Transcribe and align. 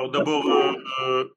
Alors 0.00 0.12
d'abord, 0.12 0.46
euh, 0.50 0.72
euh, 1.02 1.28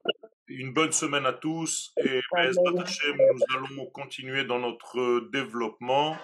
une 0.48 0.72
bonne 0.72 0.94
semaine 0.94 1.26
à 1.26 1.34
tous 1.34 1.92
et 1.98 2.22
nous 2.34 3.44
allons 3.58 3.86
continuer 3.88 4.46
dans 4.46 4.60
notre 4.60 5.30
développement 5.34 6.18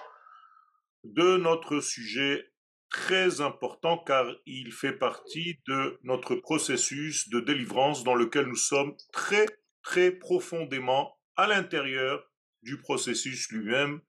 de 1.04 1.36
notre 1.36 1.80
sujet 1.80 2.50
très 2.88 3.42
important 3.42 3.98
car 3.98 4.24
il 4.46 4.72
fait 4.72 4.94
partie 4.94 5.60
de 5.68 5.98
notre 6.02 6.34
processus 6.34 7.28
de 7.28 7.40
délivrance 7.40 8.04
dans 8.04 8.14
lequel 8.14 8.46
nous 8.46 8.56
sommes 8.56 8.96
très 9.12 9.44
très 9.82 10.10
profondément 10.10 11.18
à 11.36 11.46
l'intérieur 11.46 12.26
du 12.62 12.78
processus 12.78 13.50
lui-même. 13.50 14.00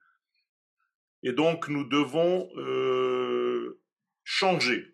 Et 1.22 1.34
donc 1.34 1.68
nous 1.68 1.84
devons 1.84 2.50
euh, 2.56 3.82
changer 4.24 4.91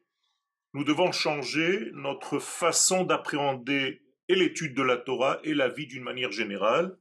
nous 0.78 0.84
devons 0.84 1.12
changer 1.12 1.90
notre 1.96 2.38
façon 2.38 3.04
d'appréhender 3.04 4.04
et 4.28 4.36
l'étude 4.36 4.76
de 4.76 4.84
la 4.84 4.98
Torah 4.98 5.40
et 5.44 5.56
la 5.56 5.70
vie 5.70 5.88
d'une 5.88 6.04
manière 6.04 6.32
générale. 6.32 6.96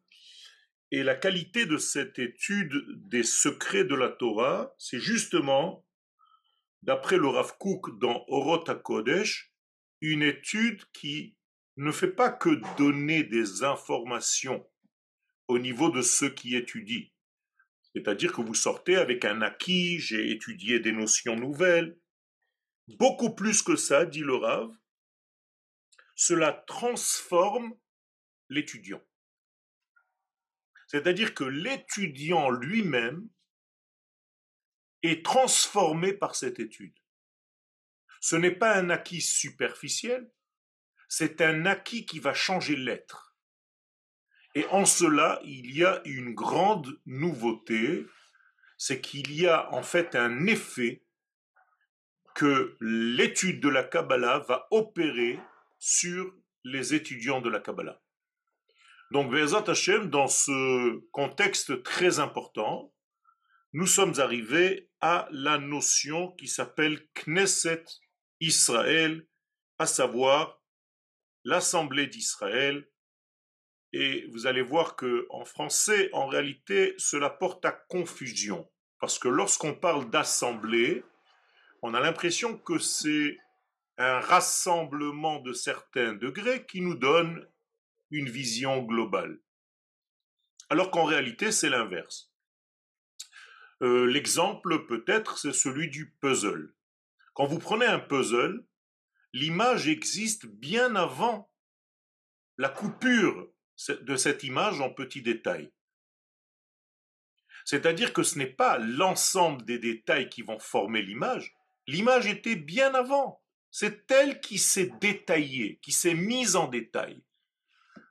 Et 0.92 1.02
la 1.02 1.14
qualité 1.14 1.66
de 1.66 1.76
cette 1.76 2.18
étude 2.18 2.72
des 3.06 3.22
secrets 3.22 3.84
de 3.84 3.94
la 3.94 4.08
Torah, 4.08 4.72
c'est 4.78 4.98
justement, 4.98 5.86
d'après 6.80 7.18
le 7.18 7.28
Rav 7.28 7.58
Kook 7.58 7.98
dans 7.98 8.24
Orot 8.28 8.64
HaKodesh, 8.66 9.52
une 10.00 10.22
étude 10.22 10.82
qui 10.94 11.36
ne 11.76 11.92
fait 11.92 12.12
pas 12.12 12.30
que 12.30 12.58
donner 12.78 13.24
des 13.24 13.62
informations 13.62 14.66
au 15.48 15.58
niveau 15.58 15.90
de 15.90 16.00
ceux 16.00 16.30
qui 16.30 16.56
étudient. 16.56 17.10
C'est-à-dire 17.94 18.32
que 18.32 18.40
vous 18.40 18.54
sortez 18.54 18.96
avec 18.96 19.26
un 19.26 19.42
acquis, 19.42 19.98
j'ai 19.98 20.30
étudié 20.30 20.80
des 20.80 20.92
notions 20.92 21.36
nouvelles, 21.36 21.98
Beaucoup 22.88 23.34
plus 23.34 23.62
que 23.62 23.76
ça, 23.76 24.04
dit 24.06 24.20
le 24.20 24.36
Rav, 24.36 24.72
cela 26.14 26.52
transforme 26.52 27.76
l'étudiant. 28.48 29.02
C'est-à-dire 30.86 31.34
que 31.34 31.44
l'étudiant 31.44 32.48
lui-même 32.50 33.28
est 35.02 35.24
transformé 35.24 36.12
par 36.12 36.36
cette 36.36 36.60
étude. 36.60 36.96
Ce 38.20 38.36
n'est 38.36 38.54
pas 38.54 38.76
un 38.76 38.90
acquis 38.90 39.20
superficiel, 39.20 40.30
c'est 41.08 41.40
un 41.40 41.66
acquis 41.66 42.06
qui 42.06 42.18
va 42.18 42.34
changer 42.34 42.76
l'être. 42.76 43.34
Et 44.54 44.64
en 44.66 44.86
cela, 44.86 45.40
il 45.44 45.76
y 45.76 45.84
a 45.84 46.00
une 46.06 46.34
grande 46.34 47.00
nouveauté, 47.04 48.06
c'est 48.78 49.00
qu'il 49.00 49.34
y 49.34 49.46
a 49.46 49.72
en 49.72 49.82
fait 49.82 50.14
un 50.14 50.46
effet 50.46 51.05
que 52.36 52.76
l'étude 52.82 53.60
de 53.60 53.70
la 53.70 53.82
Kabbalah 53.82 54.40
va 54.40 54.68
opérer 54.70 55.40
sur 55.78 56.34
les 56.64 56.94
étudiants 56.94 57.40
de 57.40 57.48
la 57.48 57.60
Kabbalah. 57.60 58.02
Donc, 59.10 59.30
Bezat 59.30 59.64
Hashem, 59.66 60.10
dans 60.10 60.28
ce 60.28 60.98
contexte 61.12 61.82
très 61.82 62.20
important, 62.20 62.92
nous 63.72 63.86
sommes 63.86 64.20
arrivés 64.20 64.90
à 65.00 65.28
la 65.30 65.56
notion 65.56 66.32
qui 66.32 66.46
s'appelle 66.46 67.08
Knesset 67.14 67.84
Israël, 68.40 69.26
à 69.78 69.86
savoir 69.86 70.60
l'Assemblée 71.44 72.06
d'Israël. 72.06 72.86
Et 73.94 74.26
vous 74.32 74.46
allez 74.46 74.62
voir 74.62 74.94
que 74.96 75.26
en 75.30 75.46
français, 75.46 76.10
en 76.12 76.26
réalité, 76.26 76.94
cela 76.98 77.30
porte 77.30 77.64
à 77.64 77.72
confusion. 77.72 78.70
Parce 79.00 79.18
que 79.18 79.28
lorsqu'on 79.28 79.74
parle 79.74 80.10
d'assemblée, 80.10 81.02
on 81.86 81.94
a 81.94 82.00
l'impression 82.00 82.58
que 82.58 82.78
c'est 82.78 83.38
un 83.96 84.18
rassemblement 84.18 85.38
de 85.38 85.52
certains 85.52 86.14
degrés 86.14 86.66
qui 86.66 86.80
nous 86.80 86.96
donne 86.96 87.48
une 88.10 88.28
vision 88.28 88.82
globale. 88.82 89.38
Alors 90.68 90.90
qu'en 90.90 91.04
réalité, 91.04 91.52
c'est 91.52 91.70
l'inverse. 91.70 92.32
Euh, 93.82 94.04
l'exemple 94.04 94.84
peut-être, 94.86 95.38
c'est 95.38 95.52
celui 95.52 95.88
du 95.88 96.10
puzzle. 96.20 96.74
Quand 97.34 97.46
vous 97.46 97.60
prenez 97.60 97.86
un 97.86 98.00
puzzle, 98.00 98.66
l'image 99.32 99.86
existe 99.86 100.46
bien 100.46 100.96
avant 100.96 101.52
la 102.58 102.68
coupure 102.68 103.48
de 103.88 104.16
cette 104.16 104.42
image 104.42 104.80
en 104.80 104.90
petits 104.90 105.22
détails. 105.22 105.70
C'est-à-dire 107.64 108.12
que 108.12 108.24
ce 108.24 108.38
n'est 108.38 108.46
pas 108.46 108.78
l'ensemble 108.78 109.64
des 109.64 109.78
détails 109.78 110.28
qui 110.28 110.42
vont 110.42 110.58
former 110.58 111.02
l'image, 111.02 111.55
L'image 111.86 112.26
était 112.26 112.56
bien 112.56 112.94
avant. 112.94 113.42
C'est 113.70 114.10
elle 114.10 114.40
qui 114.40 114.58
s'est 114.58 114.92
détaillée, 115.00 115.78
qui 115.82 115.92
s'est 115.92 116.14
mise 116.14 116.56
en 116.56 116.68
détail. 116.68 117.22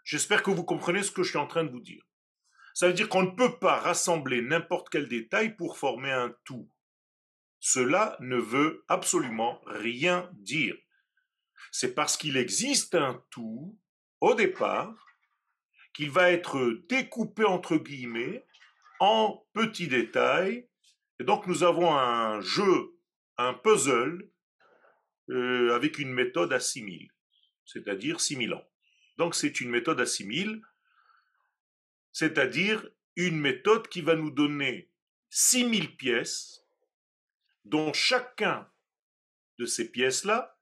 J'espère 0.03 0.43
que 0.43 0.51
vous 0.51 0.63
comprenez 0.63 1.01
ce 1.01 1.11
que 1.11 1.23
je 1.23 1.29
suis 1.29 1.39
en 1.39 1.47
train 1.47 1.63
de 1.63 1.71
vous 1.71 1.81
dire. 1.81 2.03
Ça 2.73 2.87
veut 2.87 2.93
dire 2.93 3.09
qu'on 3.09 3.23
ne 3.23 3.35
peut 3.35 3.57
pas 3.57 3.79
rassembler 3.79 4.41
n'importe 4.41 4.89
quel 4.89 5.07
détail 5.07 5.55
pour 5.55 5.77
former 5.77 6.11
un 6.11 6.35
tout. 6.43 6.69
Cela 7.59 8.15
ne 8.19 8.37
veut 8.37 8.85
absolument 8.87 9.61
rien 9.65 10.29
dire. 10.33 10.75
C'est 11.71 11.95
parce 11.95 12.15
qu'il 12.15 12.37
existe 12.37 12.93
un 12.93 13.23
tout, 13.31 13.77
au 14.21 14.35
départ, 14.35 14.93
qu'il 15.93 16.11
va 16.11 16.31
être 16.31 16.83
découpé 16.89 17.43
entre 17.45 17.77
guillemets 17.77 18.45
en 18.99 19.45
petits 19.53 19.87
détails. 19.87 20.69
Et 21.19 21.23
donc 21.23 21.47
nous 21.47 21.63
avons 21.63 21.95
un 21.95 22.39
jeu 22.41 22.94
un 23.37 23.53
puzzle 23.53 24.29
euh, 25.29 25.73
avec 25.73 25.99
une 25.99 26.13
méthode 26.13 26.53
à 26.53 26.59
6000, 26.59 27.09
c'est-à-dire 27.65 28.21
6000 28.21 28.53
ans. 28.53 28.67
Donc 29.17 29.35
c'est 29.35 29.61
une 29.61 29.69
méthode 29.69 29.99
à 29.99 30.05
6000, 30.05 30.61
c'est-à-dire 32.11 32.87
une 33.15 33.39
méthode 33.39 33.87
qui 33.87 34.01
va 34.01 34.15
nous 34.15 34.31
donner 34.31 34.89
6000 35.29 35.95
pièces, 35.95 36.63
dont 37.63 37.93
chacun 37.93 38.69
de 39.57 39.65
ces 39.65 39.89
pièces-là 39.89 40.57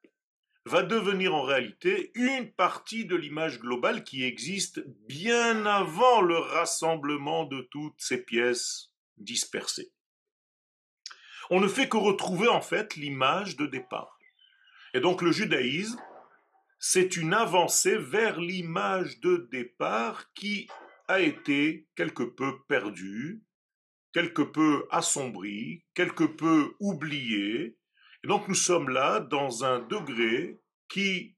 va 0.66 0.82
devenir 0.84 1.36
en 1.36 1.42
réalité 1.42 2.12
une 2.16 2.52
partie 2.54 3.06
de 3.06 3.16
l'image 3.16 3.60
globale 3.60 4.04
qui 4.04 4.24
existe 4.24 4.82
bien 5.08 5.66
avant 5.66 6.22
le 6.22 6.38
rassemblement 6.38 7.44
de 7.44 7.68
toutes 7.70 8.00
ces 8.00 8.24
pièces 8.24 8.94
dispersées 9.18 9.92
on 11.50 11.60
ne 11.60 11.68
fait 11.68 11.90
que 11.90 11.98
retrouver 11.98 12.48
en 12.48 12.62
fait 12.62 12.96
l'image 12.96 13.58
de 13.58 13.66
départ. 13.66 14.18
Et 14.94 15.00
donc 15.00 15.22
le 15.22 15.32
judaïsme, 15.32 16.00
c'est 16.80 17.16
une 17.16 17.34
avancée 17.34 17.98
vers 17.98 18.40
l'image 18.40 19.20
de 19.22 19.48
départ 19.52 20.32
qui 20.34 20.68
a 21.08 21.20
été 21.20 21.88
quelque 21.96 22.24
peu 22.24 22.62
perdue, 22.68 23.44
quelque 24.14 24.42
peu 24.42 24.86
assombrie, 24.92 25.84
quelque 25.94 26.24
peu 26.24 26.76
oubliée. 26.80 27.78
Et 28.24 28.28
donc 28.28 28.48
nous 28.48 28.56
sommes 28.56 28.90
là 28.90 29.20
dans 29.20 29.64
un 29.64 29.80
degré 29.80 30.60
qui 30.88 31.36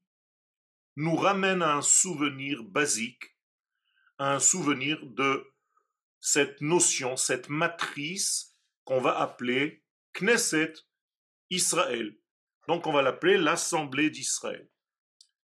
nous 0.96 1.16
ramène 1.16 1.62
à 1.62 1.76
un 1.76 1.82
souvenir 1.82 2.62
basique, 2.64 3.36
à 4.18 4.34
un 4.34 4.38
souvenir 4.40 4.98
de 5.04 5.46
cette 6.20 6.60
notion, 6.60 7.16
cette 7.16 7.48
matrice 7.48 8.56
qu'on 8.84 9.00
va 9.00 9.18
appeler 9.18 9.84
Knesset 10.18 10.74
Israël. 11.50 12.16
Donc 12.68 12.86
on 12.86 12.92
va 12.92 13.02
l'appeler 13.02 13.36
l'Assemblée 13.36 14.10
d'Israël. 14.10 14.68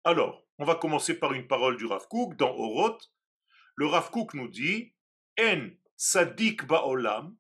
Alors, 0.05 0.47
on 0.59 0.65
va 0.65 0.75
commencer 0.75 1.19
par 1.19 1.33
une 1.33 1.47
parole 1.47 1.77
du 1.77 1.87
Rav 1.87 2.07
dans 2.37 2.55
Oroth. 2.55 3.13
Le 3.77 3.87
Rav 3.87 4.11
nous 4.35 4.49
dit 4.49 4.95
En 5.39 5.69
tzadik 5.97 6.67
ba'olam, 6.67 7.37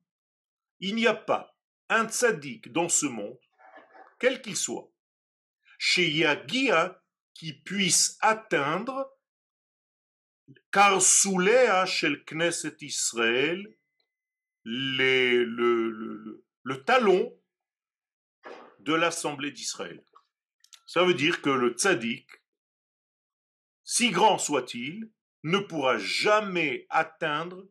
il 0.80 0.94
n'y 0.94 1.06
a 1.06 1.14
pas 1.14 1.56
un 1.88 2.08
tzadik 2.08 2.72
dans 2.72 2.88
ce 2.88 3.06
monde, 3.06 3.38
quel 4.18 4.40
qu'il 4.40 4.56
soit, 4.56 4.90
chez 5.78 6.08
Yagia 6.08 7.02
qui 7.34 7.52
puisse 7.52 8.18
atteindre 8.20 9.10
car 10.70 11.00
Soulea 11.00 11.86
shel 11.86 12.24
Knesset 12.24 12.76
Israël, 12.80 13.66
le, 14.64 15.44
le, 15.44 15.90
le 15.90 16.44
talon 16.84 17.38
de 18.80 18.94
l'Assemblée 18.94 19.52
d'Israël. 19.52 20.04
Ça 20.86 21.04
veut 21.04 21.14
dire 21.14 21.40
que 21.40 21.50
le 21.50 21.70
tzaddik, 21.70 22.28
si 23.84 24.10
grand 24.10 24.38
soit-il, 24.38 25.10
ne 25.44 25.58
pourra 25.58 25.98
jamais 25.98 26.86
atteindre 26.90 27.68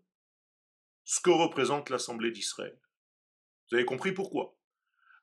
ce 1.03 1.19
que 1.19 1.29
représente 1.29 1.89
l'Assemblée 1.89 2.31
d'Israël. 2.31 2.79
Vous 3.69 3.75
avez 3.75 3.85
compris 3.85 4.11
pourquoi? 4.11 4.57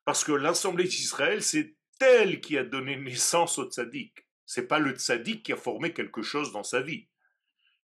Parce 0.05 0.25
que 0.25 0.33
l'Assemblée 0.33 0.85
d'Israël, 0.85 1.43
c'est 1.43 1.77
elle 2.01 2.41
qui 2.41 2.57
a 2.57 2.65
donné 2.65 2.97
naissance 2.97 3.59
au 3.59 3.71
tzaddik. 3.71 4.27
C'est 4.47 4.67
pas 4.67 4.79
le 4.79 4.93
tzaddik 4.93 5.43
qui 5.43 5.53
a 5.53 5.57
formé 5.57 5.93
quelque 5.93 6.23
chose 6.23 6.53
dans 6.53 6.63
sa 6.63 6.81
vie. 6.81 7.09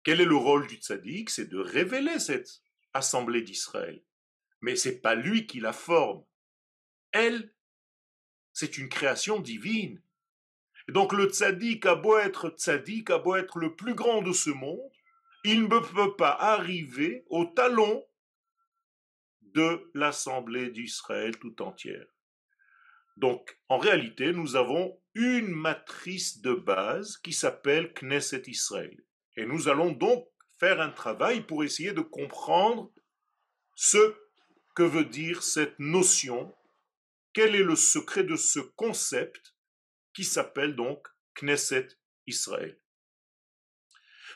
Quel 0.04 0.22
est 0.22 0.26
le 0.26 0.36
rôle 0.36 0.68
du 0.68 0.76
tzaddik? 0.76 1.30
C'est 1.30 1.48
de 1.48 1.58
révéler 1.58 2.20
cette 2.20 2.62
Assemblée 2.94 3.42
d'Israël 3.42 4.04
mais 4.64 4.78
c'est 4.78 5.02
pas 5.02 5.14
lui 5.14 5.46
qui 5.46 5.60
la 5.60 5.74
forme. 5.74 6.24
Elle, 7.12 7.54
c'est 8.54 8.78
une 8.78 8.88
création 8.88 9.42
divine. 9.42 10.02
Et 10.88 10.94
donc 10.94 11.12
le 11.12 11.26
tzaddik 11.26 11.86
a 11.86 11.96
beau 11.96 12.18
être 12.18 12.50
tzaddik, 12.50 13.10
a 13.10 13.20
beau 13.20 13.36
être 13.36 13.60
le 13.60 13.76
plus 13.76 13.94
grand 13.94 14.22
de 14.22 14.32
ce 14.32 14.50
monde, 14.50 14.92
il 15.44 15.64
ne 15.64 15.68
peut 15.68 16.16
pas 16.16 16.32
arriver 16.32 17.26
au 17.30 17.44
talon 17.44 18.06
de 19.42 19.92
l'Assemblée 19.94 20.72
d'Israël 20.72 21.38
tout 21.38 21.62
entière. 21.62 22.08
Donc, 23.18 23.60
en 23.68 23.78
réalité, 23.78 24.32
nous 24.32 24.56
avons 24.56 25.00
une 25.14 25.52
matrice 25.52 26.42
de 26.42 26.54
base 26.54 27.18
qui 27.18 27.34
s'appelle 27.34 27.94
Knesset 27.94 28.44
Israël. 28.48 28.98
Et 29.36 29.46
nous 29.46 29.68
allons 29.68 29.92
donc 29.92 30.28
faire 30.58 30.80
un 30.80 30.90
travail 30.90 31.42
pour 31.42 31.64
essayer 31.64 31.92
de 31.92 32.02
comprendre 32.02 32.92
ce 33.76 34.23
que 34.76 34.84
veut 34.84 35.06
dire 35.06 35.44
cette 35.44 35.78
notion, 35.80 36.56
quel 37.34 37.56
est 37.56 37.64
le 37.64 37.76
secret 37.76 38.24
de 38.24 38.36
ce 38.36 38.60
concept 38.60 39.56
qui 40.14 40.24
s'appelle 40.24 40.76
donc 40.76 41.08
Knesset 41.36 41.88
Israël? 42.28 42.80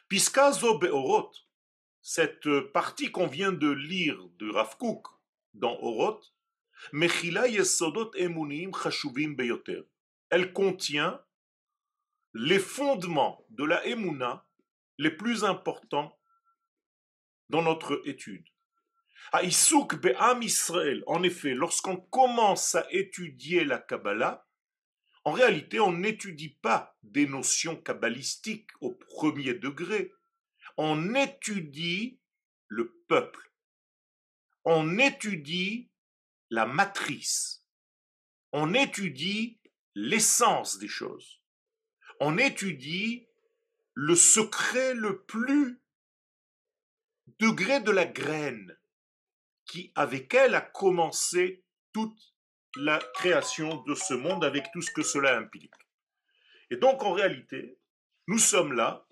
Piskazo 0.09 0.77
Beorot, 0.77 1.31
cette 2.01 2.59
partie 2.71 3.11
qu'on 3.11 3.27
vient 3.27 3.51
de 3.51 3.69
lire 3.69 4.17
de 4.39 4.49
Rav 4.49 4.77
dans 5.53 5.77
Orot, 5.79 6.21
Mechila 6.93 7.47
Yesodot 7.47 8.11
Emunim 8.15 8.71
Chashuvim 8.73 9.35
Beyoter. 9.35 9.83
Elle 10.29 10.53
contient 10.53 11.21
les 12.33 12.59
fondements 12.59 13.45
de 13.49 13.63
la 13.63 13.85
Emuna 13.85 14.45
les 14.97 15.11
plus 15.11 15.43
importants 15.43 16.17
dans 17.49 17.61
notre 17.61 18.01
étude. 18.05 18.45
Aïsouk 19.31 19.95
Be'am 19.95 20.41
Israël, 20.41 21.03
en 21.07 21.23
effet, 21.23 21.53
lorsqu'on 21.53 21.97
commence 21.97 22.75
à 22.75 22.87
étudier 22.91 23.65
la 23.65 23.77
Kabbalah, 23.77 24.47
en 25.25 25.31
réalité, 25.31 25.81
on 25.81 25.91
n'étudie 25.91 26.49
pas 26.49 26.97
des 27.03 27.27
notions 27.27 27.75
kabbalistiques 27.75 28.69
au 28.79 28.93
premier 28.93 29.55
degré. 29.55 30.13
On 30.77 31.15
étudie 31.15 32.21
le 32.69 33.03
peuple. 33.09 33.51
On 34.63 34.97
étudie 34.97 35.91
la 36.49 36.65
matrice. 36.65 37.65
On 38.53 38.73
étudie 38.73 39.59
l'essence 39.95 40.77
des 40.77 40.87
choses. 40.87 41.41
On 42.21 42.37
étudie 42.37 43.27
le 43.95 44.15
secret 44.15 44.93
le 44.93 45.23
plus 45.23 45.81
degré 47.39 47.81
de 47.81 47.91
la 47.91 48.05
graine 48.05 48.76
qui, 49.67 49.91
avec 49.95 50.33
elle, 50.33 50.55
a 50.55 50.61
commencé 50.61 51.63
toute 51.93 52.17
la 52.75 52.99
création 53.13 53.83
de 53.83 53.95
ce 53.95 54.13
monde 54.13 54.43
avec 54.43 54.71
tout 54.71 54.81
ce 54.81 54.91
que 54.91 55.03
cela 55.03 55.37
implique. 55.37 55.73
Et 56.69 56.77
donc, 56.77 57.03
en 57.03 57.11
réalité, 57.11 57.77
nous 58.27 58.39
sommes 58.39 58.73
là 58.73 59.05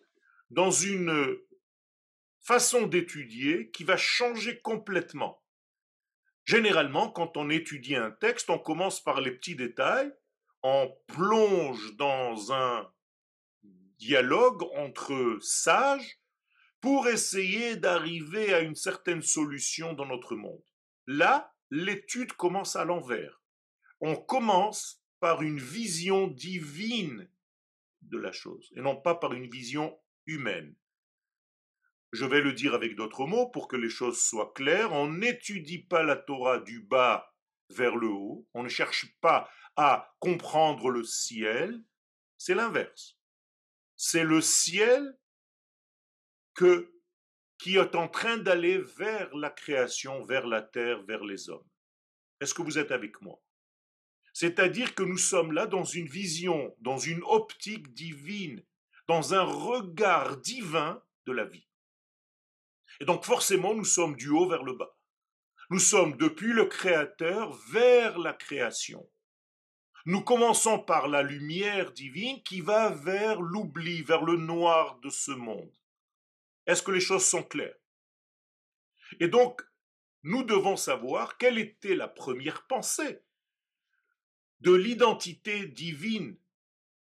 dans 0.49 0.71
une 0.71 1.37
façon 2.41 2.85
d'étudier 2.85 3.71
qui 3.71 3.83
va 3.83 3.97
changer 3.97 4.59
complètement. 4.61 5.41
Généralement, 6.45 7.09
quand 7.09 7.37
on 7.37 7.49
étudie 7.49 7.95
un 7.95 8.11
texte, 8.11 8.49
on 8.49 8.59
commence 8.59 9.03
par 9.03 9.19
les 9.19 9.31
petits 9.31 9.55
détails, 9.55 10.13
on 10.61 10.95
plonge 11.07 11.95
dans 11.95 12.53
un 12.53 12.91
dialogue 13.97 14.63
entre 14.75 15.37
sages 15.41 16.19
pour 16.85 17.07
essayer 17.07 17.77
d'arriver 17.77 18.53
à 18.53 18.59
une 18.59 18.75
certaine 18.75 19.23
solution 19.23 19.93
dans 19.93 20.05
notre 20.05 20.35
monde. 20.35 20.61
Là, 21.07 21.51
l'étude 21.71 22.33
commence 22.33 22.75
à 22.75 22.85
l'envers. 22.85 23.41
On 24.01 24.15
commence 24.15 25.03
par 25.19 25.41
une 25.41 25.57
vision 25.57 26.27
divine 26.27 27.27
de 28.03 28.19
la 28.19 28.31
chose 28.31 28.71
et 28.75 28.81
non 28.81 28.95
pas 28.95 29.15
par 29.15 29.33
une 29.33 29.49
vision 29.49 29.99
humaine. 30.27 30.75
Je 32.11 32.23
vais 32.23 32.41
le 32.41 32.53
dire 32.53 32.75
avec 32.75 32.95
d'autres 32.95 33.25
mots 33.25 33.49
pour 33.49 33.67
que 33.67 33.77
les 33.77 33.89
choses 33.89 34.21
soient 34.21 34.53
claires. 34.53 34.93
On 34.93 35.11
n'étudie 35.11 35.79
pas 35.79 36.03
la 36.03 36.15
Torah 36.15 36.59
du 36.59 36.81
bas 36.81 37.33
vers 37.71 37.95
le 37.95 38.09
haut. 38.09 38.47
On 38.53 38.61
ne 38.61 38.69
cherche 38.69 39.11
pas 39.21 39.49
à 39.75 40.15
comprendre 40.19 40.91
le 40.91 41.03
ciel. 41.03 41.83
C'est 42.37 42.53
l'inverse. 42.53 43.17
C'est 43.95 44.23
le 44.23 44.39
ciel 44.39 45.17
qui 46.55 47.77
est 47.77 47.95
en 47.95 48.07
train 48.07 48.37
d'aller 48.37 48.77
vers 48.77 49.35
la 49.35 49.49
création, 49.49 50.23
vers 50.23 50.47
la 50.47 50.61
terre, 50.61 51.03
vers 51.03 51.23
les 51.23 51.49
hommes. 51.49 51.67
Est-ce 52.41 52.53
que 52.53 52.61
vous 52.61 52.77
êtes 52.77 52.91
avec 52.91 53.21
moi? 53.21 53.41
C'est-à-dire 54.33 54.95
que 54.95 55.03
nous 55.03 55.17
sommes 55.17 55.53
là 55.53 55.65
dans 55.65 55.85
une 55.85 56.07
vision, 56.07 56.75
dans 56.79 56.97
une 56.97 57.23
optique 57.23 57.93
divine, 57.93 58.63
dans 59.07 59.33
un 59.33 59.43
regard 59.43 60.37
divin 60.37 61.01
de 61.25 61.31
la 61.31 61.45
vie. 61.45 61.67
Et 62.99 63.05
donc 63.05 63.23
forcément, 63.23 63.73
nous 63.73 63.85
sommes 63.85 64.15
du 64.15 64.29
haut 64.29 64.49
vers 64.49 64.63
le 64.63 64.73
bas. 64.73 64.95
Nous 65.69 65.79
sommes 65.79 66.17
depuis 66.17 66.53
le 66.53 66.65
Créateur 66.65 67.53
vers 67.71 68.19
la 68.19 68.33
création. 68.33 69.09
Nous 70.05 70.21
commençons 70.21 70.79
par 70.79 71.07
la 71.07 71.23
lumière 71.23 71.91
divine 71.91 72.43
qui 72.43 72.61
va 72.61 72.89
vers 72.89 73.41
l'oubli, 73.41 74.03
vers 74.03 74.23
le 74.23 74.37
noir 74.37 74.99
de 74.99 75.09
ce 75.09 75.31
monde. 75.31 75.73
Est-ce 76.65 76.83
que 76.83 76.91
les 76.91 76.99
choses 76.99 77.25
sont 77.25 77.43
claires? 77.43 77.77
Et 79.19 79.27
donc, 79.27 79.61
nous 80.23 80.43
devons 80.43 80.75
savoir 80.75 81.37
quelle 81.37 81.59
était 81.59 81.95
la 81.95 82.07
première 82.07 82.65
pensée 82.67 83.21
de 84.61 84.73
l'identité 84.73 85.67
divine, 85.67 86.37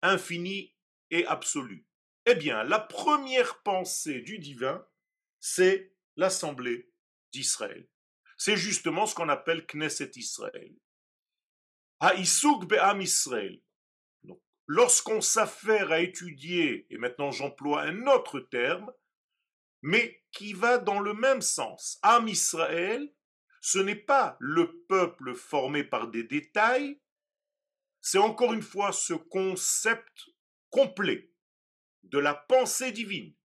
infinie 0.01 0.75
et 1.11 1.25
absolue. 1.27 1.85
Eh 2.25 2.35
bien, 2.35 2.63
la 2.63 2.79
première 2.79 3.61
pensée 3.63 4.21
du 4.21 4.39
divin, 4.39 4.85
c'est 5.39 5.93
l'Assemblée 6.15 6.91
d'Israël. 7.31 7.87
C'est 8.37 8.57
justement 8.57 9.05
ce 9.05 9.15
qu'on 9.15 9.29
appelle 9.29 9.65
Knesset 9.65 10.11
Israël. 10.15 10.75
Haïsouk 11.99 12.67
Be'am 12.67 13.01
Israël. 13.01 13.61
Lorsqu'on 14.67 15.21
s'affaire 15.21 15.91
à 15.91 15.99
étudier, 15.99 16.87
et 16.89 16.97
maintenant 16.97 17.31
j'emploie 17.31 17.83
un 17.83 18.07
autre 18.07 18.39
terme, 18.39 18.91
mais 19.83 20.23
qui 20.31 20.53
va 20.53 20.79
dans 20.79 20.99
le 20.99 21.13
même 21.13 21.41
sens. 21.41 21.99
Am 22.01 22.27
Israël, 22.27 23.13
ce 23.61 23.77
n'est 23.77 23.95
pas 23.95 24.37
le 24.39 24.83
peuple 24.87 25.35
formé 25.35 25.83
par 25.83 26.07
des 26.09 26.23
détails, 26.23 26.99
c'est 28.01 28.17
encore 28.17 28.53
une 28.53 28.61
fois 28.61 28.91
ce 28.91 29.13
concept 29.13 30.29
complet 30.69 31.31
de 32.03 32.17
la 32.17 32.33
pensée 32.33 32.91
divine. 32.91 33.35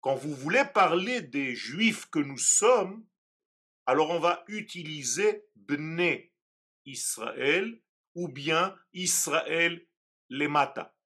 Quand 0.00 0.14
vous 0.14 0.34
voulez 0.34 0.64
parler 0.74 1.22
des 1.22 1.54
juifs 1.54 2.06
que 2.10 2.20
nous 2.20 2.38
sommes, 2.38 3.06
alors 3.86 4.10
on 4.10 4.20
va 4.20 4.44
utiliser 4.48 5.46
Bne 5.56 6.18
Israël 6.84 7.80
ou 8.14 8.28
bien 8.28 8.76
Israël 8.92 9.86
les 10.28 10.48
mata. 10.48 10.96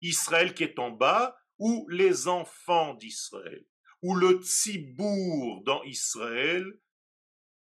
Israël 0.00 0.54
qui 0.54 0.64
est 0.64 0.78
en 0.78 0.90
bas 0.90 1.36
ou 1.58 1.86
les 1.88 2.28
enfants 2.28 2.94
d'Israël, 2.94 3.64
ou 4.02 4.14
le 4.14 4.40
tzibour 4.42 5.62
dans 5.64 5.82
Israël, 5.84 6.64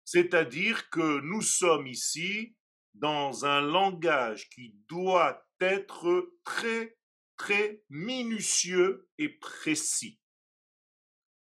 c'est-à-dire 0.05 0.91
que 0.91 1.21
nous 1.21 1.43
sommes 1.43 1.87
ici 1.87 2.55
dans 2.95 3.47
un 3.47 3.61
langage 3.61 4.49
qui 4.51 4.75
doit 4.89 5.47
être 5.61 6.33
très, 6.45 6.97
très 7.37 7.83
minutieux 7.89 9.09
et 9.19 9.29
précis. 9.29 10.21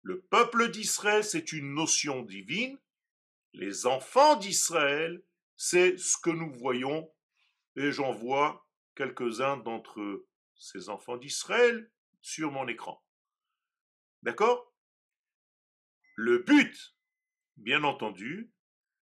Le 0.03 0.23
peuple 0.23 0.71
d'Israël, 0.71 1.25
c'est 1.25 1.53
une 1.53 1.75
notion 1.75 2.23
divine. 2.23 2.79
Les 3.53 3.87
enfants 3.87 4.37
d'Israël, 4.37 5.23
c'est 5.57 5.97
ce 5.99 6.17
que 6.17 6.31
nous 6.31 6.53
voyons, 6.53 7.11
et 7.77 7.91
j'en 7.91 8.13
vois 8.13 8.67
quelques-uns 8.95 9.57
d'entre 9.59 10.27
ces 10.55 10.89
enfants 10.89 11.17
d'Israël 11.17 11.91
sur 12.27 12.51
mon 12.51 12.67
écran. 12.67 13.01
D'accord? 14.23 14.75
Le 16.17 16.39
but, 16.39 16.97
bien 17.57 17.85
entendu, 17.85 18.51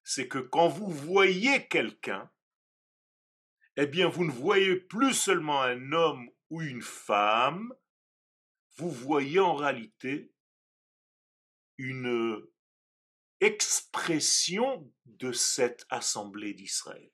c'est 0.03 0.29
que 0.29 0.39
quand 0.39 0.69
vous 0.69 0.91
voyez 0.91 1.67
quelqu'un, 1.69 2.31
eh 3.77 3.87
bien, 3.87 4.09
vous 4.09 4.27
ne 4.27 4.31
voyez 4.31 4.77
plus 4.77 5.15
seulement 5.15 5.63
un 5.63 5.93
homme 5.93 6.29
ou 6.51 6.61
une 6.61 6.83
femme, 6.83 7.73
vous 8.77 8.91
voyez 8.91 9.41
en 9.41 9.55
réalité 9.55 10.31
une 11.79 12.47
expression 13.41 14.93
de 15.07 15.33
cette 15.33 15.87
assemblée 15.89 16.53
d'Israël. 16.53 17.11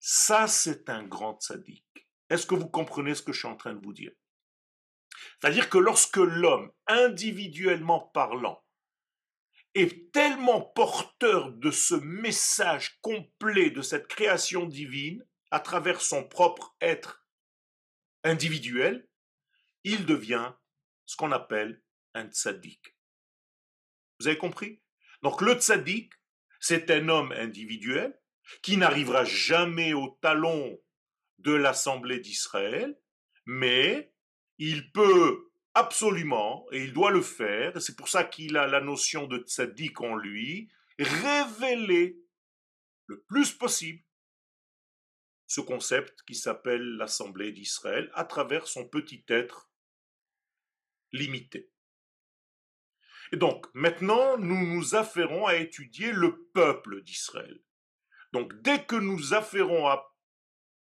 Ça, 0.00 0.48
c'est 0.48 0.90
un 0.90 1.02
grand 1.02 1.40
sadique. 1.40 2.10
Est-ce 2.28 2.46
que 2.46 2.54
vous 2.54 2.68
comprenez 2.68 3.14
ce 3.14 3.22
que 3.22 3.32
je 3.32 3.38
suis 3.38 3.48
en 3.48 3.56
train 3.56 3.72
de 3.72 3.82
vous 3.82 3.94
dire? 3.94 4.12
C'est-à-dire 5.40 5.68
que 5.70 5.78
lorsque 5.78 6.16
l'homme, 6.16 6.72
individuellement 6.86 8.00
parlant, 8.00 8.64
est 9.74 10.12
tellement 10.12 10.60
porteur 10.60 11.52
de 11.52 11.70
ce 11.70 11.94
message 11.94 12.98
complet 13.00 13.70
de 13.70 13.82
cette 13.82 14.06
création 14.06 14.66
divine, 14.66 15.24
à 15.50 15.60
travers 15.60 16.00
son 16.00 16.26
propre 16.26 16.76
être 16.80 17.26
individuel, 18.22 19.08
il 19.82 20.06
devient 20.06 20.52
ce 21.06 21.16
qu'on 21.16 21.32
appelle 21.32 21.82
un 22.14 22.26
tzaddik. 22.28 22.96
Vous 24.18 24.28
avez 24.28 24.38
compris? 24.38 24.80
Donc 25.22 25.42
le 25.42 25.54
tzaddik, 25.54 26.12
c'est 26.60 26.90
un 26.90 27.08
homme 27.08 27.32
individuel 27.32 28.18
qui 28.62 28.76
n'arrivera 28.76 29.24
jamais 29.24 29.92
au 29.92 30.18
talon 30.22 30.80
de 31.38 31.52
l'Assemblée 31.52 32.20
d'Israël, 32.20 32.98
mais 33.44 34.13
il 34.58 34.92
peut 34.92 35.50
absolument, 35.74 36.66
et 36.70 36.84
il 36.84 36.92
doit 36.92 37.10
le 37.10 37.22
faire, 37.22 37.80
c'est 37.82 37.96
pour 37.96 38.08
ça 38.08 38.24
qu'il 38.24 38.56
a 38.56 38.66
la 38.66 38.80
notion 38.80 39.26
de 39.26 39.38
tzaddik 39.38 40.00
en 40.00 40.14
lui, 40.14 40.68
révéler 40.98 42.16
le 43.06 43.22
plus 43.22 43.52
possible 43.52 44.02
ce 45.46 45.60
concept 45.60 46.22
qui 46.22 46.34
s'appelle 46.34 46.96
l'Assemblée 46.96 47.52
d'Israël 47.52 48.10
à 48.14 48.24
travers 48.24 48.66
son 48.66 48.88
petit 48.88 49.24
être 49.28 49.70
limité. 51.12 51.70
Et 53.32 53.36
donc, 53.36 53.66
maintenant, 53.74 54.38
nous 54.38 54.66
nous 54.66 54.94
affairons 54.94 55.46
à 55.46 55.56
étudier 55.56 56.12
le 56.12 56.46
peuple 56.54 57.02
d'Israël. 57.02 57.60
Donc, 58.32 58.54
dès 58.62 58.84
que 58.84 58.96
nous 58.96 59.34
affairons 59.34 59.86
à 59.86 60.14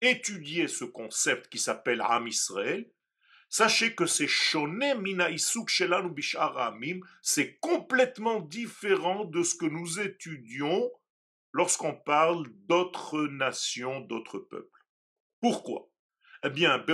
étudier 0.01 0.69
ce 0.69 0.85
concept 0.85 1.49
qui 1.49 1.59
s'appelle 1.59 2.03
Am 2.03 2.27
Israël, 2.27 2.91
sachez 3.55 3.95
que 3.95 4.05
c'est 4.05 4.27
Shoné 4.27 4.97
Mina 4.97 5.31
Isuk 5.31 5.71
c'est 7.23 7.57
complètement 7.61 8.41
différent 8.41 9.25
de 9.27 9.45
ce 9.45 9.55
que 9.55 9.67
nous 9.67 10.01
étudions 10.01 10.91
lorsqu'on 11.53 11.95
parle 11.95 12.49
d'autres 12.67 13.29
nations, 13.29 14.01
d'autres 14.01 14.41
peuples. 14.41 14.85
Pourquoi? 15.41 15.89
Eh 16.43 16.51
bien, 16.51 16.85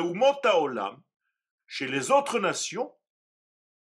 chez 1.67 1.88
les 1.88 2.11
autres 2.11 2.38
nations, 2.38 2.93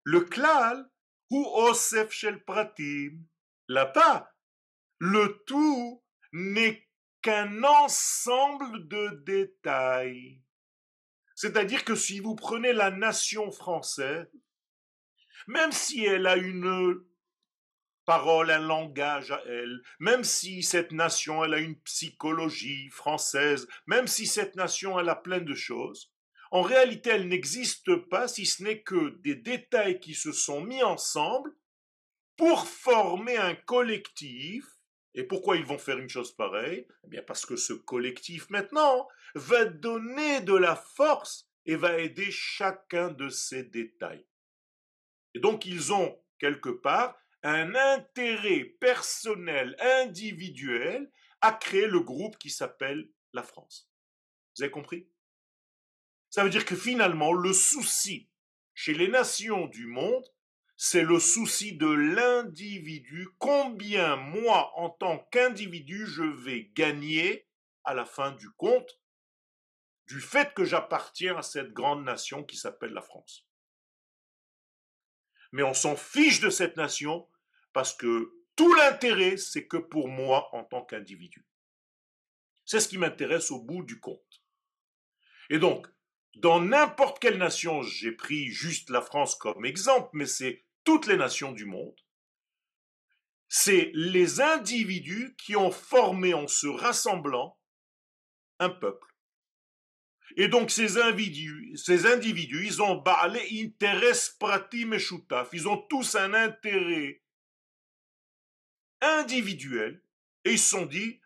le 0.04 0.20
klal 0.20 0.88
ou 1.30 1.44
osef 1.44 2.12
shel 2.12 2.44
pratim, 2.44 3.24
là-bas, 3.66 4.32
le 4.98 5.42
tout 5.48 6.00
n'est 6.32 6.88
qu'un 7.22 7.64
ensemble 7.64 8.86
de 8.86 9.08
détails. 9.26 10.40
C'est-à-dire 11.42 11.84
que 11.84 11.96
si 11.96 12.20
vous 12.20 12.36
prenez 12.36 12.72
la 12.72 12.92
nation 12.92 13.50
française, 13.50 14.30
même 15.48 15.72
si 15.72 16.04
elle 16.04 16.28
a 16.28 16.36
une 16.36 17.02
parole, 18.04 18.52
un 18.52 18.60
langage 18.60 19.32
à 19.32 19.42
elle, 19.48 19.82
même 19.98 20.22
si 20.22 20.62
cette 20.62 20.92
nation, 20.92 21.42
elle 21.44 21.54
a 21.54 21.58
une 21.58 21.80
psychologie 21.80 22.88
française, 22.90 23.66
même 23.88 24.06
si 24.06 24.24
cette 24.24 24.54
nation, 24.54 25.00
elle 25.00 25.08
a 25.08 25.16
plein 25.16 25.40
de 25.40 25.54
choses, 25.56 26.12
en 26.52 26.62
réalité, 26.62 27.10
elle 27.10 27.26
n'existe 27.26 27.92
pas 28.08 28.28
si 28.28 28.46
ce 28.46 28.62
n'est 28.62 28.82
que 28.82 29.18
des 29.22 29.34
détails 29.34 29.98
qui 29.98 30.14
se 30.14 30.30
sont 30.30 30.60
mis 30.60 30.84
ensemble 30.84 31.50
pour 32.36 32.68
former 32.68 33.36
un 33.36 33.56
collectif. 33.56 34.64
Et 35.14 35.24
pourquoi 35.24 35.56
ils 35.56 35.64
vont 35.64 35.76
faire 35.76 35.98
une 35.98 36.08
chose 36.08 36.36
pareille? 36.36 36.86
Eh 37.02 37.08
bien 37.08 37.22
parce 37.26 37.44
que 37.44 37.56
ce 37.56 37.72
collectif 37.72 38.48
maintenant 38.48 39.08
va 39.34 39.64
donner 39.64 40.40
de 40.40 40.54
la 40.54 40.76
force 40.76 41.48
et 41.66 41.76
va 41.76 41.98
aider 41.98 42.30
chacun 42.30 43.10
de 43.10 43.28
ces 43.28 43.64
détails. 43.64 44.26
Et 45.34 45.40
donc 45.40 45.66
ils 45.66 45.92
ont 45.92 46.20
quelque 46.38 46.70
part 46.70 47.16
un 47.42 47.74
intérêt 47.74 48.64
personnel, 48.80 49.76
individuel, 49.80 51.10
à 51.40 51.52
créer 51.52 51.86
le 51.86 52.00
groupe 52.00 52.38
qui 52.38 52.50
s'appelle 52.50 53.10
la 53.32 53.42
France. 53.42 53.90
Vous 54.56 54.62
avez 54.62 54.70
compris? 54.70 55.08
Ça 56.30 56.44
veut 56.44 56.50
dire 56.50 56.64
que 56.64 56.76
finalement, 56.76 57.32
le 57.32 57.52
souci 57.52 58.30
chez 58.74 58.94
les 58.94 59.08
nations 59.08 59.66
du 59.66 59.86
monde, 59.86 60.24
c'est 60.76 61.02
le 61.02 61.20
souci 61.20 61.76
de 61.76 61.86
l'individu. 61.86 63.28
Combien 63.38 64.16
moi, 64.16 64.72
en 64.76 64.90
tant 64.90 65.18
qu'individu, 65.30 66.06
je 66.06 66.22
vais 66.22 66.70
gagner 66.74 67.46
à 67.84 67.94
la 67.94 68.04
fin 68.04 68.32
du 68.32 68.50
compte 68.52 69.01
du 70.12 70.20
fait 70.20 70.52
que 70.52 70.66
j'appartiens 70.66 71.38
à 71.38 71.42
cette 71.42 71.72
grande 71.72 72.04
nation 72.04 72.44
qui 72.44 72.58
s'appelle 72.58 72.92
la 72.92 73.00
France. 73.00 73.48
Mais 75.52 75.62
on 75.62 75.72
s'en 75.72 75.96
fiche 75.96 76.40
de 76.40 76.50
cette 76.50 76.76
nation 76.76 77.26
parce 77.72 77.94
que 77.94 78.30
tout 78.54 78.74
l'intérêt, 78.74 79.38
c'est 79.38 79.66
que 79.66 79.78
pour 79.78 80.08
moi 80.08 80.54
en 80.54 80.64
tant 80.64 80.84
qu'individu. 80.84 81.46
C'est 82.66 82.80
ce 82.80 82.88
qui 82.88 82.98
m'intéresse 82.98 83.50
au 83.50 83.62
bout 83.62 83.82
du 83.84 84.00
compte. 84.00 84.42
Et 85.48 85.58
donc, 85.58 85.88
dans 86.34 86.60
n'importe 86.60 87.18
quelle 87.18 87.38
nation, 87.38 87.80
j'ai 87.80 88.12
pris 88.12 88.48
juste 88.48 88.90
la 88.90 89.00
France 89.00 89.34
comme 89.34 89.64
exemple, 89.64 90.10
mais 90.12 90.26
c'est 90.26 90.66
toutes 90.84 91.06
les 91.06 91.16
nations 91.16 91.52
du 91.52 91.64
monde, 91.64 91.98
c'est 93.48 93.90
les 93.94 94.42
individus 94.42 95.34
qui 95.38 95.56
ont 95.56 95.70
formé 95.70 96.34
en 96.34 96.48
se 96.48 96.66
rassemblant 96.66 97.58
un 98.58 98.68
peuple. 98.68 99.11
Et 100.36 100.48
donc 100.48 100.70
ces 100.70 100.98
individus, 100.98 101.76
ces 101.76 102.06
individus, 102.06 102.66
ils 102.66 102.82
ont 102.82 102.96
balé 102.96 103.40
intérêt 103.64 104.12
pratim 104.38 104.96
ils 105.52 105.68
ont 105.68 105.76
tous 105.76 106.14
un 106.14 106.32
intérêt 106.34 107.22
individuels 109.00 110.02
et 110.44 110.52
ils 110.52 110.58
se 110.58 110.70
sont 110.70 110.86
dit, 110.86 111.20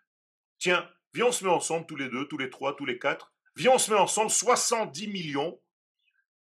tiens, 0.59 0.91
viens 1.15 1.27
on 1.27 1.33
se 1.33 1.45
met 1.45 1.51
ensemble 1.51 1.87
tous 1.87 1.97
les 1.97 2.09
deux, 2.09 2.27
tous 2.27 2.39
les 2.39 2.51
trois, 2.51 2.75
tous 2.75 2.87
les 2.87 2.99
quatre, 2.99 3.33
viens 3.55 3.73
on 3.73 3.79
se 3.79 3.91
met 3.91 3.99
ensemble 3.99 4.31
70 4.31 5.09
millions 5.09 5.61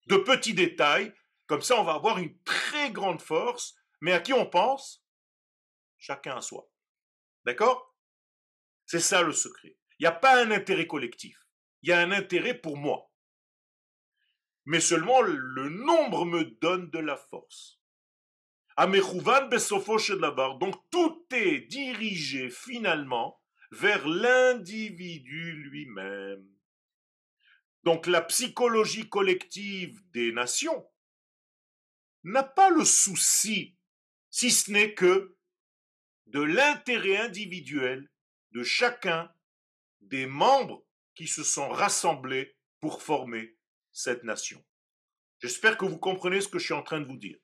de 0.08 0.18
petits 0.18 0.54
détails, 0.54 1.14
comme 1.46 1.62
ça 1.62 1.80
on 1.80 1.84
va 1.84 1.94
avoir 1.94 2.18
une 2.18 2.38
très 2.44 2.92
grande 2.92 3.22
force, 3.22 3.76
mais 4.02 4.14
à 4.14 4.20
qui 4.20 4.34
on 4.34 4.46
pense? 4.46 5.04
Chacun 5.98 6.38
à 6.38 6.42
soi. 6.42 6.70
D'accord? 7.46 7.96
C'est 8.86 9.00
ça 9.00 9.22
le 9.22 9.34
secret. 9.34 9.78
Il 10.00 10.04
n'y 10.04 10.08
a 10.08 10.12
pas 10.12 10.42
un 10.44 10.52
intérêt 10.52 10.88
collectif, 10.88 11.47
il 11.82 11.90
y 11.90 11.92
a 11.92 12.00
un 12.00 12.12
intérêt 12.12 12.54
pour 12.54 12.78
moi. 12.78 13.12
Mais 14.66 14.80
seulement 14.80 15.22
le 15.22 15.70
nombre 15.70 16.26
me 16.26 16.44
donne 16.44 16.90
de 16.90 17.00
la 17.00 17.16
force. 17.16 17.80
Donc 20.60 20.76
tout 20.92 21.26
est 21.32 21.62
dirigé 21.62 22.50
finalement 22.50 23.42
vers 23.72 24.08
l'individu 24.08 25.54
lui-même. 25.54 26.48
Donc 27.84 28.06
la 28.06 28.22
psychologie 28.22 29.10
collective 29.10 30.02
des 30.12 30.32
nations 30.32 30.86
n'a 32.24 32.44
pas 32.44 32.70
le 32.70 32.84
souci, 32.84 33.78
si 34.30 34.52
ce 34.52 34.72
n'est 34.72 34.94
que 34.94 35.38
de 36.28 36.42
l'intérêt 36.42 37.18
individuel 37.18 38.12
de 38.52 38.64
chacun 38.64 39.32
des 40.02 40.26
membres 40.26 40.86
qui 41.18 41.28
se 41.28 41.44
sont 41.44 41.70
rassemblés 41.70 42.56
pour 42.80 43.02
former 43.02 43.58
cette 43.92 44.24
nation. 44.24 44.64
J'espère 45.40 45.78
que 45.78 45.86
vous 45.86 45.98
comprenez 45.98 46.42
ce 46.42 46.48
que 46.48 46.60
je 46.60 46.66
suis 46.66 46.74
en 46.74 46.84
train 46.84 47.02
de 47.02 47.08
vous 47.08 47.18
dire 47.18 47.38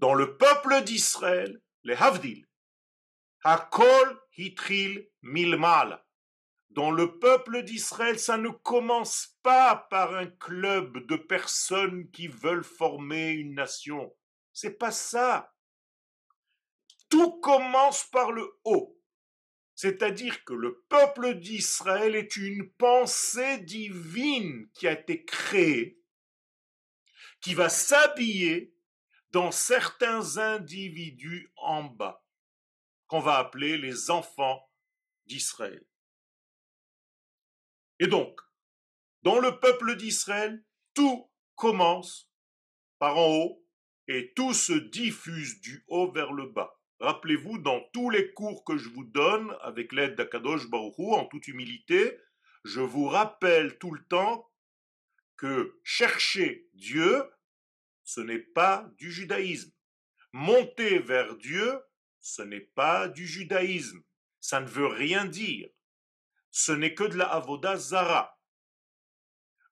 dans 0.00 0.14
le 0.14 0.38
peuple 0.38 0.82
d'Israël, 0.82 1.60
les 1.84 1.94
Havdil, 1.94 2.46
Hakol 3.44 4.18
Hitril 4.36 5.08
Milmal. 5.22 6.02
Dans 6.70 6.90
le 6.90 7.18
peuple 7.18 7.62
d'Israël, 7.64 8.18
ça 8.18 8.38
ne 8.38 8.48
commence 8.48 9.36
pas 9.42 9.76
par 9.90 10.14
un 10.14 10.26
club 10.26 11.06
de 11.06 11.16
personnes 11.16 12.10
qui 12.10 12.28
veulent 12.28 12.64
former 12.64 13.30
une 13.30 13.54
nation. 13.54 14.16
C'est 14.54 14.78
pas 14.78 14.92
ça. 14.92 15.52
Tout 17.10 17.38
commence 17.40 18.04
par 18.04 18.32
le 18.32 18.58
haut. 18.64 18.99
C'est-à-dire 19.80 20.44
que 20.44 20.52
le 20.52 20.84
peuple 20.90 21.36
d'Israël 21.36 22.14
est 22.14 22.36
une 22.36 22.70
pensée 22.72 23.56
divine 23.60 24.68
qui 24.74 24.86
a 24.86 24.92
été 24.92 25.24
créée, 25.24 25.98
qui 27.40 27.54
va 27.54 27.70
s'habiller 27.70 28.74
dans 29.30 29.50
certains 29.50 30.36
individus 30.36 31.50
en 31.56 31.84
bas, 31.84 32.22
qu'on 33.06 33.20
va 33.20 33.38
appeler 33.38 33.78
les 33.78 34.10
enfants 34.10 34.70
d'Israël. 35.24 35.82
Et 38.00 38.06
donc, 38.06 38.38
dans 39.22 39.38
le 39.38 39.60
peuple 39.60 39.96
d'Israël, 39.96 40.62
tout 40.92 41.32
commence 41.54 42.30
par 42.98 43.16
en 43.16 43.30
haut 43.30 43.66
et 44.08 44.34
tout 44.34 44.52
se 44.52 44.74
diffuse 44.74 45.62
du 45.62 45.86
haut 45.88 46.12
vers 46.12 46.34
le 46.34 46.48
bas. 46.48 46.79
Rappelez-vous, 47.00 47.58
dans 47.58 47.80
tous 47.94 48.10
les 48.10 48.32
cours 48.34 48.62
que 48.62 48.76
je 48.76 48.90
vous 48.90 49.04
donne, 49.04 49.56
avec 49.62 49.92
l'aide 49.92 50.16
d'Akadosh 50.16 50.68
Baruchou, 50.68 51.14
en 51.14 51.24
toute 51.24 51.48
humilité, 51.48 52.18
je 52.64 52.80
vous 52.80 53.06
rappelle 53.06 53.78
tout 53.78 53.90
le 53.90 54.04
temps 54.04 54.50
que 55.38 55.80
chercher 55.82 56.68
Dieu, 56.74 57.24
ce 58.04 58.20
n'est 58.20 58.38
pas 58.38 58.90
du 58.98 59.10
judaïsme. 59.10 59.72
Monter 60.32 60.98
vers 60.98 61.36
Dieu, 61.36 61.80
ce 62.20 62.42
n'est 62.42 62.60
pas 62.60 63.08
du 63.08 63.26
judaïsme. 63.26 64.02
Ça 64.40 64.60
ne 64.60 64.68
veut 64.68 64.86
rien 64.86 65.24
dire. 65.24 65.70
Ce 66.50 66.72
n'est 66.72 66.94
que 66.94 67.04
de 67.04 67.16
la 67.16 67.32
avoda 67.32 67.76
zara. 67.76 68.39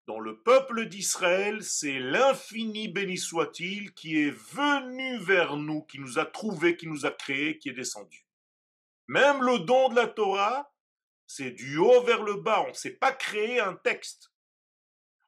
Dans 0.08 0.20
le 0.20 0.40
peuple 0.40 0.86
d'Israël, 0.86 1.62
c'est 1.62 1.98
l'infini 1.98 2.88
béni 2.88 3.18
soit-il 3.18 3.92
qui 3.92 4.18
est 4.18 4.30
venu 4.30 5.18
vers 5.18 5.58
nous, 5.58 5.82
qui 5.82 5.98
nous 5.98 6.18
a 6.18 6.24
trouvés, 6.24 6.78
qui 6.78 6.86
nous 6.86 7.04
a 7.04 7.10
créés, 7.10 7.58
qui 7.58 7.68
est 7.68 7.74
descendu. 7.74 8.26
Même 9.06 9.42
le 9.42 9.58
don 9.58 9.90
de 9.90 9.96
la 9.96 10.06
Torah, 10.06 10.72
c'est 11.26 11.50
du 11.50 11.76
haut 11.76 12.02
vers 12.04 12.22
le 12.22 12.36
bas. 12.36 12.62
On 12.62 12.70
ne 12.70 12.72
sait 12.72 12.96
pas 12.96 13.12
créer 13.12 13.60
un 13.60 13.74
texte. 13.74 14.32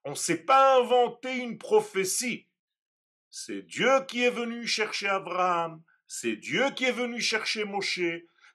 On 0.05 0.13
ne 0.13 0.15
sait 0.15 0.45
pas 0.45 0.79
inventer 0.79 1.37
une 1.37 1.59
prophétie. 1.59 2.49
C'est 3.29 3.61
Dieu 3.61 4.07
qui 4.09 4.25
est 4.25 4.31
venu 4.31 4.67
chercher 4.67 5.09
Abraham. 5.09 5.83
C'est 6.07 6.37
Dieu 6.37 6.71
qui 6.71 6.87
est 6.87 6.93
venu 6.93 7.21
chercher 7.21 7.65
Moshe. 7.65 8.01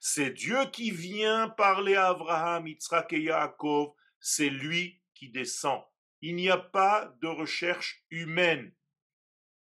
C'est 0.00 0.30
Dieu 0.30 0.58
qui 0.72 0.90
vient 0.90 1.50
parler 1.50 1.94
à 1.94 2.08
Abraham, 2.08 2.66
Yitzhak 2.66 3.12
et 3.12 3.20
Yaakov. 3.20 3.92
C'est 4.18 4.50
lui 4.50 5.00
qui 5.14 5.28
descend. 5.28 5.84
Il 6.22 6.36
n'y 6.36 6.48
a 6.48 6.58
pas 6.58 7.14
de 7.20 7.28
recherche 7.28 8.04
humaine. 8.10 8.74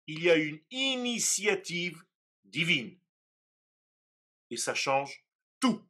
Il 0.06 0.22
y 0.22 0.30
a 0.30 0.36
une 0.36 0.60
initiative 0.70 2.04
divine. 2.44 2.98
Et 4.50 4.56
ça 4.56 4.74
change 4.74 5.24
tout. 5.60 5.86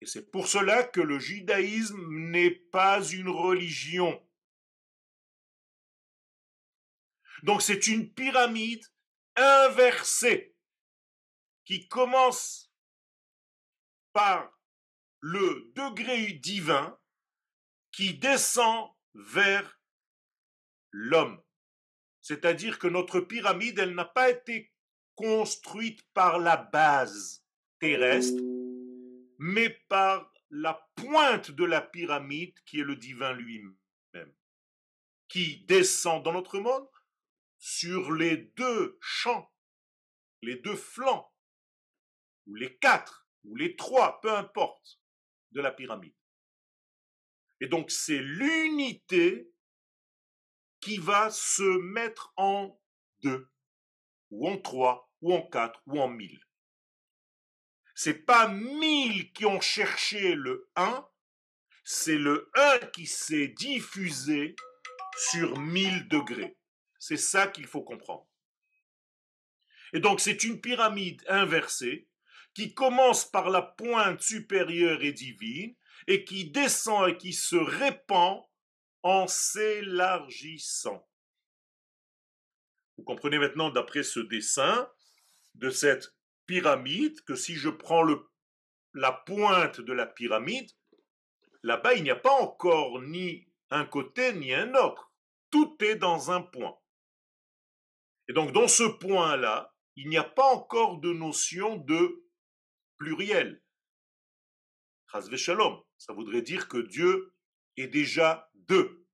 Et 0.00 0.06
c'est 0.06 0.30
pour 0.30 0.48
cela 0.48 0.84
que 0.84 1.00
le 1.00 1.18
judaïsme 1.18 2.06
n'est 2.30 2.50
pas 2.50 3.02
une 3.02 3.28
religion. 3.28 4.24
Donc 7.42 7.62
c'est 7.62 7.86
une 7.86 8.12
pyramide 8.12 8.84
inversée 9.36 10.56
qui 11.64 11.86
commence 11.88 12.72
par 14.12 14.52
le 15.20 15.70
degré 15.74 16.32
divin 16.32 16.98
qui 17.92 18.14
descend 18.14 18.90
vers 19.18 19.80
l'homme. 20.92 21.42
C'est-à-dire 22.20 22.78
que 22.78 22.86
notre 22.86 23.20
pyramide, 23.20 23.78
elle 23.78 23.94
n'a 23.94 24.04
pas 24.04 24.30
été 24.30 24.72
construite 25.16 26.02
par 26.14 26.38
la 26.38 26.56
base 26.56 27.44
terrestre, 27.80 28.40
mais 29.38 29.70
par 29.88 30.32
la 30.50 30.74
pointe 30.94 31.50
de 31.50 31.64
la 31.64 31.80
pyramide 31.80 32.58
qui 32.64 32.80
est 32.80 32.84
le 32.84 32.96
divin 32.96 33.32
lui-même, 33.32 34.34
qui 35.28 35.64
descend 35.64 36.24
dans 36.24 36.32
notre 36.32 36.60
monde 36.60 36.88
sur 37.58 38.12
les 38.12 38.36
deux 38.36 38.98
champs, 39.00 39.52
les 40.42 40.56
deux 40.56 40.76
flancs, 40.76 41.32
ou 42.46 42.54
les 42.54 42.78
quatre, 42.78 43.28
ou 43.44 43.56
les 43.56 43.76
trois, 43.76 44.20
peu 44.20 44.32
importe, 44.32 45.00
de 45.50 45.60
la 45.60 45.72
pyramide. 45.72 46.14
Et 47.60 47.66
donc 47.66 47.90
c'est 47.90 48.18
l'unité 48.18 49.50
qui 50.80 50.98
va 50.98 51.30
se 51.30 51.78
mettre 51.80 52.32
en 52.36 52.80
deux, 53.22 53.48
ou 54.30 54.48
en 54.48 54.58
trois, 54.58 55.10
ou 55.20 55.34
en 55.34 55.42
quatre, 55.42 55.82
ou 55.86 56.00
en 56.00 56.08
mille. 56.08 56.40
C'est 57.94 58.24
pas 58.24 58.46
mille 58.46 59.32
qui 59.32 59.44
ont 59.44 59.60
cherché 59.60 60.34
le 60.34 60.70
un, 60.76 61.06
c'est 61.82 62.18
le 62.18 62.48
un 62.54 62.78
qui 62.92 63.06
s'est 63.06 63.48
diffusé 63.48 64.54
sur 65.16 65.58
mille 65.58 66.06
degrés. 66.08 66.56
C'est 67.00 67.16
ça 67.16 67.48
qu'il 67.48 67.66
faut 67.66 67.82
comprendre. 67.82 68.28
Et 69.92 70.00
donc 70.00 70.20
c'est 70.20 70.44
une 70.44 70.60
pyramide 70.60 71.24
inversée 71.28 72.08
qui 72.54 72.74
commence 72.74 73.24
par 73.28 73.50
la 73.50 73.62
pointe 73.62 74.20
supérieure 74.20 75.02
et 75.02 75.12
divine 75.12 75.74
et 76.08 76.24
qui 76.24 76.50
descend 76.50 77.10
et 77.10 77.18
qui 77.18 77.34
se 77.34 77.54
répand 77.54 78.42
en 79.02 79.26
s'élargissant. 79.28 81.06
Vous 82.96 83.04
comprenez 83.04 83.38
maintenant, 83.38 83.70
d'après 83.70 84.02
ce 84.02 84.18
dessin, 84.18 84.90
de 85.54 85.68
cette 85.68 86.16
pyramide, 86.46 87.20
que 87.24 87.36
si 87.36 87.54
je 87.54 87.68
prends 87.68 88.04
la 88.94 89.12
pointe 89.12 89.82
de 89.82 89.92
la 89.92 90.06
pyramide, 90.06 90.70
là-bas, 91.62 91.94
il 91.94 92.02
n'y 92.02 92.10
a 92.10 92.16
pas 92.16 92.32
encore 92.40 93.02
ni 93.02 93.46
un 93.70 93.84
côté 93.84 94.32
ni 94.32 94.54
un 94.54 94.74
autre. 94.74 95.12
Tout 95.50 95.76
est 95.80 95.96
dans 95.96 96.30
un 96.30 96.40
point. 96.40 96.78
Et 98.28 98.32
donc, 98.32 98.52
dans 98.52 98.68
ce 98.68 98.84
point-là, 98.84 99.74
il 99.94 100.08
n'y 100.08 100.16
a 100.16 100.24
pas 100.24 100.54
encore 100.54 101.00
de 101.00 101.12
notion 101.12 101.76
de 101.76 102.24
pluriel. 102.96 103.62
Ça 105.98 106.12
voudrait 106.12 106.42
dire 106.42 106.68
que 106.68 106.78
Dieu 106.78 107.34
est 107.76 107.88
déjà 107.88 108.50
deux 108.54 109.04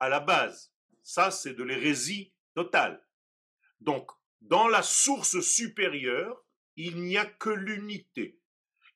à 0.00 0.08
la 0.08 0.20
base. 0.20 0.72
Ça, 1.02 1.30
c'est 1.30 1.54
de 1.54 1.62
l'hérésie 1.62 2.34
totale. 2.54 3.06
Donc, 3.80 4.10
dans 4.40 4.68
la 4.68 4.82
source 4.82 5.40
supérieure, 5.40 6.44
il 6.76 7.02
n'y 7.02 7.16
a 7.16 7.26
que 7.26 7.50
l'unité. 7.50 8.40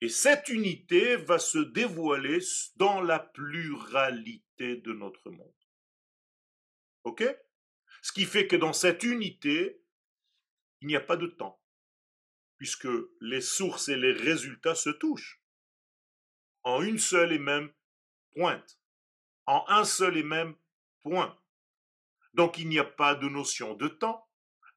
Et 0.01 0.09
cette 0.09 0.49
unité 0.49 1.15
va 1.15 1.39
se 1.39 1.57
dévoiler 1.57 2.39
dans 2.75 3.01
la 3.01 3.19
pluralité 3.19 4.77
de 4.77 4.93
notre 4.93 5.29
monde. 5.29 5.53
OK? 7.03 7.23
Ce 8.01 8.11
qui 8.11 8.25
fait 8.25 8.47
que 8.47 8.55
dans 8.55 8.73
cette 8.73 9.03
unité, 9.03 9.81
il 10.81 10.87
n'y 10.87 10.95
a 10.95 11.01
pas 11.01 11.17
de 11.17 11.27
temps, 11.27 11.61
puisque 12.57 12.87
les 13.21 13.41
sources 13.41 13.89
et 13.89 13.95
les 13.95 14.11
résultats 14.11 14.75
se 14.75 14.89
touchent 14.89 15.41
en 16.65 16.81
une 16.81 16.99
seule 16.99 17.31
et 17.31 17.39
même 17.39 17.71
pointe, 18.35 18.79
en 19.45 19.63
un 19.67 19.85
seul 19.85 20.17
et 20.17 20.23
même 20.23 20.55
point. 21.01 21.39
Donc 22.33 22.57
il 22.57 22.67
n'y 22.67 22.79
a 22.79 22.83
pas 22.83 23.15
de 23.15 23.29
notion 23.29 23.75
de 23.75 23.87
temps, 23.87 24.27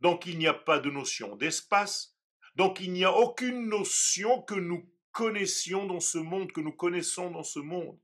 donc 0.01 0.27
il 0.27 0.39
n'y 0.39 0.47
a 0.47 0.55
pas 0.55 0.79
de 0.79 0.91
notion 0.91 1.35
d'espace, 1.35 2.17
donc 2.55 2.79
il 2.81 2.93
n'y 2.93 3.05
a 3.05 3.13
aucune 3.13 3.69
notion 3.69 4.43
que 4.43 4.55
nous 4.55 4.89
connaissions 5.11 5.87
dans 5.87 6.01
ce 6.01 6.19
monde, 6.19 6.53
que 6.53 6.61
nous 6.61 6.73
connaissons 6.73 7.31
dans 7.31 7.43
ce 7.43 7.59
monde. 7.59 7.99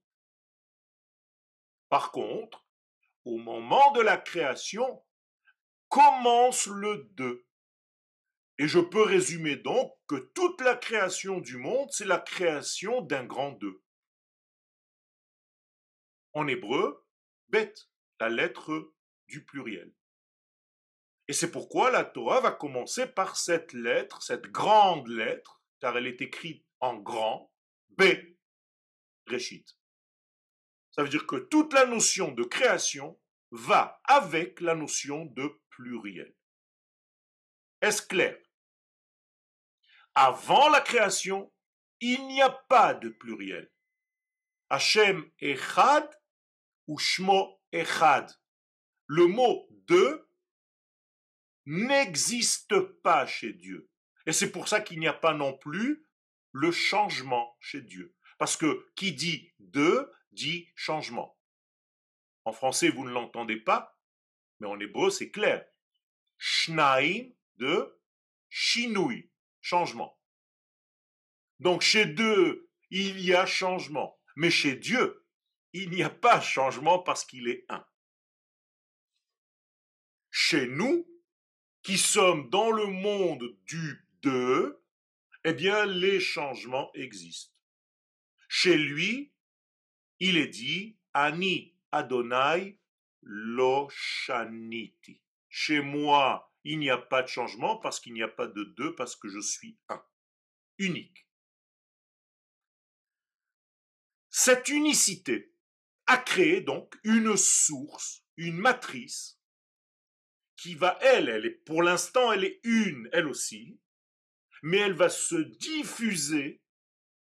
Par 1.89 2.11
contre, 2.11 2.67
au 3.25 3.37
moment 3.39 3.93
de 3.93 4.01
la 4.01 4.17
création, 4.17 5.05
commence 5.89 6.67
le 6.67 7.09
2. 7.13 7.47
Et 8.59 8.69
je 8.69 8.79
peux 8.79 9.03
résumer 9.03 9.57
donc 9.57 9.93
que 10.07 10.17
toute 10.17 10.61
la 10.61 10.77
création 10.77 11.41
du 11.41 11.57
monde, 11.57 11.89
c'est 11.91 12.05
la 12.05 12.21
création 12.21 13.01
d'un 13.01 13.25
grand 13.25 13.53
2. 13.53 13.83
En 16.35 16.47
hébreu, 16.47 17.05
bête, 17.49 17.89
la 18.21 18.29
lettre 18.29 18.93
du 19.29 19.45
pluriel. 19.45 19.93
Et 21.27 21.33
c'est 21.33 21.51
pourquoi 21.51 21.91
la 21.91 22.05
Torah 22.05 22.41
va 22.41 22.53
commencer 22.53 23.07
par 23.07 23.37
cette 23.37 23.73
lettre, 23.73 24.23
cette 24.23 24.47
grande 24.47 25.09
lettre, 25.09 25.63
car 25.81 25.97
elle 25.97 26.07
est 26.07 26.21
écrite 26.21 26.65
en 26.81 26.97
grand, 26.97 27.53
B, 27.91 28.03
Réchit. 29.27 29.65
Ça 30.91 31.03
veut 31.03 31.09
dire 31.09 31.27
que 31.27 31.37
toute 31.37 31.73
la 31.73 31.87
notion 31.87 32.31
de 32.31 32.45
création 32.45 33.19
va 33.51 34.01
avec 34.05 34.61
la 34.61 34.75
notion 34.75 35.25
de 35.25 35.61
pluriel. 35.71 36.35
Est-ce 37.81 38.07
clair? 38.07 38.37
Avant 40.15 40.69
la 40.69 40.81
création, 40.81 41.53
il 42.01 42.27
n'y 42.27 42.43
a 42.43 42.51
pas 42.51 42.95
de 42.95 43.09
pluriel. 43.09 43.71
Hachem 44.71 45.31
Echad 45.41 46.09
ou 46.87 46.99
Shmo 46.99 47.61
Echad. 47.73 48.31
Le 49.07 49.27
mot 49.27 49.67
de 49.71 50.29
n'existe 51.67 52.79
pas 53.03 53.27
chez 53.27 53.53
Dieu. 53.53 53.91
Et 54.27 54.33
c'est 54.33 54.53
pour 54.53 54.69
ça 54.69 54.81
qu'il 54.81 55.01
n'y 55.01 55.09
a 55.09 55.13
pas 55.13 55.35
non 55.35 55.57
plus 55.57 56.07
le 56.53 56.71
changement 56.71 57.57
chez 57.61 57.83
Dieu. 57.83 58.15
Parce 58.39 58.57
que 58.57 58.87
qui 58.97 59.13
dit 59.13 59.53
de 59.59 60.11
dit 60.33 60.69
changement. 60.75 61.39
En 62.45 62.53
français, 62.53 62.91
vous 62.91 63.05
ne 63.05 63.13
l'entendez 63.13 63.57
pas, 63.57 63.99
mais 64.61 64.67
en 64.67 64.79
hébreu, 64.79 65.11
c'est 65.11 65.31
clair. 65.31 65.65
Shnaim 66.37 67.31
de 67.57 67.99
shinui, 68.49 69.31
changement. 69.65 70.21
Donc 71.59 71.81
chez 71.81 72.05
deux, 72.05 72.71
il 72.91 73.19
y 73.21 73.35
a 73.35 73.47
changement. 73.47 74.21
Mais 74.37 74.51
chez 74.51 74.77
Dieu, 74.77 75.27
il 75.73 75.91
n'y 75.91 76.03
a 76.03 76.11
pas 76.11 76.41
changement 76.41 76.99
parce 76.99 77.25
qu'il 77.25 77.49
est 77.49 77.65
un. 77.71 77.85
Chez 80.31 80.67
nous, 80.67 81.09
qui 81.83 81.97
sommes 81.97 82.51
dans 82.51 82.71
le 82.71 82.87
monde 82.87 83.57
du 83.65 84.07
deux, 84.23 84.83
eh 85.45 85.53
bien, 85.55 85.87
les 85.87 86.21
changements 86.21 86.91
existent. 86.95 87.55
Chez 88.49 88.77
lui, 88.77 89.33
il 90.21 90.37
est 90.37 90.49
dit 90.49 90.99
Ani 91.15 91.75
Adonai 91.91 92.79
lo 93.23 93.89
shaniti. 93.91 95.23
Chez 95.49 95.81
moi, 95.81 96.54
il 96.65 96.79
n'y 96.79 96.91
a 96.91 96.99
pas 96.99 97.23
de 97.23 97.29
changement 97.29 97.77
parce 97.77 98.01
qu'il 98.01 98.15
n'y 98.15 98.23
a 98.23 98.29
pas 98.29 98.47
de 98.47 98.65
deux, 98.65 98.95
parce 98.95 99.17
que 99.17 99.29
je 99.29 99.41
suis 99.41 99.79
un, 99.89 100.03
unique. 100.79 101.29
Cette 104.31 104.69
unicité 104.69 105.55
a 106.07 106.17
créé 106.17 106.61
donc 106.61 106.99
une 107.05 107.37
source, 107.37 108.25
une 108.37 108.57
matrice, 108.57 109.39
qui 110.57 110.75
va, 110.75 110.99
elle, 111.03 111.29
elle 111.29 111.47
est, 111.47 111.65
pour 111.65 111.83
l'instant, 111.83 112.33
elle 112.33 112.45
est 112.45 112.61
une, 112.65 113.09
elle 113.13 113.29
aussi, 113.29 113.79
mais 114.63 114.79
elle 114.79 114.95
va 114.95 115.11
se 115.11 115.37
diffuser 115.37 116.63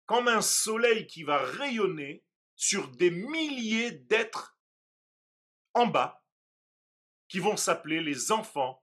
comme 0.07 0.27
un 0.27 0.41
soleil 0.41 1.07
qui 1.07 1.23
va 1.23 1.39
rayonner 1.39 2.25
sur 2.57 2.89
des 2.89 3.11
milliers 3.11 3.93
d'êtres 3.93 4.59
en 5.75 5.87
bas, 5.87 6.25
qui 7.29 7.39
vont 7.39 7.57
s'appeler 7.57 8.01
les 8.01 8.33
enfants 8.33 8.83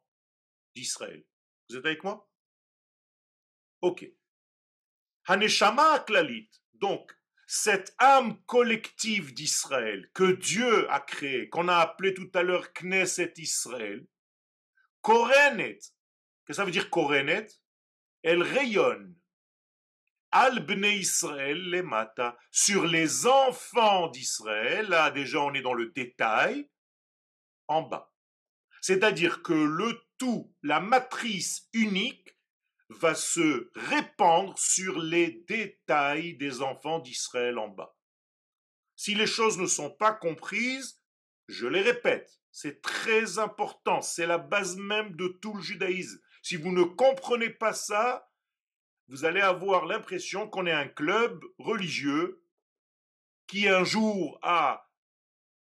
d'Israël. 0.75 1.25
Vous 1.69 1.77
êtes 1.77 1.85
avec 1.85 2.03
moi? 2.03 2.29
Ok. 3.81 4.05
Haneshama 5.27 5.99
Klalit, 5.99 6.49
donc 6.73 7.11
cette 7.47 7.95
âme 7.97 8.43
collective 8.45 9.33
d'Israël 9.33 10.09
que 10.13 10.33
Dieu 10.33 10.89
a 10.91 10.99
créée, 10.99 11.49
qu'on 11.49 11.67
a 11.67 11.77
appelée 11.77 12.13
tout 12.13 12.29
à 12.33 12.43
l'heure 12.43 12.73
Knesset 12.73 13.33
Israël, 13.37 14.05
Korenet, 15.01 15.79
que 16.45 16.53
ça 16.53 16.65
veut 16.65 16.71
dire 16.71 16.89
Korenet? 16.89 17.47
Elle 18.23 18.41
rayonne. 18.41 19.15
Al 20.31 20.65
Israël 20.83 21.69
les 21.69 21.83
mata, 21.83 22.37
sur 22.51 22.85
les 22.85 23.25
enfants 23.25 24.09
d'Israël, 24.09 24.87
là 24.89 25.11
déjà 25.11 25.39
on 25.39 25.53
est 25.53 25.61
dans 25.61 25.73
le 25.73 25.91
détail, 25.91 26.69
en 27.67 27.83
bas. 27.83 28.11
C'est-à-dire 28.81 29.43
que 29.43 29.53
le 29.53 30.04
tout, 30.17 30.53
la 30.63 30.79
matrice 30.79 31.69
unique, 31.73 32.35
va 32.89 33.15
se 33.15 33.71
répandre 33.75 34.57
sur 34.57 34.99
les 34.99 35.43
détails 35.47 36.37
des 36.37 36.61
enfants 36.61 36.99
d'Israël 36.99 37.57
en 37.57 37.67
bas. 37.67 37.95
Si 38.95 39.15
les 39.15 39.27
choses 39.27 39.57
ne 39.57 39.65
sont 39.65 39.89
pas 39.89 40.13
comprises, 40.13 41.01
je 41.47 41.67
les 41.67 41.81
répète, 41.81 42.39
c'est 42.51 42.81
très 42.81 43.39
important, 43.39 44.01
c'est 44.01 44.27
la 44.27 44.37
base 44.37 44.77
même 44.77 45.15
de 45.15 45.27
tout 45.41 45.53
le 45.53 45.61
judaïsme. 45.61 46.19
Si 46.41 46.55
vous 46.55 46.71
ne 46.71 46.83
comprenez 46.83 47.49
pas 47.49 47.73
ça, 47.73 48.29
vous 49.07 49.25
allez 49.25 49.41
avoir 49.41 49.85
l'impression 49.85 50.47
qu'on 50.47 50.65
est 50.65 50.71
un 50.71 50.87
club 50.87 51.43
religieux 51.57 52.43
qui 53.47 53.67
un 53.67 53.83
jour 53.83 54.39
a 54.41 54.89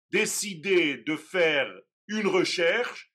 décidé 0.09 0.97
de 0.97 1.15
faire 1.15 1.71
une 2.07 2.27
recherche 2.27 3.10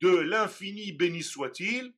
de 0.00 0.08
l'infini 0.08 0.92
béni 0.92 1.22
soit-il 1.22 1.94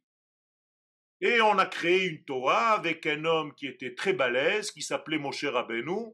et 1.23 1.41
on 1.41 1.57
a 1.57 1.67
créé 1.67 2.07
une 2.07 2.25
Torah 2.25 2.73
avec 2.73 3.07
un 3.07 3.25
homme 3.25 3.55
qui 3.55 3.69
était 3.69 3.95
très 3.95 4.12
balèze, 4.12 4.73
qui 4.73 4.83
s'appelait 4.83 5.19
Moshe 5.19 5.45
Rabbeinu, 5.45 6.12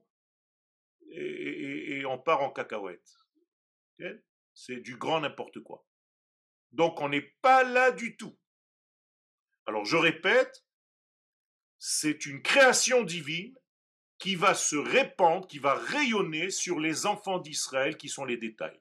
et, 1.10 1.98
et, 1.98 2.04
on 2.04 2.18
part 2.18 2.42
en 2.42 2.50
cacahuète. 2.52 3.10
C'est 4.52 4.80
du 4.80 4.98
grand 4.98 5.20
n'importe 5.20 5.60
quoi. 5.60 5.86
Donc 6.72 7.00
on 7.00 7.08
n'est 7.08 7.34
pas 7.40 7.64
là 7.64 7.90
du 7.90 8.18
tout. 8.18 8.38
Alors 9.64 9.86
je 9.86 9.96
répète, 9.96 10.62
c'est 11.78 12.26
une 12.26 12.42
création 12.42 13.02
divine 13.02 13.56
qui 14.18 14.34
va 14.34 14.52
se 14.52 14.76
répandre, 14.76 15.46
qui 15.46 15.58
va 15.58 15.74
rayonner 15.74 16.50
sur 16.50 16.80
les 16.80 17.06
enfants 17.06 17.38
d'Israël 17.38 17.96
qui 17.96 18.10
sont 18.10 18.26
les 18.26 18.36
détails. 18.36 18.78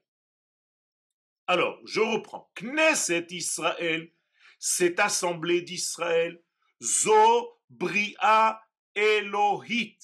Alors, 1.47 1.79
je 1.85 2.01
reprends. 2.01 2.51
Knesset 2.55 3.27
Israël, 3.29 4.11
cette 4.59 4.99
assemblée 4.99 5.61
d'Israël, 5.61 6.41
Zo 6.81 7.57
Bria 7.69 8.61
Elohit. 8.95 9.97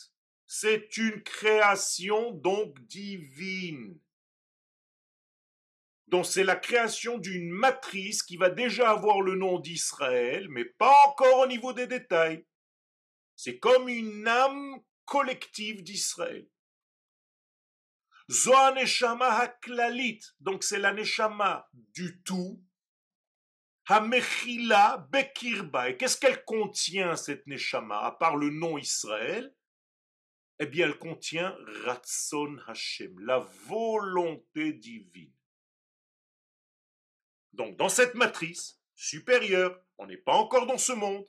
C'est 0.46 0.98
une 0.98 1.22
création 1.24 2.32
donc 2.32 2.80
divine. 2.82 4.00
Donc 6.08 6.26
c'est 6.26 6.44
la 6.44 6.56
création 6.56 7.18
d'une 7.18 7.50
matrice 7.50 8.22
qui 8.22 8.38
va 8.38 8.50
déjà 8.50 8.92
avoir 8.92 9.22
le 9.22 9.36
nom 9.36 9.60
d'Israël, 9.60 10.48
mais 10.50 10.64
pas 10.64 10.94
encore 11.08 11.40
au 11.40 11.48
niveau 11.48 11.74
des 11.74 11.88
détails. 11.88 12.46
C'est 13.36 13.58
comme 13.58 13.90
une 13.90 14.28
âme 14.28 14.80
collective 15.06 15.82
d'Israël. 15.84 16.48
Haklalit, 18.30 20.20
donc 20.40 20.64
c'est 20.64 20.80
la 20.80 20.94
Neshama 20.94 21.70
du 21.74 22.22
tout, 22.24 22.64
Hamechila 23.88 25.08
Bekirba. 25.12 25.90
Et 25.90 25.98
qu'est-ce 25.98 26.18
qu'elle 26.18 26.44
contient, 26.46 27.16
cette 27.16 27.46
Neshama, 27.48 28.00
à 28.00 28.12
part 28.12 28.38
le 28.38 28.50
nom 28.50 28.78
Israël? 28.78 29.54
Eh 30.60 30.66
bien, 30.66 30.88
elle 30.88 30.98
contient 30.98 31.58
Ratson 31.84 32.58
Hashem, 32.68 33.20
la 33.20 33.40
volonté 33.68 34.74
divine. 34.74 35.34
Donc, 37.52 37.76
dans 37.78 37.90
cette 37.90 38.16
matrice 38.16 38.80
supérieure, 38.96 39.80
on 39.98 40.08
n'est 40.08 40.18
pas 40.18 40.34
encore 40.34 40.66
dans 40.66 40.78
ce 40.78 40.94
monde. 40.94 41.28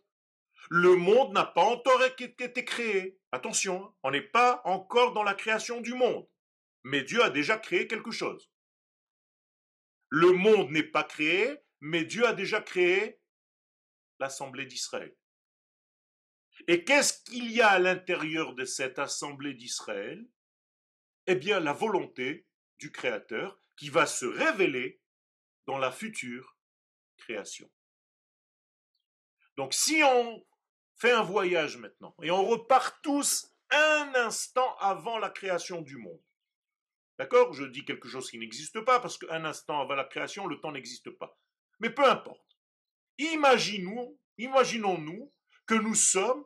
Le 0.70 0.96
monde 0.96 1.32
n'a 1.32 1.44
pas 1.44 1.64
encore 1.64 2.02
été 2.02 2.64
créé. 2.64 3.18
Attention, 3.32 3.84
hein, 3.84 3.94
on 4.02 4.10
n'est 4.10 4.22
pas 4.22 4.62
encore 4.64 5.12
dans 5.12 5.22
la 5.22 5.34
création 5.34 5.80
du 5.80 5.94
monde. 5.94 6.26
Mais 6.84 7.02
Dieu 7.02 7.22
a 7.22 7.30
déjà 7.30 7.58
créé 7.58 7.86
quelque 7.88 8.10
chose. 8.10 8.50
Le 10.10 10.32
monde 10.32 10.70
n'est 10.70 10.82
pas 10.82 11.04
créé, 11.04 11.58
mais 11.80 12.04
Dieu 12.04 12.26
a 12.26 12.34
déjà 12.34 12.60
créé 12.60 13.20
l'Assemblée 14.20 14.66
d'Israël. 14.66 15.16
Et 16.68 16.84
qu'est-ce 16.84 17.24
qu'il 17.24 17.50
y 17.50 17.60
a 17.60 17.70
à 17.70 17.78
l'intérieur 17.78 18.54
de 18.54 18.64
cette 18.64 18.98
Assemblée 18.98 19.54
d'Israël? 19.54 20.24
Eh 21.26 21.34
bien, 21.34 21.58
la 21.58 21.72
volonté 21.72 22.46
du 22.78 22.92
Créateur 22.92 23.58
qui 23.76 23.88
va 23.88 24.06
se 24.06 24.26
révéler 24.26 25.00
dans 25.66 25.78
la 25.78 25.90
future 25.90 26.56
création. 27.16 27.70
Donc 29.56 29.72
si 29.72 30.02
on 30.04 30.46
fait 30.94 31.12
un 31.12 31.22
voyage 31.22 31.76
maintenant 31.76 32.14
et 32.22 32.30
on 32.30 32.44
repart 32.44 33.02
tous 33.02 33.52
un 33.70 34.12
instant 34.14 34.76
avant 34.76 35.18
la 35.18 35.30
création 35.30 35.80
du 35.80 35.96
monde, 35.96 36.22
d'accord? 37.18 37.52
Je 37.52 37.64
dis 37.64 37.84
quelque 37.84 38.08
chose 38.08 38.30
qui 38.30 38.38
n'existe 38.38 38.80
pas 38.80 39.00
parce 39.00 39.18
qu'un 39.18 39.44
instant 39.44 39.80
avant 39.80 39.94
la 39.94 40.04
création, 40.04 40.46
le 40.46 40.60
temps 40.60 40.72
n'existe 40.72 41.10
pas. 41.10 41.38
Mais 41.80 41.90
peu 41.90 42.04
importe. 42.04 42.58
Imaginons, 43.18 44.18
imaginons-nous 44.38 45.32
que 45.66 45.74
nous 45.74 45.94
sommes 45.94 46.44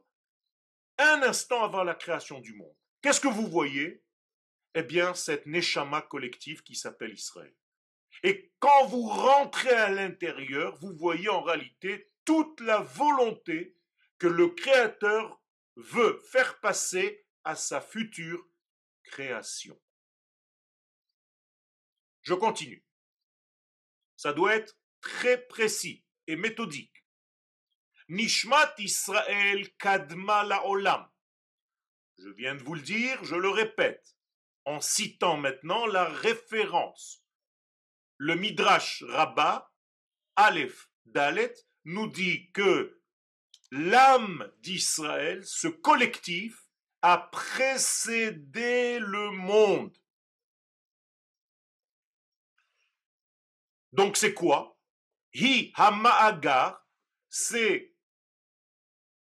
un 0.99 1.23
instant 1.23 1.65
avant 1.65 1.85
la 1.85 1.95
création 1.95 2.41
du 2.41 2.55
monde. 2.55 2.75
Qu'est-ce 3.03 3.21
que 3.21 3.29
vous 3.29 3.47
voyez? 3.47 4.03
Eh 4.75 4.83
bien, 4.83 5.15
cette 5.15 5.47
Neshama 5.47 6.03
collective 6.03 6.63
qui 6.63 6.75
s'appelle 6.75 7.13
Israël. 7.13 7.55
Et 8.23 8.53
quand 8.59 8.87
vous 8.87 9.03
rentrez 9.03 9.71
à 9.71 9.91
l'intérieur, 9.91 10.77
vous 10.81 10.93
voyez 10.95 11.29
en 11.29 11.43
réalité 11.43 12.11
toute 12.25 12.61
la 12.61 12.81
volonté 12.81 13.77
que 14.19 14.27
le 14.27 14.49
Créateur 14.49 15.41
veut 15.77 16.19
faire 16.31 16.59
passer 16.61 17.25
à 17.45 17.55
sa 17.55 17.81
future 17.81 18.45
création. 19.05 19.81
Je 22.29 22.35
continue. 22.35 22.85
Ça 24.17 24.35
doit 24.35 24.55
être 24.55 24.77
très 25.01 25.47
précis 25.47 26.05
et 26.27 26.37
méthodique. 26.37 27.07
Nishmat 28.11 28.75
Israël 28.77 29.75
kadma 29.79 30.45
la 30.45 30.67
olam. 30.67 31.09
Je 32.19 32.29
viens 32.29 32.55
de 32.55 32.63
vous 32.63 32.75
le 32.75 32.83
dire, 32.83 33.25
je 33.25 33.35
le 33.35 33.49
répète, 33.49 34.15
en 34.67 34.83
citant 34.83 35.39
maintenant 35.39 35.87
la 35.87 36.05
référence. 36.05 37.25
Le 38.19 38.35
Midrash 38.35 39.03
Rabbah, 39.09 39.73
Aleph 40.37 40.91
Dalet, 41.07 41.55
nous 41.87 42.09
dit 42.09 42.53
que 42.53 43.01
l'âme 43.71 44.53
d'Israël, 44.59 45.47
ce 45.47 45.69
collectif, 45.69 46.63
a 47.01 47.17
précédé 47.17 48.99
le 48.99 49.31
monde. 49.31 49.97
Donc 53.93 54.17
c'est 54.17 54.35
quoi? 54.35 54.79
Hi 55.35 55.73
Hamma'agar, 55.77 56.87
c'est 57.29 57.95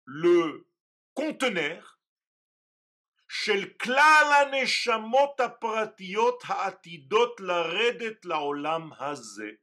le 0.05 0.69
conteneur 1.15 2.01
Shel 3.27 3.77
Klal 3.77 4.33
Haneshamot 4.33 5.35
Aparatiot 5.39 6.39
Ha'atidot 6.49 7.35
Laredet 7.41 8.19
Laolam 8.25 8.95
Hazeh. 8.99 9.61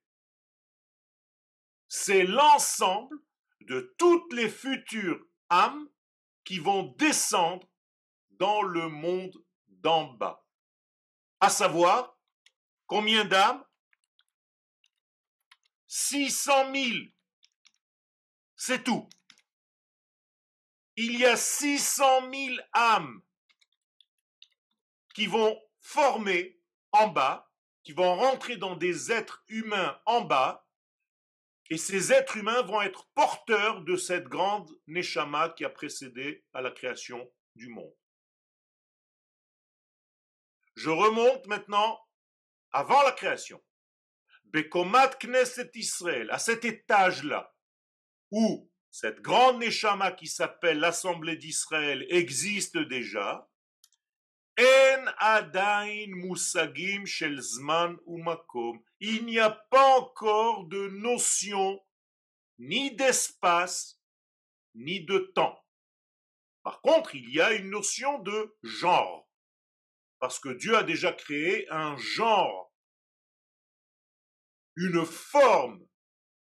C'est 1.87 2.23
l'ensemble 2.23 3.17
de 3.61 3.95
toutes 3.97 4.31
les 4.33 4.49
futures 4.49 5.19
âmes 5.49 5.89
qui 6.43 6.59
vont 6.59 6.83
descendre 6.97 7.67
dans 8.31 8.61
le 8.61 8.87
monde 8.87 9.35
d'en 9.67 10.13
bas. 10.13 10.45
À 11.39 11.49
savoir, 11.49 12.19
combien 12.85 13.25
d'âmes? 13.25 13.63
600 15.87 16.73
000. 16.73 16.97
C'est 18.55 18.83
tout. 18.83 19.07
Il 20.95 21.19
y 21.19 21.25
a 21.25 21.35
600 21.35 22.31
000 22.31 22.55
âmes 22.73 23.21
qui 25.13 25.27
vont 25.27 25.61
former 25.81 26.59
en 26.91 27.07
bas, 27.07 27.51
qui 27.83 27.93
vont 27.93 28.15
rentrer 28.15 28.57
dans 28.57 28.75
des 28.75 29.11
êtres 29.11 29.43
humains 29.47 30.01
en 30.05 30.21
bas, 30.21 30.65
et 31.69 31.77
ces 31.77 32.13
êtres 32.13 32.37
humains 32.37 32.61
vont 32.61 32.81
être 32.81 33.07
porteurs 33.15 33.81
de 33.81 33.95
cette 33.95 34.25
grande 34.25 34.69
Neshama 34.87 35.49
qui 35.49 35.65
a 35.65 35.69
précédé 35.69 36.45
à 36.53 36.61
la 36.61 36.71
création 36.71 37.31
du 37.55 37.69
monde. 37.69 37.95
Je 40.75 40.89
remonte 40.89 41.47
maintenant 41.47 41.99
avant 42.71 43.01
la 43.03 43.13
création. 43.13 43.63
Bekomat 44.45 45.17
Knesset 45.19 45.71
Israël, 45.75 46.29
à 46.31 46.39
cet 46.39 46.65
étage-là, 46.65 47.53
où 48.31 48.71
cette 48.91 49.21
grande 49.21 49.59
Neshama 49.59 50.11
qui 50.11 50.27
s'appelle 50.27 50.79
l'Assemblée 50.79 51.35
d'Israël 51.35 52.05
existe 52.09 52.77
déjà, 52.77 53.49
En 54.57 55.05
adain 55.17 56.07
musagim 56.07 57.05
shel 57.05 57.41
zman 57.41 57.97
umakom. 58.07 58.81
Il 59.01 59.25
n'y 59.25 59.37
a 59.37 59.49
pas 59.49 59.97
encore 59.97 60.65
de 60.67 60.87
notion 60.87 61.81
ni 62.57 62.95
d'espace 62.95 63.99
ni 64.75 65.03
de 65.03 65.17
temps. 65.35 65.61
Par 66.63 66.81
contre, 66.81 67.15
il 67.15 67.29
y 67.29 67.41
a 67.41 67.53
une 67.53 67.69
notion 67.69 68.19
de 68.19 68.55
genre. 68.63 69.29
Parce 70.19 70.39
que 70.39 70.49
Dieu 70.49 70.75
a 70.77 70.83
déjà 70.83 71.11
créé 71.11 71.69
un 71.69 71.97
genre, 71.97 72.64
une 74.75 75.05
forme 75.05 75.85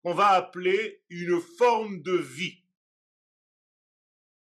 qu'on 0.03 0.15
va 0.15 0.29
appeler 0.29 1.03
une 1.09 1.41
forme 1.41 2.03
de 2.03 2.17
vie 2.17 2.65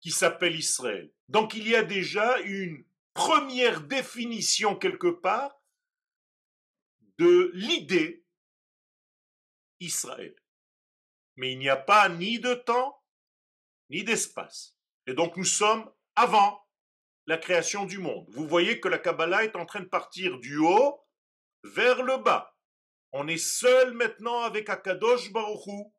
qui 0.01 0.11
s'appelle 0.11 0.57
Israël. 0.57 1.13
Donc 1.29 1.55
il 1.55 1.69
y 1.69 1.77
a 1.77 1.83
déjà 1.83 2.41
une 2.41 2.85
première 3.15 3.83
définition 3.83 4.77
quelque 4.77 5.09
part 5.09 5.61
de 7.19 7.51
l'idée 7.55 8.25
Israël. 9.81 10.35
Mais 11.37 11.53
il 11.53 11.59
n'y 11.59 11.69
a 11.69 11.77
pas 11.77 12.09
ni 12.09 12.39
de 12.39 12.55
temps, 12.55 13.03
ni 13.91 14.05
d'espace. 14.05 14.77
Et 15.07 15.15
donc 15.15 15.37
nous 15.37 15.45
sommes 15.45 15.91
avant 16.15 16.67
la 17.27 17.39
création 17.39 17.85
du 17.85 17.99
monde. 17.99 18.27
Vous 18.31 18.47
voyez 18.47 18.81
que 18.81 18.89
la 18.89 18.99
Kabbalah 18.99 19.45
est 19.45 19.57
en 19.57 19.67
train 19.67 19.81
de 19.81 19.87
partir 19.87 20.39
du 20.39 20.59
haut 20.59 21.01
vers 21.65 22.03
le 22.03 22.17
bas. 22.19 22.57
On 23.13 23.27
est 23.27 23.39
seul 23.39 23.93
maintenant 23.95 24.43
avec 24.43 24.69
Akadosh 24.69 25.33
Baruchou 25.33 25.93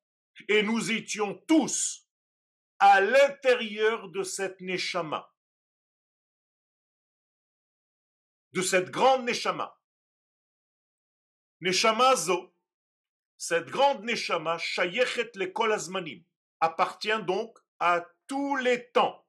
et 0.48 0.64
nous 0.64 0.92
étions 0.92 1.36
tous 1.48 2.08
à 2.80 3.02
l'intérieur 3.02 4.10
de 4.10 4.24
cette 4.24 4.60
Neshama, 4.62 5.32
de 8.54 8.62
cette 8.62 8.90
grande 8.90 9.26
Neshama. 9.26 9.78
Neshama 11.60 12.16
Zo, 12.16 12.56
cette 13.38 13.68
grande 13.68 14.04
Neshama, 14.04 14.58
Shayechet 14.58 15.32
le 15.36 15.48
Kolazmanim, 15.48 16.24
appartient 16.60 17.24
donc 17.24 17.58
à 17.80 18.06
tous 18.28 18.56
les 18.56 18.90
temps. 18.92 19.28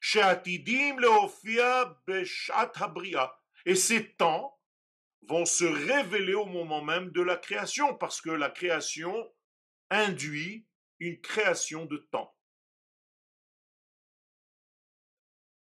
Sheatidim 0.00 0.98
leofia 0.98 1.96
beshat 2.06 2.72
habria. 2.76 3.38
Et 3.64 3.76
ces 3.76 4.14
temps 4.14 4.51
vont 5.28 5.44
se 5.44 5.64
révéler 5.64 6.34
au 6.34 6.46
moment 6.46 6.82
même 6.82 7.10
de 7.10 7.22
la 7.22 7.36
création, 7.36 7.94
parce 7.96 8.20
que 8.20 8.30
la 8.30 8.50
création 8.50 9.14
induit 9.90 10.66
une 10.98 11.20
création 11.20 11.86
de 11.86 11.98
temps. 12.10 12.36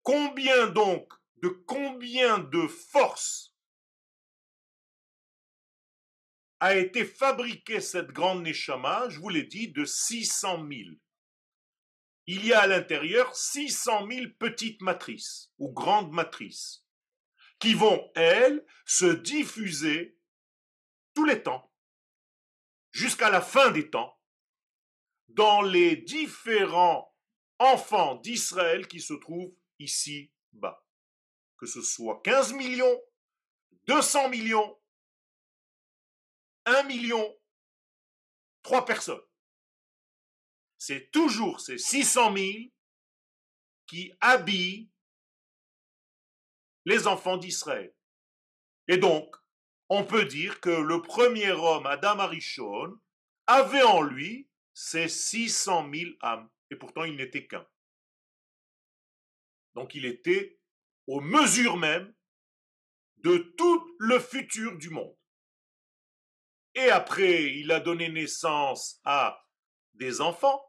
Combien 0.01 0.67
donc, 0.67 1.12
de 1.38 1.49
combien 1.49 2.38
de 2.38 2.67
force 2.67 3.55
a 6.60 6.75
été 6.75 7.05
fabriquée 7.05 7.81
cette 7.81 8.12
grande 8.12 8.43
Neshama 8.43 9.10
Je 9.10 9.19
vous 9.19 9.29
l'ai 9.29 9.43
dit, 9.43 9.71
de 9.71 9.84
600 9.84 10.67
000. 10.67 10.71
Il 12.27 12.45
y 12.45 12.53
a 12.53 12.62
à 12.62 12.67
l'intérieur 12.67 13.36
600 13.36 14.08
000 14.10 14.25
petites 14.39 14.81
matrices 14.81 15.51
ou 15.60 15.71
grandes 15.71 16.12
matrices 16.12 16.84
qui 17.65 17.73
vont, 17.73 18.12
elles, 18.13 18.63
se 18.86 19.08
diffuser 19.08 20.19
tous 21.15 21.25
les 21.25 21.41
temps, 21.41 21.73
jusqu'à 22.91 23.32
la 23.32 23.41
fin 23.41 23.71
des 23.71 23.89
temps, 23.89 24.21
dans 25.30 25.63
les 25.63 25.95
différents 25.95 27.12
enfants 27.58 28.17
d'Israël 28.17 28.88
qui 28.88 29.01
se 29.01 29.15
trouvent 29.15 29.56
ici-bas. 29.80 30.86
Que 31.58 31.65
ce 31.65 31.82
soit 31.82 32.21
15 32.21 32.54
millions, 32.54 33.01
200 33.88 34.30
millions, 34.30 34.80
1 36.65 36.84
million, 36.84 37.36
3 38.62 38.86
personnes. 38.86 39.25
C'est 40.78 41.10
toujours 41.10 41.60
ces 41.62 41.80
600 41.80 42.32
000 42.38 42.47
qui 43.88 44.13
habillent 44.21 44.91
les 46.85 47.07
enfants 47.07 47.37
d'Israël. 47.37 47.93
Et 48.87 48.97
donc, 48.97 49.35
on 49.89 50.03
peut 50.03 50.25
dire 50.25 50.61
que 50.61 50.69
le 50.69 51.01
premier 51.01 51.51
homme, 51.51 51.85
Adam 51.85 52.19
Arishon, 52.19 52.99
avait 53.47 53.83
en 53.83 54.01
lui 54.01 54.49
ces 54.73 55.07
600 55.07 55.89
000 55.93 56.11
âmes. 56.21 56.49
Et 56.71 56.75
pourtant, 56.75 57.03
il 57.03 57.15
n'était 57.15 57.47
qu'un. 57.47 57.67
Donc, 59.75 59.93
il 59.93 60.05
était 60.05 60.59
aux 61.07 61.21
mesures 61.21 61.77
même 61.77 62.13
de 63.17 63.37
tout 63.57 63.95
le 63.99 64.19
futur 64.19 64.77
du 64.77 64.89
monde. 64.89 65.15
Et 66.75 66.89
après, 66.89 67.53
il 67.55 67.71
a 67.71 67.79
donné 67.79 68.09
naissance 68.09 68.99
à 69.05 69.45
des 69.93 70.21
enfants. 70.21 70.61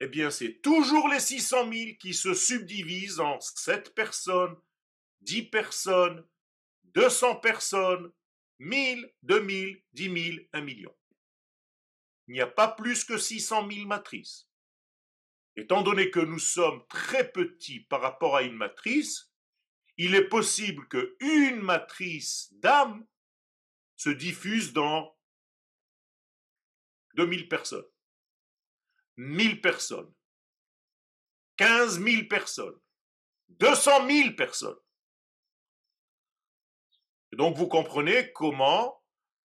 Eh 0.00 0.06
bien, 0.06 0.30
c'est 0.30 0.60
toujours 0.62 1.08
les 1.08 1.20
600 1.20 1.70
000 1.70 1.90
qui 2.00 2.14
se 2.14 2.32
subdivisent 2.32 3.20
en 3.20 3.38
sept 3.40 3.94
personnes, 3.94 4.56
10 5.22 5.42
personnes, 5.44 6.26
200 6.94 7.36
personnes, 7.36 8.12
1000, 8.58 9.12
2000, 9.22 9.82
10 9.92 10.32
000, 10.34 10.46
1 10.52 10.60
million. 10.62 10.94
Il 12.28 12.34
n'y 12.34 12.40
a 12.40 12.46
pas 12.46 12.68
plus 12.68 13.04
que 13.04 13.18
600 13.18 13.68
000 13.70 13.86
matrices. 13.86 14.48
Étant 15.56 15.82
donné 15.82 16.10
que 16.10 16.20
nous 16.20 16.38
sommes 16.38 16.86
très 16.88 17.30
petits 17.30 17.80
par 17.80 18.00
rapport 18.00 18.36
à 18.36 18.42
une 18.42 18.56
matrice, 18.56 19.32
il 19.96 20.14
est 20.14 20.28
possible 20.28 20.88
qu'une 20.88 21.60
matrice 21.60 22.52
d'âme 22.54 23.06
se 23.96 24.10
diffuse 24.10 24.72
dans 24.72 25.14
2000 27.14 27.48
personnes, 27.48 27.84
1000 29.16 29.60
personnes, 29.60 30.14
15 31.56 32.02
000 32.02 32.24
personnes, 32.28 32.80
200 33.48 34.08
000 34.08 34.34
personnes 34.36 34.78
donc 37.36 37.56
vous 37.56 37.68
comprenez 37.68 38.32
comment 38.32 39.02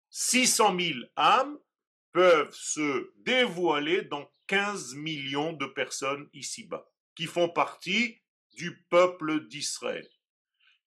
600 0.09 0.77
000 0.79 0.99
âmes 1.15 1.57
peuvent 2.11 2.53
se 2.53 3.11
dévoiler 3.17 4.03
dans 4.03 4.29
15 4.47 4.95
millions 4.95 5.53
de 5.53 5.65
personnes 5.67 6.27
ici-bas, 6.33 6.89
qui 7.15 7.25
font 7.25 7.49
partie 7.49 8.21
du 8.53 8.83
peuple 8.89 9.47
d'Israël. 9.47 10.09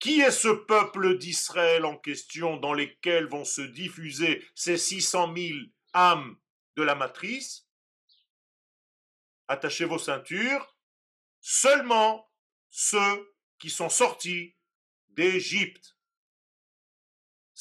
Qui 0.01 0.21
est 0.21 0.33
ce 0.33 0.49
peuple 0.49 1.17
d'Israël 1.17 1.85
en 1.85 1.97
question 1.97 2.57
dans 2.57 2.75
lesquels 2.75 3.29
vont 3.29 3.45
se 3.45 3.63
diffuser 3.63 4.45
ces 4.55 4.77
600 4.77 5.33
000 5.37 5.59
âmes 5.95 6.37
de 6.75 6.83
la 6.83 6.97
matrice? 6.97 7.69
Attachez 9.47 9.85
vos 9.85 9.99
ceintures. 9.99 10.77
Seulement 11.41 12.29
ceux 12.69 13.35
qui 13.61 13.71
sont 13.71 13.89
sortis 13.89 14.57
d'Égypte. 15.11 15.97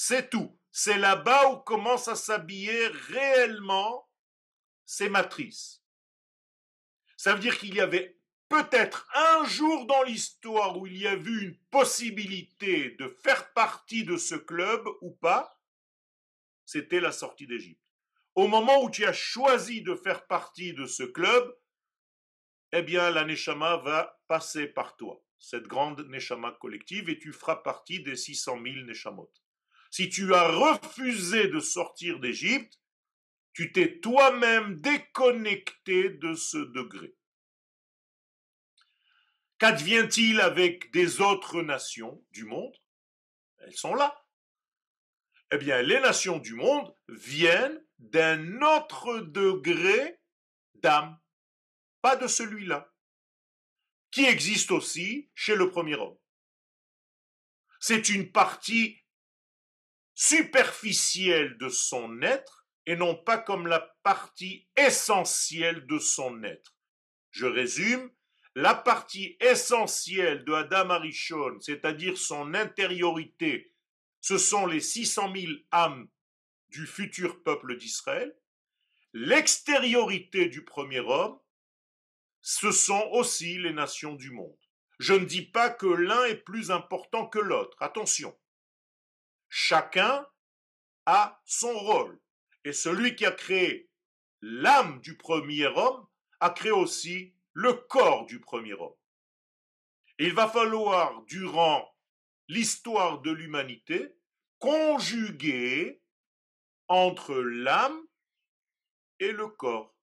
C'est 0.03 0.31
tout. 0.31 0.59
C'est 0.71 0.97
là-bas 0.97 1.51
où 1.51 1.57
commencent 1.57 2.07
à 2.07 2.15
s'habiller 2.15 2.87
réellement 2.87 4.09
ces 4.83 5.09
matrices. 5.09 5.83
Ça 7.17 7.35
veut 7.35 7.39
dire 7.39 7.55
qu'il 7.59 7.75
y 7.75 7.81
avait 7.81 8.17
peut-être 8.49 9.07
un 9.13 9.45
jour 9.45 9.85
dans 9.85 10.01
l'histoire 10.01 10.79
où 10.79 10.87
il 10.87 10.97
y 10.97 11.05
a 11.05 11.15
vu 11.15 11.43
une 11.43 11.57
possibilité 11.69 12.95
de 12.97 13.07
faire 13.09 13.53
partie 13.53 14.03
de 14.03 14.17
ce 14.17 14.33
club 14.33 14.83
ou 15.01 15.11
pas, 15.11 15.61
c'était 16.65 16.99
la 16.99 17.11
sortie 17.11 17.45
d'Égypte. 17.45 17.85
Au 18.33 18.47
moment 18.47 18.81
où 18.81 18.89
tu 18.89 19.05
as 19.05 19.13
choisi 19.13 19.83
de 19.83 19.93
faire 19.93 20.25
partie 20.25 20.73
de 20.73 20.87
ce 20.87 21.03
club, 21.03 21.55
eh 22.71 22.81
bien 22.81 23.11
la 23.11 23.23
Neshama 23.23 23.77
va 23.77 24.19
passer 24.27 24.65
par 24.65 24.97
toi, 24.97 25.23
cette 25.37 25.67
grande 25.67 26.09
Neshama 26.09 26.53
collective, 26.53 27.07
et 27.07 27.19
tu 27.19 27.31
feras 27.31 27.57
partie 27.57 28.01
des 28.01 28.15
600 28.15 28.63
000 28.63 28.77
Neshamot. 28.87 29.31
Si 29.91 30.09
tu 30.09 30.33
as 30.33 30.47
refusé 30.47 31.49
de 31.49 31.59
sortir 31.59 32.19
d'Égypte, 32.19 32.79
tu 33.53 33.73
t'es 33.73 33.99
toi-même 33.99 34.79
déconnecté 34.79 36.09
de 36.09 36.33
ce 36.33 36.57
degré. 36.57 37.13
Qu'advient-il 39.59 40.39
avec 40.39 40.91
des 40.91 41.19
autres 41.19 41.61
nations 41.61 42.23
du 42.31 42.45
monde? 42.45 42.73
Elles 43.57 43.75
sont 43.75 43.93
là. 43.93 44.25
Eh 45.51 45.57
bien, 45.57 45.81
les 45.81 45.99
nations 45.99 46.39
du 46.39 46.53
monde 46.53 46.95
viennent 47.09 47.85
d'un 47.99 48.61
autre 48.61 49.19
degré 49.19 50.21
d'âme, 50.75 51.19
pas 52.01 52.15
de 52.15 52.27
celui-là, 52.27 52.91
qui 54.09 54.23
existe 54.23 54.71
aussi 54.71 55.29
chez 55.35 55.55
le 55.55 55.69
premier 55.69 55.95
homme. 55.95 56.17
C'est 57.81 58.07
une 58.07 58.31
partie 58.31 59.00
superficielle 60.13 61.57
de 61.57 61.69
son 61.69 62.21
être 62.21 62.65
et 62.85 62.95
non 62.95 63.15
pas 63.15 63.37
comme 63.37 63.67
la 63.67 63.79
partie 64.03 64.67
essentielle 64.75 65.85
de 65.87 65.99
son 65.99 66.43
être. 66.43 66.75
Je 67.31 67.45
résume, 67.45 68.11
la 68.55 68.75
partie 68.75 69.37
essentielle 69.39 70.43
de 70.43 70.53
Adam 70.53 70.89
Arishon, 70.89 71.59
c'est-à-dire 71.61 72.17
son 72.17 72.53
intériorité, 72.53 73.73
ce 74.19 74.37
sont 74.37 74.65
les 74.65 74.81
600 74.81 75.33
000 75.33 75.53
âmes 75.71 76.09
du 76.69 76.85
futur 76.85 77.41
peuple 77.43 77.77
d'Israël. 77.77 78.35
L'extériorité 79.13 80.47
du 80.47 80.63
premier 80.63 80.99
homme, 80.99 81.39
ce 82.41 82.71
sont 82.71 83.09
aussi 83.11 83.57
les 83.57 83.73
nations 83.73 84.15
du 84.15 84.31
monde. 84.31 84.57
Je 84.99 85.13
ne 85.13 85.25
dis 85.25 85.45
pas 85.45 85.69
que 85.69 85.87
l'un 85.87 86.25
est 86.25 86.43
plus 86.43 86.71
important 86.71 87.27
que 87.27 87.39
l'autre, 87.39 87.77
attention. 87.81 88.37
Chacun 89.53 90.25
a 91.05 91.41
son 91.43 91.77
rôle. 91.77 92.17
Et 92.63 92.71
celui 92.71 93.17
qui 93.17 93.25
a 93.25 93.31
créé 93.31 93.89
l'âme 94.39 95.01
du 95.01 95.17
premier 95.17 95.67
homme 95.67 96.07
a 96.39 96.51
créé 96.51 96.71
aussi 96.71 97.35
le 97.51 97.73
corps 97.73 98.25
du 98.25 98.39
premier 98.39 98.73
homme. 98.73 98.95
il 100.19 100.33
va 100.33 100.47
falloir, 100.47 101.21
durant 101.23 101.93
l'histoire 102.47 103.19
de 103.21 103.31
l'humanité, 103.31 104.15
conjuguer 104.59 106.01
entre 106.87 107.35
l'âme 107.35 108.01
et 109.19 109.33
le 109.33 109.47
corps. 109.47 109.93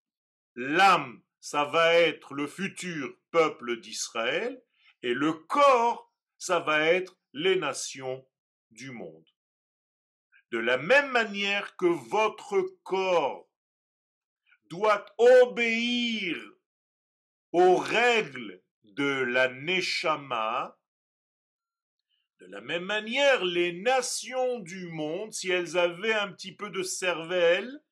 L'âme, 0.56 1.22
ça 1.40 1.64
va 1.64 1.94
être 1.94 2.34
le 2.34 2.46
futur 2.46 3.16
peuple 3.30 3.80
d'Israël, 3.80 4.62
et 5.02 5.14
le 5.14 5.32
corps, 5.32 6.12
ça 6.36 6.60
va 6.60 6.84
être 6.84 7.16
les 7.32 7.56
nations 7.56 8.28
du 8.70 8.90
monde. 8.90 9.26
De 10.50 10.58
la 10.58 10.78
même 10.78 11.10
manière 11.10 11.76
que 11.76 11.86
votre 11.86 12.62
corps 12.82 13.48
doit 14.70 15.04
obéir 15.18 16.36
aux 17.52 17.76
règles 17.76 18.62
de 18.82 19.22
la 19.22 19.48
Neshama, 19.48 20.78
de 22.40 22.46
la 22.46 22.60
même 22.60 22.84
manière, 22.84 23.44
les 23.44 23.72
nations 23.72 24.60
du 24.60 24.88
monde, 24.88 25.32
si 25.32 25.50
elles 25.50 25.76
avaient 25.76 26.14
un 26.14 26.32
petit 26.32 26.54
peu 26.54 26.70
de 26.70 26.82
cervelle, 26.82 27.82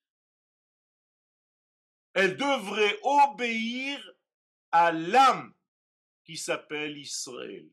elles 2.14 2.37
devraient 2.37 2.99
obéir 3.03 4.01
à 4.71 4.92
l'âme 4.92 5.53
qui 6.25 6.37
s'appelle 6.37 6.97
Israël. 6.97 7.69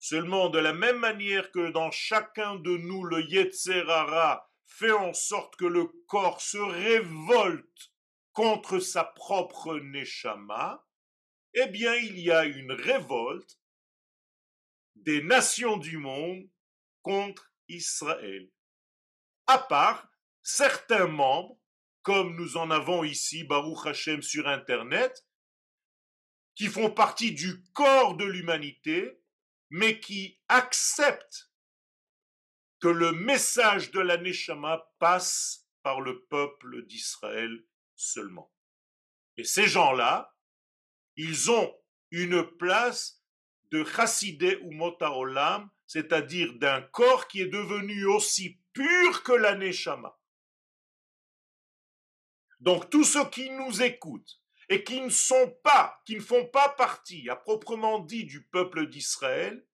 Seulement, 0.00 0.48
de 0.48 0.58
la 0.58 0.72
même 0.72 0.98
manière 0.98 1.50
que 1.50 1.70
dans 1.70 1.90
chacun 1.90 2.56
de 2.56 2.76
nous, 2.76 3.04
le 3.04 3.22
Yetzerara 3.22 4.48
fait 4.66 4.92
en 4.92 5.12
sorte 5.12 5.56
que 5.56 5.64
le 5.64 5.86
corps 6.06 6.40
se 6.40 6.58
révolte 6.58 7.92
contre 8.32 8.78
sa 8.78 9.02
propre 9.04 9.78
Neshama, 9.78 10.86
eh 11.54 11.66
bien, 11.66 11.94
il 11.94 12.20
y 12.20 12.30
a 12.30 12.44
une 12.44 12.72
révolte 12.72 13.58
des 14.94 15.22
nations 15.22 15.76
du 15.76 15.98
monde 15.98 16.48
contre 17.02 17.52
Israël. 17.68 18.48
À 19.46 19.58
part 19.58 20.08
certains 20.42 21.06
membres, 21.06 21.58
comme 22.02 22.36
nous 22.36 22.56
en 22.56 22.70
avons 22.70 23.02
ici, 23.02 23.44
Baruch 23.44 23.86
Hashem, 23.86 24.22
sur 24.22 24.46
Internet, 24.46 25.26
qui 26.54 26.66
font 26.66 26.90
partie 26.90 27.32
du 27.32 27.62
corps 27.72 28.16
de 28.16 28.24
l'humanité, 28.24 29.20
mais 29.70 30.00
qui 30.00 30.40
acceptent 30.48 31.50
que 32.80 32.88
le 32.88 33.12
message 33.12 33.90
de 33.90 34.00
la 34.00 34.16
Neshama 34.16 34.92
passe 34.98 35.68
par 35.82 36.00
le 36.00 36.24
peuple 36.26 36.86
d'Israël 36.86 37.64
seulement. 37.96 38.52
Et 39.36 39.44
ces 39.44 39.66
gens-là, 39.66 40.34
ils 41.16 41.50
ont 41.50 41.74
une 42.10 42.42
place 42.42 43.22
de 43.70 43.84
chassidé 43.84 44.56
ou 44.62 44.72
motaolam, 44.72 45.70
c'est-à-dire 45.86 46.54
d'un 46.54 46.82
corps 46.82 47.28
qui 47.28 47.40
est 47.40 47.48
devenu 47.48 48.06
aussi 48.06 48.60
pur 48.72 49.22
que 49.22 49.32
la 49.32 49.54
neshama. 49.54 50.18
Donc 52.60 52.90
tous 52.90 53.04
ceux 53.04 53.28
qui 53.30 53.50
nous 53.50 53.82
écoutent 53.82 54.40
et 54.68 54.84
qui 54.84 55.00
ne 55.00 55.08
sont 55.08 55.56
pas, 55.62 56.02
qui 56.04 56.16
ne 56.16 56.20
font 56.20 56.46
pas 56.46 56.68
partie 56.70 57.28
à 57.28 57.36
proprement 57.36 58.00
dit 58.00 58.24
du 58.24 58.46
peuple 58.46 58.88
d'Israël, 58.88 59.66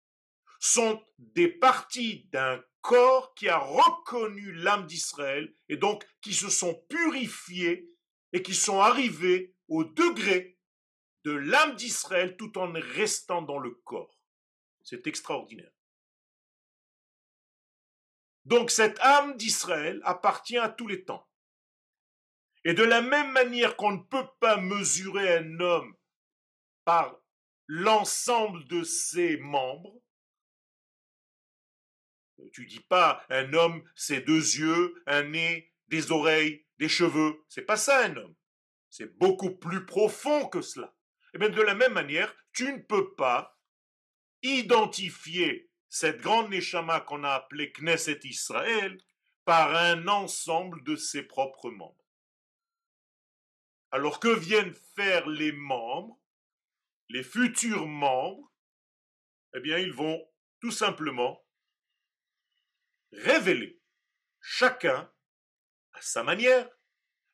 sont 0.60 1.04
des 1.18 1.48
parties 1.48 2.28
d'un 2.32 2.62
corps 2.80 3.34
qui 3.34 3.48
a 3.48 3.58
reconnu 3.58 4.52
l'âme 4.52 4.86
d'Israël 4.86 5.54
et 5.68 5.76
donc 5.76 6.06
qui 6.20 6.32
se 6.32 6.48
sont 6.48 6.74
purifiés 6.88 7.90
et 8.32 8.42
qui 8.42 8.54
sont 8.54 8.80
arrivés 8.80 9.54
au 9.68 9.84
degré 9.84 10.58
de 11.24 11.32
l'âme 11.32 11.74
d'Israël 11.76 12.36
tout 12.36 12.56
en 12.58 12.72
restant 12.72 13.42
dans 13.42 13.58
le 13.58 13.70
corps. 13.70 14.18
C'est 14.82 15.06
extraordinaire. 15.06 15.72
Donc 18.44 18.70
cette 18.70 19.00
âme 19.00 19.36
d'Israël 19.36 20.00
appartient 20.04 20.58
à 20.58 20.68
tous 20.68 20.86
les 20.86 21.04
temps. 21.04 21.26
Et 22.64 22.74
de 22.74 22.82
la 22.82 23.02
même 23.02 23.30
manière 23.32 23.76
qu'on 23.76 23.92
ne 23.92 24.02
peut 24.02 24.28
pas 24.40 24.56
mesurer 24.56 25.36
un 25.36 25.60
homme 25.60 25.94
par 26.84 27.16
l'ensemble 27.66 28.66
de 28.68 28.82
ses 28.82 29.36
membres, 29.36 30.00
tu 32.52 32.66
dis 32.66 32.80
pas 32.80 33.24
un 33.30 33.52
homme, 33.52 33.82
c'est 33.94 34.20
deux 34.20 34.56
yeux, 34.58 35.02
un 35.06 35.24
nez, 35.24 35.72
des 35.88 36.12
oreilles, 36.12 36.64
des 36.78 36.88
cheveux. 36.88 37.44
C'est 37.48 37.62
pas 37.62 37.76
ça 37.76 38.04
un 38.04 38.16
homme. 38.16 38.34
C'est 38.90 39.18
beaucoup 39.18 39.56
plus 39.56 39.86
profond 39.86 40.48
que 40.48 40.60
cela. 40.60 40.94
Et 41.32 41.36
eh 41.36 41.38
bien 41.38 41.48
de 41.48 41.62
la 41.62 41.74
même 41.74 41.92
manière, 41.92 42.34
tu 42.52 42.72
ne 42.72 42.78
peux 42.78 43.14
pas 43.14 43.58
identifier 44.42 45.70
cette 45.88 46.20
grande 46.20 46.50
Neshama 46.50 47.00
qu'on 47.00 47.24
a 47.24 47.30
appelée 47.30 47.72
Knesset 47.72 48.20
Israël 48.24 48.98
par 49.44 49.74
un 49.74 50.06
ensemble 50.06 50.82
de 50.84 50.96
ses 50.96 51.22
propres 51.22 51.70
membres. 51.70 52.03
Alors 53.94 54.18
que 54.18 54.26
viennent 54.26 54.74
faire 54.96 55.28
les 55.28 55.52
membres, 55.52 56.20
les 57.10 57.22
futurs 57.22 57.86
membres 57.86 58.52
Eh 59.54 59.60
bien, 59.60 59.78
ils 59.78 59.92
vont 59.92 60.28
tout 60.60 60.72
simplement 60.72 61.46
révéler 63.12 63.80
chacun 64.40 65.08
à 65.92 66.00
sa 66.00 66.24
manière, 66.24 66.68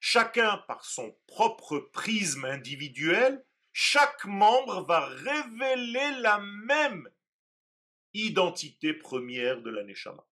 chacun 0.00 0.58
par 0.68 0.84
son 0.84 1.18
propre 1.26 1.78
prisme 1.78 2.44
individuel, 2.44 3.42
chaque 3.72 4.26
membre 4.26 4.82
va 4.82 5.06
révéler 5.06 6.20
la 6.20 6.40
même 6.40 7.08
identité 8.12 8.92
première 8.92 9.62
de 9.62 9.70
la 9.70 9.82
Neshama. 9.82 10.26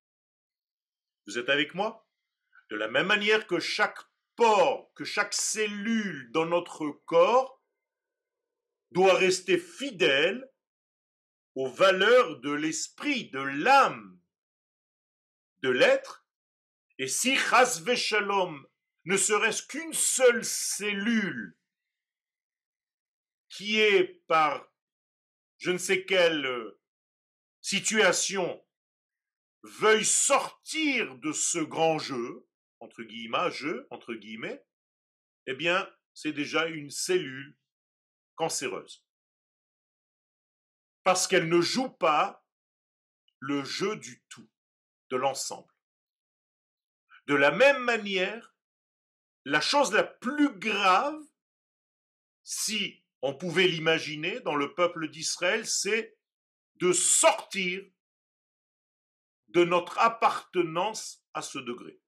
Vous 1.26 1.38
êtes 1.38 1.48
avec 1.48 1.72
moi? 1.72 2.06
De 2.68 2.76
la 2.76 2.88
même 2.88 3.06
manière 3.06 3.46
que 3.46 3.60
chaque 3.60 4.07
que 4.94 5.04
chaque 5.04 5.34
cellule 5.34 6.30
dans 6.30 6.46
notre 6.46 6.90
corps 7.06 7.60
doit 8.92 9.14
rester 9.14 9.58
fidèle 9.58 10.48
aux 11.56 11.68
valeurs 11.68 12.38
de 12.40 12.52
l'esprit, 12.52 13.30
de 13.30 13.40
l'âme, 13.40 14.20
de 15.62 15.70
l'être, 15.70 16.24
et 16.98 17.08
si 17.08 17.36
Chasve 17.36 17.96
Shalom, 17.96 18.64
ne 19.06 19.16
serait-ce 19.16 19.66
qu'une 19.66 19.92
seule 19.92 20.44
cellule 20.44 21.58
qui 23.48 23.80
est 23.80 24.22
par 24.28 24.68
je 25.56 25.72
ne 25.72 25.78
sais 25.78 26.04
quelle 26.04 26.46
euh, 26.46 26.80
situation 27.60 28.64
veuille 29.62 30.04
sortir 30.04 31.16
de 31.16 31.32
ce 31.32 31.58
grand 31.58 31.98
jeu, 31.98 32.47
entre 32.80 33.02
guillemets, 33.02 33.50
jeu, 33.50 33.86
entre 33.90 34.14
guillemets, 34.14 34.64
eh 35.46 35.54
bien, 35.54 35.88
c'est 36.14 36.32
déjà 36.32 36.66
une 36.66 36.90
cellule 36.90 37.56
cancéreuse. 38.34 39.04
Parce 41.04 41.26
qu'elle 41.26 41.48
ne 41.48 41.60
joue 41.60 41.90
pas 41.90 42.44
le 43.40 43.64
jeu 43.64 43.96
du 43.96 44.22
tout, 44.28 44.48
de 45.10 45.16
l'ensemble. 45.16 45.72
De 47.26 47.34
la 47.34 47.50
même 47.50 47.82
manière, 47.82 48.54
la 49.44 49.60
chose 49.60 49.92
la 49.92 50.04
plus 50.04 50.58
grave, 50.58 51.20
si 52.42 53.04
on 53.22 53.34
pouvait 53.34 53.68
l'imaginer 53.68 54.40
dans 54.40 54.54
le 54.54 54.74
peuple 54.74 55.08
d'Israël, 55.08 55.66
c'est 55.66 56.16
de 56.76 56.92
sortir 56.92 57.82
de 59.48 59.64
notre 59.64 59.98
appartenance 59.98 61.24
à 61.34 61.42
ce 61.42 61.58
degré. 61.58 62.00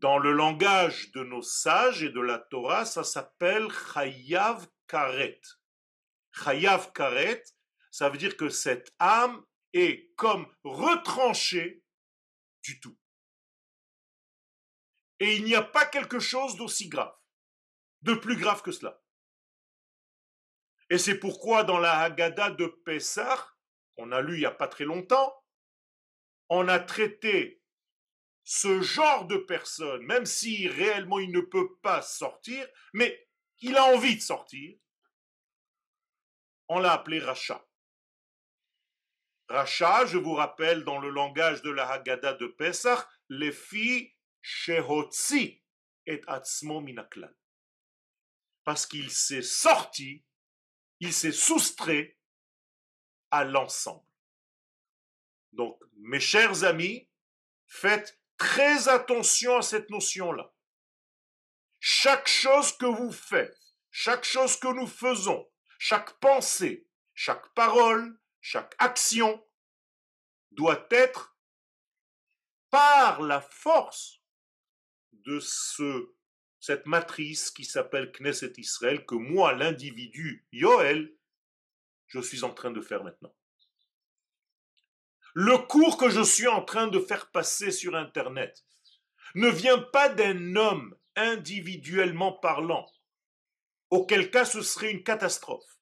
Dans 0.00 0.18
le 0.18 0.30
langage 0.30 1.10
de 1.10 1.24
nos 1.24 1.42
sages 1.42 2.04
et 2.04 2.10
de 2.10 2.20
la 2.20 2.38
Torah, 2.38 2.84
ça 2.84 3.02
s'appelle 3.02 3.68
Chayav 3.92 4.68
Karet. 4.86 5.40
Chayav 6.30 6.92
Karet, 6.92 7.42
ça 7.90 8.08
veut 8.08 8.16
dire 8.16 8.36
que 8.36 8.48
cette 8.48 8.94
âme 9.00 9.44
est 9.72 10.14
comme 10.14 10.46
retranchée 10.62 11.82
du 12.62 12.78
tout. 12.78 12.96
Et 15.18 15.34
il 15.34 15.42
n'y 15.42 15.56
a 15.56 15.62
pas 15.62 15.84
quelque 15.84 16.20
chose 16.20 16.54
d'aussi 16.54 16.88
grave, 16.88 17.16
de 18.02 18.14
plus 18.14 18.36
grave 18.36 18.62
que 18.62 18.70
cela. 18.70 19.02
Et 20.90 20.98
c'est 20.98 21.18
pourquoi 21.18 21.64
dans 21.64 21.80
la 21.80 22.02
Haggadah 22.02 22.50
de 22.50 22.66
Pessah, 22.84 23.52
on 23.96 24.12
a 24.12 24.20
lu 24.20 24.34
il 24.34 24.40
n'y 24.40 24.46
a 24.46 24.52
pas 24.52 24.68
très 24.68 24.84
longtemps, 24.84 25.34
on 26.48 26.68
a 26.68 26.78
traité 26.78 27.60
ce 28.50 28.80
genre 28.80 29.26
de 29.26 29.36
personne, 29.36 30.00
même 30.06 30.24
si 30.24 30.68
réellement 30.68 31.18
il 31.18 31.30
ne 31.32 31.42
peut 31.42 31.76
pas 31.82 32.00
sortir, 32.00 32.66
mais 32.94 33.28
il 33.60 33.76
a 33.76 33.84
envie 33.84 34.16
de 34.16 34.22
sortir, 34.22 34.78
on 36.68 36.78
l'a 36.78 36.94
appelé 36.94 37.18
Racha. 37.18 37.62
Racha, 39.50 40.06
je 40.06 40.16
vous 40.16 40.32
rappelle, 40.32 40.82
dans 40.84 40.98
le 40.98 41.10
langage 41.10 41.60
de 41.60 41.68
la 41.68 41.90
Haggadah 41.90 42.32
de 42.34 42.46
Pessah, 42.46 43.06
les 43.28 43.52
filles 43.52 44.14
Shehotzi 44.40 45.62
et 46.06 46.22
Atzmo 46.26 46.80
Minaklan. 46.80 47.28
Parce 48.64 48.86
qu'il 48.86 49.10
s'est 49.10 49.42
sorti, 49.42 50.24
il 51.00 51.12
s'est 51.12 51.32
soustrait 51.32 52.16
à 53.30 53.44
l'ensemble. 53.44 54.08
Donc, 55.52 55.78
mes 55.98 56.20
chers 56.20 56.64
amis, 56.64 57.10
faites 57.66 58.17
très 58.38 58.88
attention 58.88 59.58
à 59.58 59.62
cette 59.62 59.90
notion-là. 59.90 60.52
Chaque 61.80 62.28
chose 62.28 62.72
que 62.76 62.86
vous 62.86 63.12
faites, 63.12 63.58
chaque 63.90 64.24
chose 64.24 64.56
que 64.56 64.68
nous 64.68 64.86
faisons, 64.86 65.48
chaque 65.78 66.18
pensée, 66.20 66.88
chaque 67.14 67.52
parole, 67.54 68.18
chaque 68.40 68.74
action 68.78 69.44
doit 70.52 70.86
être 70.90 71.36
par 72.70 73.20
la 73.22 73.40
force 73.40 74.20
de 75.12 75.40
ce, 75.40 76.14
cette 76.60 76.86
matrice 76.86 77.50
qui 77.50 77.64
s'appelle 77.64 78.12
Knesset 78.12 78.52
Israël, 78.56 79.04
que 79.06 79.14
moi, 79.14 79.52
l'individu, 79.52 80.46
Yoel, 80.52 81.14
je 82.06 82.20
suis 82.20 82.44
en 82.44 82.52
train 82.52 82.70
de 82.70 82.80
faire 82.80 83.04
maintenant. 83.04 83.34
Le 85.40 85.56
cours 85.56 85.98
que 85.98 86.10
je 86.10 86.20
suis 86.20 86.48
en 86.48 86.64
train 86.64 86.88
de 86.88 86.98
faire 86.98 87.30
passer 87.30 87.70
sur 87.70 87.94
Internet 87.94 88.64
ne 89.36 89.48
vient 89.48 89.78
pas 89.78 90.08
d'un 90.08 90.56
homme 90.56 90.96
individuellement 91.14 92.32
parlant, 92.32 92.90
auquel 93.88 94.32
cas 94.32 94.44
ce 94.44 94.62
serait 94.62 94.90
une 94.90 95.04
catastrophe. 95.04 95.78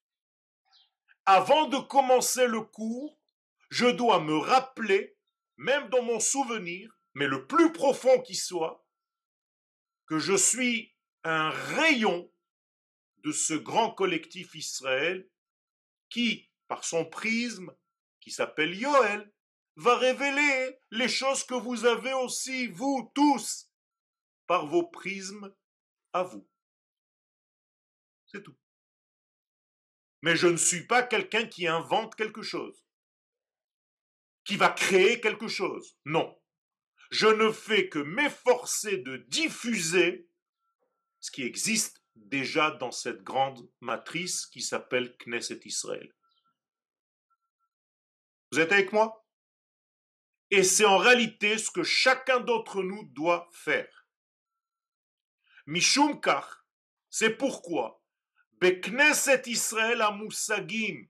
Avant 1.25 1.65
de 1.65 1.77
commencer 1.77 2.45
le 2.45 2.61
cours, 2.61 3.17
je 3.71 3.87
dois 3.87 4.19
me 4.19 4.37
rappeler, 4.37 5.17
même 5.55 5.89
dans 5.89 6.03
mon 6.03 6.19
souvenir, 6.19 6.95
mais 7.15 7.25
le 7.25 7.47
plus 7.47 7.71
profond 7.71 8.21
qui 8.21 8.35
soit, 8.35 8.85
que 10.05 10.19
je 10.19 10.35
suis 10.35 10.93
un 11.23 11.49
rayon 11.49 12.31
de 13.23 13.31
ce 13.31 13.55
grand 13.55 13.89
collectif 13.89 14.53
Israël 14.53 15.27
qui, 16.11 16.47
par 16.67 16.83
son 16.83 17.05
prisme, 17.05 17.75
qui 18.21 18.29
s'appelle 18.29 18.75
Yoel, 18.75 19.33
va 19.77 19.95
révéler 19.97 20.79
les 20.91 21.07
choses 21.07 21.43
que 21.43 21.53
vous 21.53 21.85
avez 21.85 22.13
aussi, 22.13 22.67
vous 22.67 23.11
tous, 23.13 23.71
par 24.47 24.65
vos 24.65 24.87
prismes 24.87 25.53
à 26.13 26.23
vous. 26.23 26.49
C'est 28.25 28.43
tout. 28.43 28.57
Mais 30.23 30.35
je 30.35 30.47
ne 30.47 30.57
suis 30.57 30.85
pas 30.87 31.03
quelqu'un 31.03 31.45
qui 31.45 31.67
invente 31.67 32.15
quelque 32.15 32.41
chose, 32.41 32.83
qui 34.43 34.57
va 34.57 34.69
créer 34.69 35.21
quelque 35.21 35.47
chose. 35.47 35.97
Non. 36.05 36.41
Je 37.11 37.27
ne 37.27 37.51
fais 37.51 37.87
que 37.87 37.99
m'efforcer 37.99 38.97
de 38.97 39.17
diffuser 39.27 40.27
ce 41.19 41.29
qui 41.31 41.43
existe 41.43 42.03
déjà 42.15 42.71
dans 42.71 42.91
cette 42.91 43.21
grande 43.21 43.69
matrice 43.79 44.47
qui 44.47 44.61
s'appelle 44.61 45.15
Knesset 45.17 45.59
Israël. 45.65 46.11
Vous 48.51 48.59
êtes 48.59 48.71
avec 48.71 48.91
moi? 48.91 49.26
Et 50.49 50.63
c'est 50.63 50.85
en 50.85 50.97
réalité 50.97 51.57
ce 51.57 51.69
que 51.69 51.83
chacun 51.83 52.39
d'entre 52.39 52.81
nous 52.81 53.03
doit 53.13 53.49
faire. 53.51 54.07
Mishum 55.65 56.21
c'est 57.09 57.31
pourquoi? 57.31 58.01
Bekneset 58.61 59.43
Israël 59.47 60.03
Musagim, 60.19 61.07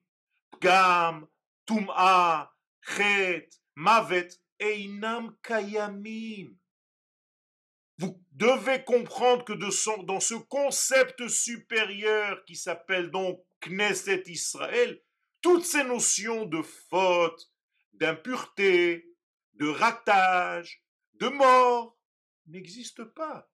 Gam, 0.61 1.27
Tum'a, 1.65 2.51
Chet, 2.81 3.49
Mavet, 3.75 4.29
Einam 4.59 5.35
Kayamim. 5.43 6.55
Vous 7.97 8.23
devez 8.31 8.83
comprendre 8.83 9.43
que 9.43 9.53
dans 9.53 10.19
ce 10.19 10.35
concept 10.35 11.27
supérieur 11.27 12.43
qui 12.45 12.55
s'appelle 12.55 13.11
donc 13.11 13.43
Knesset 13.61 14.23
Israël, 14.27 15.01
toutes 15.41 15.65
ces 15.65 15.83
notions 15.83 16.45
de 16.45 16.61
faute, 16.61 17.51
d'impureté, 17.93 19.06
de 19.57 19.67
ratage, 19.67 20.83
de 21.15 21.27
mort 21.27 21.97
n'existent 22.47 23.07
pas. 23.15 23.49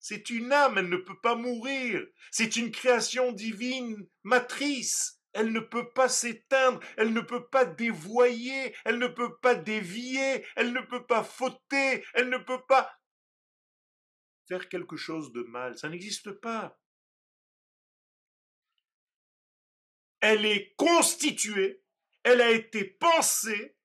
C'est 0.00 0.28
une 0.28 0.52
âme, 0.52 0.76
elle 0.78 0.90
ne 0.90 0.98
peut 0.98 1.18
pas 1.22 1.34
mourir. 1.34 2.06
C'est 2.30 2.56
une 2.56 2.70
création 2.70 3.32
divine, 3.32 4.06
matrice. 4.22 5.20
Elle 5.32 5.50
ne 5.50 5.60
peut 5.60 5.90
pas 5.92 6.08
s'éteindre, 6.08 6.78
elle 6.96 7.12
ne 7.12 7.20
peut 7.20 7.48
pas 7.48 7.64
dévoyer, 7.64 8.76
elle 8.84 8.98
ne 8.98 9.08
peut 9.08 9.36
pas 9.38 9.56
dévier, 9.56 10.46
elle 10.54 10.72
ne 10.72 10.80
peut 10.80 11.06
pas 11.06 11.24
fauter, 11.24 12.04
elle 12.14 12.28
ne 12.28 12.38
peut 12.38 12.62
pas 12.68 12.94
faire 14.46 14.68
quelque 14.68 14.96
chose 14.96 15.32
de 15.32 15.42
mal. 15.42 15.76
Ça 15.76 15.88
n'existe 15.88 16.30
pas. 16.32 16.78
Elle 20.20 20.46
est 20.46 20.74
constituée, 20.76 21.82
elle 22.22 22.40
a 22.40 22.50
été 22.50 22.84
pensée 22.84 23.76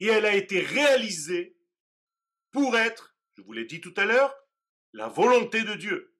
et 0.00 0.06
elle 0.06 0.26
a 0.26 0.34
été 0.34 0.60
réalisée 0.60 1.56
pour 2.50 2.76
être, 2.76 3.14
je 3.36 3.42
vous 3.42 3.52
l'ai 3.52 3.66
dit 3.66 3.80
tout 3.80 3.94
à 3.96 4.04
l'heure, 4.04 4.34
la 4.92 5.08
volonté 5.08 5.62
de 5.62 5.74
Dieu. 5.74 6.16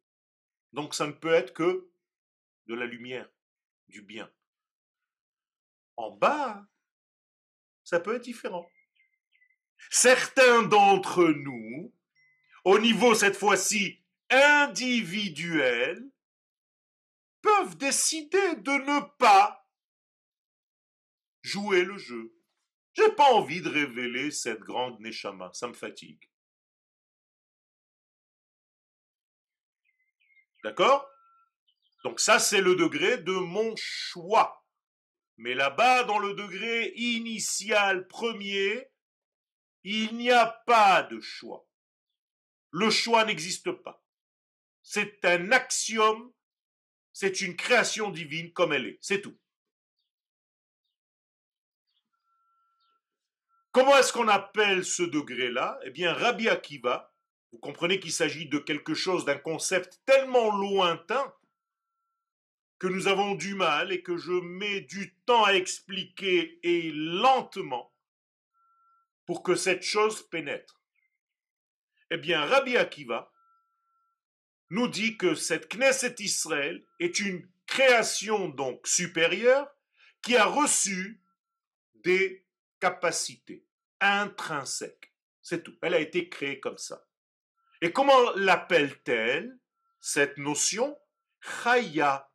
Donc 0.73 0.95
ça 0.95 1.07
ne 1.07 1.13
peut 1.13 1.33
être 1.33 1.53
que 1.53 1.91
de 2.67 2.75
la 2.75 2.87
lumière, 2.87 3.29
du 3.89 4.03
bien. 4.03 4.31
En 5.97 6.13
bas, 6.13 6.67
ça 7.83 7.99
peut 7.99 8.15
être 8.15 8.23
différent. 8.23 8.71
Certains 9.91 10.63
d'entre 10.63 11.25
nous, 11.25 11.95
au 12.65 12.79
niveau 12.79 13.15
cette 13.15 13.37
fois-ci 13.37 14.05
individuel, 14.29 16.11
peuvent 17.43 17.77
décider 17.77 18.57
de 18.57 18.71
ne 18.71 19.01
pas 19.17 19.67
jouer 21.43 21.83
le 21.83 21.97
jeu. 21.97 22.40
J'ai 22.95 23.13
pas 23.13 23.33
envie 23.33 23.61
de 23.61 23.69
révéler 23.69 24.31
cette 24.31 24.61
grande 24.61 25.01
Neshama, 25.01 25.51
ça 25.53 25.69
me 25.69 25.75
fatigue. 25.75 26.29
D'accord? 30.65 31.09
Donc 32.05 32.21
ça, 32.21 32.39
c'est 32.39 32.61
le 32.61 32.75
degré 32.77 33.19
de 33.19 33.33
mon 33.33 33.75
choix. 33.77 34.65
Mais 35.37 35.55
là-bas, 35.55 36.05
dans 36.05 36.19
le 36.19 36.35
degré 36.35 36.93
initial 36.97 38.07
premier, 38.09 38.91
il 39.85 40.17
n'y 40.17 40.31
a 40.31 40.47
pas 40.67 41.03
de 41.03 41.21
choix. 41.21 41.67
Le 42.71 42.91
choix 42.91 43.25
n'existe 43.25 43.73
pas. 43.73 44.05
C'est 44.83 45.25
un 45.25 45.53
axiome, 45.53 46.33
c'est 47.13 47.41
une 47.41 47.57
création 47.57 48.11
divine 48.11 48.53
comme 48.53 48.73
elle 48.73 48.87
est, 48.87 48.99
c'est 49.01 49.21
tout. 49.21 49.39
Comment 53.73 53.97
est-ce 53.97 54.13
qu'on 54.13 54.29
appelle 54.29 54.85
ce 54.85 55.05
degré-là? 55.05 55.79
Eh 55.85 55.91
bien, 55.91 56.13
Rabbi 56.13 56.49
Akiva, 56.49 57.15
vous 57.53 57.59
comprenez 57.59 58.01
qu'il 58.01 58.13
s'agit 58.13 58.49
de 58.49 58.59
quelque 58.59 58.95
chose, 58.95 59.25
d'un 59.25 59.39
concept 59.39 60.01
tellement 60.07 60.57
lointain 60.57 61.33
que 62.81 62.89
nous 62.89 63.07
avons 63.07 63.35
du 63.35 63.55
mal 63.55 63.93
et 63.93 64.03
que 64.03 64.17
je 64.17 64.33
mets 64.33 64.81
du 64.81 65.15
temps 65.27 65.45
à 65.45 65.53
expliquer 65.53 66.59
et 66.63 66.91
lentement 66.93 67.95
pour 69.27 69.43
que 69.45 69.55
cette 69.55 69.83
chose 69.83 70.29
pénètre. 70.31 70.81
Eh 72.11 72.17
bien, 72.17 72.45
Rabbi 72.45 72.77
Akiva 72.77 73.31
nous 74.71 74.89
dit 74.89 75.17
que 75.17 75.35
cette 75.37 75.69
Knesset 75.69 76.17
Israël 76.19 76.85
est 76.99 77.21
une 77.21 77.49
création 77.67 78.49
donc 78.49 78.87
supérieure 78.89 79.71
qui 80.23 80.37
a 80.37 80.47
reçu 80.47 81.23
des 81.95 82.45
capacités 82.81 83.67
intrinsèques. 84.01 85.15
C'est 85.43 85.63
tout. 85.63 85.77
Elle 85.83 85.95
a 85.95 86.01
été 86.01 86.29
créée 86.29 86.59
comme 86.61 86.79
ça. 86.79 87.07
Et 87.81 87.93
comment 87.93 88.33
l'appelle-t-elle, 88.33 89.59
cette 90.01 90.39
notion? 90.39 90.99
Chaya. 91.41 92.31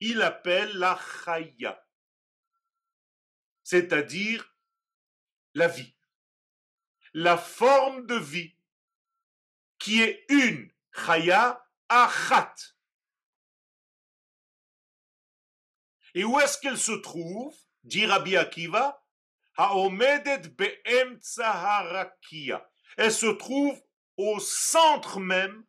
Il 0.00 0.22
appelle 0.22 0.76
la 0.76 0.96
Chaya, 0.96 1.84
c'est-à-dire 3.64 4.54
la 5.54 5.66
vie, 5.66 5.96
la 7.14 7.36
forme 7.36 8.06
de 8.06 8.14
vie, 8.14 8.56
qui 9.78 10.00
est 10.02 10.24
une 10.28 10.72
Chaya 10.92 11.66
Achat. 11.88 12.54
Et 16.14 16.22
où 16.22 16.38
est-ce 16.38 16.58
qu'elle 16.58 16.78
se 16.78 16.92
trouve? 16.92 17.56
Dit 17.88 18.06
Rabbi 18.06 18.36
Akiva, 18.36 19.02
Elle 22.96 23.12
se 23.12 23.26
trouve 23.26 23.82
au 24.16 24.38
centre 24.38 25.18
même 25.18 25.64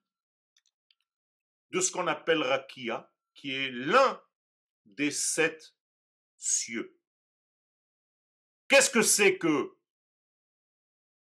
de 1.71 1.79
ce 1.79 1.91
qu'on 1.91 2.07
appelle 2.07 2.43
Rakia, 2.43 3.11
qui 3.33 3.53
est 3.55 3.71
l'un 3.71 4.21
des 4.85 5.11
sept 5.11 5.75
cieux. 6.37 6.99
Qu'est-ce 8.67 8.89
que 8.89 9.01
c'est 9.01 9.37
que 9.37 9.75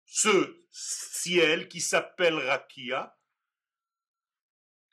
ce 0.05 0.65
ciel 0.71 1.67
qui 1.67 1.81
s'appelle 1.81 2.35
Rakia? 2.35 3.15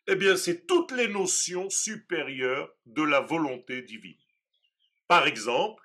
Eh 0.07 0.17
bien, 0.17 0.37
c'est 0.37 0.67
toutes 0.67 0.91
les 0.93 1.09
notions 1.09 1.71
supérieures 1.71 2.71
de 2.85 3.03
la 3.03 3.21
volonté 3.21 3.81
divine. 3.83 4.21
Par 5.07 5.27
exemple, 5.27 5.84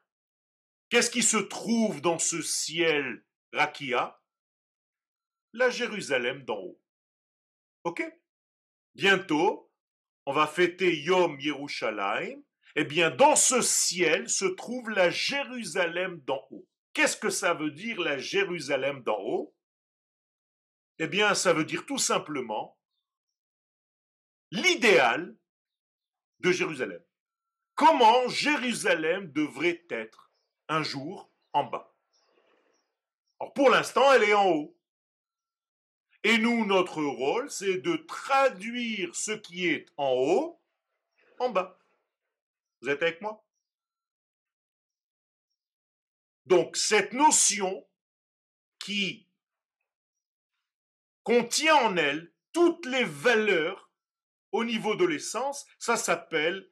qu'est-ce 0.90 1.12
qui 1.12 1.24
se 1.24 1.38
trouve 1.38 2.02
dans 2.02 2.20
ce 2.20 2.42
ciel 2.42 3.24
Rakia? 3.54 4.22
La 5.54 5.70
Jérusalem 5.70 6.44
d'en 6.46 6.58
haut. 6.58 6.82
Ok? 7.84 8.04
Bientôt, 8.96 9.72
on 10.26 10.34
va 10.34 10.48
fêter 10.48 11.02
Yom 11.02 11.40
Yerushalayim. 11.40 12.44
Eh 12.76 12.84
bien, 12.84 13.10
dans 13.10 13.36
ce 13.36 13.62
ciel 13.62 14.30
se 14.30 14.46
trouve 14.46 14.90
la 14.92 15.10
Jérusalem 15.10 16.20
d'en 16.22 16.46
haut. 16.52 16.68
Qu'est-ce 16.94 17.18
que 17.18 17.30
ça 17.30 17.54
veut 17.54 17.72
dire 17.72 18.00
la 18.00 18.18
Jérusalem 18.18 19.02
d'en 19.04 19.20
haut? 19.20 19.56
Eh 21.00 21.08
bien, 21.08 21.34
ça 21.34 21.54
veut 21.54 21.66
dire 21.66 21.86
tout 21.86 21.98
simplement 21.98 22.78
l'idéal 24.52 25.36
de 26.40 26.52
Jérusalem 26.52 27.04
comment 27.80 28.28
Jérusalem 28.28 29.32
devrait 29.32 29.86
être 29.90 30.29
un 30.70 30.84
jour 30.84 31.30
en 31.54 31.66
bas. 31.66 31.94
Alors 33.40 33.54
pour 33.54 33.70
l'instant, 33.70 34.14
elle 34.14 34.24
est 34.24 34.34
en 34.34 34.50
haut. 34.50 34.76
Et 36.24 36.38
nous, 36.38 36.66
notre 36.66 37.02
rôle, 37.02 37.50
c'est 37.50 37.78
de 37.78 37.96
traduire 37.96 39.16
ce 39.16 39.32
qui 39.32 39.68
est 39.68 39.86
en 39.98 40.12
haut 40.12 40.62
en 41.40 41.50
bas. 41.50 41.80
Vous 42.82 42.90
êtes 42.90 43.02
avec 43.02 43.22
moi? 43.22 43.46
Donc 46.46 46.78
cette 46.78 47.14
notion 47.14 47.88
qui 48.80 49.28
contient 51.24 51.76
en 51.76 51.96
elle 51.98 52.34
toutes 52.52 52.86
les 52.86 53.04
valeurs 53.04 53.92
au 54.52 54.64
niveau 54.64 54.96
de 54.96 55.06
l'essence, 55.06 55.66
ça 55.78 55.96
s'appelle 55.96 56.72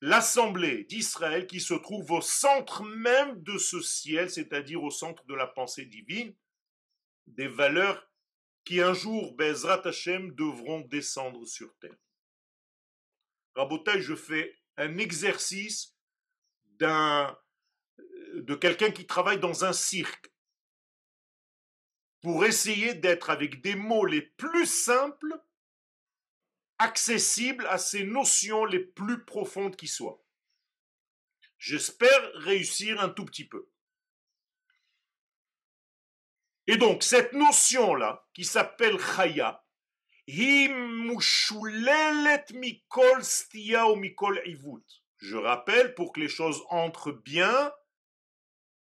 l'assemblée 0.00 0.84
d'Israël 0.84 1.46
qui 1.46 1.60
se 1.60 1.74
trouve 1.74 2.10
au 2.12 2.20
centre 2.20 2.84
même 2.84 3.42
de 3.42 3.58
ce 3.58 3.80
ciel, 3.80 4.30
c'est-à-dire 4.30 4.82
au 4.82 4.90
centre 4.90 5.24
de 5.26 5.34
la 5.34 5.46
pensée 5.46 5.86
divine, 5.86 6.34
des 7.26 7.48
valeurs 7.48 8.08
qui 8.64 8.80
un 8.80 8.94
jour, 8.94 9.34
Bezrat 9.34 9.86
Hashem, 9.86 10.34
devront 10.34 10.80
descendre 10.82 11.44
sur 11.46 11.74
terre. 11.78 11.96
Rabotage, 13.54 14.02
je 14.02 14.14
fais 14.14 14.56
un 14.76 14.98
exercice 14.98 15.96
de 16.78 18.54
quelqu'un 18.54 18.90
qui 18.90 19.06
travaille 19.06 19.40
dans 19.40 19.64
un 19.64 19.72
cirque 19.72 20.32
pour 22.20 22.44
essayer 22.44 22.94
d'être 22.94 23.30
avec 23.30 23.62
des 23.62 23.74
mots 23.74 24.04
les 24.04 24.22
plus 24.22 24.66
simples 24.66 25.40
accessible 26.78 27.66
à 27.66 27.78
ces 27.78 28.04
notions 28.04 28.64
les 28.64 28.80
plus 28.80 29.24
profondes 29.24 29.76
qui 29.76 29.88
soient. 29.88 30.22
J'espère 31.58 32.32
réussir 32.34 33.00
un 33.00 33.08
tout 33.08 33.24
petit 33.24 33.46
peu. 33.46 33.68
Et 36.68 36.76
donc, 36.76 37.02
cette 37.02 37.32
notion-là, 37.32 38.26
qui 38.34 38.44
s'appelle 38.44 38.98
Chaya, 38.98 39.64
Je 45.16 45.36
rappelle, 45.36 45.94
pour 45.94 46.12
que 46.12 46.20
les 46.20 46.28
choses 46.28 46.62
entrent 46.68 47.12
bien, 47.12 47.72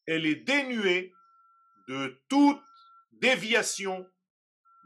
elle 0.05 0.25
est 0.25 0.35
dénuée 0.35 1.13
de 1.87 2.21
toute 2.27 2.61
déviation, 3.13 4.05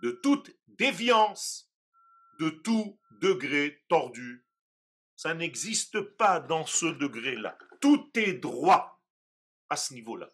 de 0.04 0.12
toute 0.12 0.56
déviance, 0.68 1.73
de 2.44 2.50
tout 2.50 3.00
degré 3.22 3.86
tordu. 3.88 4.46
Ça 5.16 5.34
n'existe 5.34 6.02
pas 6.02 6.42
dans 6.42 6.66
ce 6.66 6.88
degré-là. 6.88 7.58
Tout 7.80 8.12
est 8.16 8.34
droit 8.34 9.02
à 9.70 9.78
ce 9.78 9.94
niveau-là. 9.94 10.30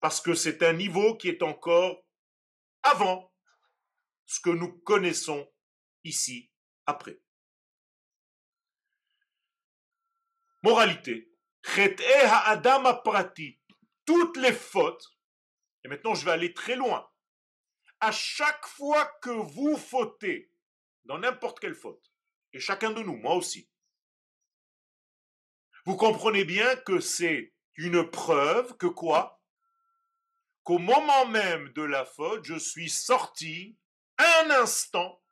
Parce 0.00 0.20
que 0.20 0.34
c'est 0.34 0.64
un 0.64 0.72
niveau 0.72 1.16
qui 1.16 1.28
est 1.28 1.42
encore 1.42 2.04
avant 2.82 3.32
ce 4.24 4.40
que 4.40 4.50
nous 4.50 4.72
connaissons 4.80 5.48
ici 6.02 6.50
après. 6.86 7.20
Moralité. 10.64 11.32
Toutes 14.04 14.36
les 14.36 14.52
fautes, 14.52 15.06
et 15.84 15.88
maintenant 15.88 16.14
je 16.14 16.24
vais 16.24 16.32
aller 16.32 16.52
très 16.52 16.74
loin, 16.74 17.08
à 18.00 18.10
chaque 18.10 18.66
fois 18.66 19.06
que 19.22 19.30
vous 19.30 19.76
fautez, 19.76 20.52
dans 21.06 21.18
n'importe 21.18 21.60
quelle 21.60 21.74
faute. 21.74 22.12
Et 22.52 22.60
chacun 22.60 22.90
de 22.90 23.02
nous, 23.02 23.16
moi 23.16 23.34
aussi. 23.34 23.68
Vous 25.84 25.96
comprenez 25.96 26.44
bien 26.44 26.76
que 26.76 27.00
c'est 27.00 27.54
une 27.76 28.08
preuve 28.10 28.76
que 28.76 28.86
quoi? 28.86 29.40
Qu'au 30.64 30.78
moment 30.78 31.26
même 31.26 31.72
de 31.74 31.82
la 31.82 32.04
faute, 32.04 32.44
je 32.44 32.58
suis 32.58 32.90
sorti 32.90 33.78
un 34.18 34.50
instant 34.50 35.22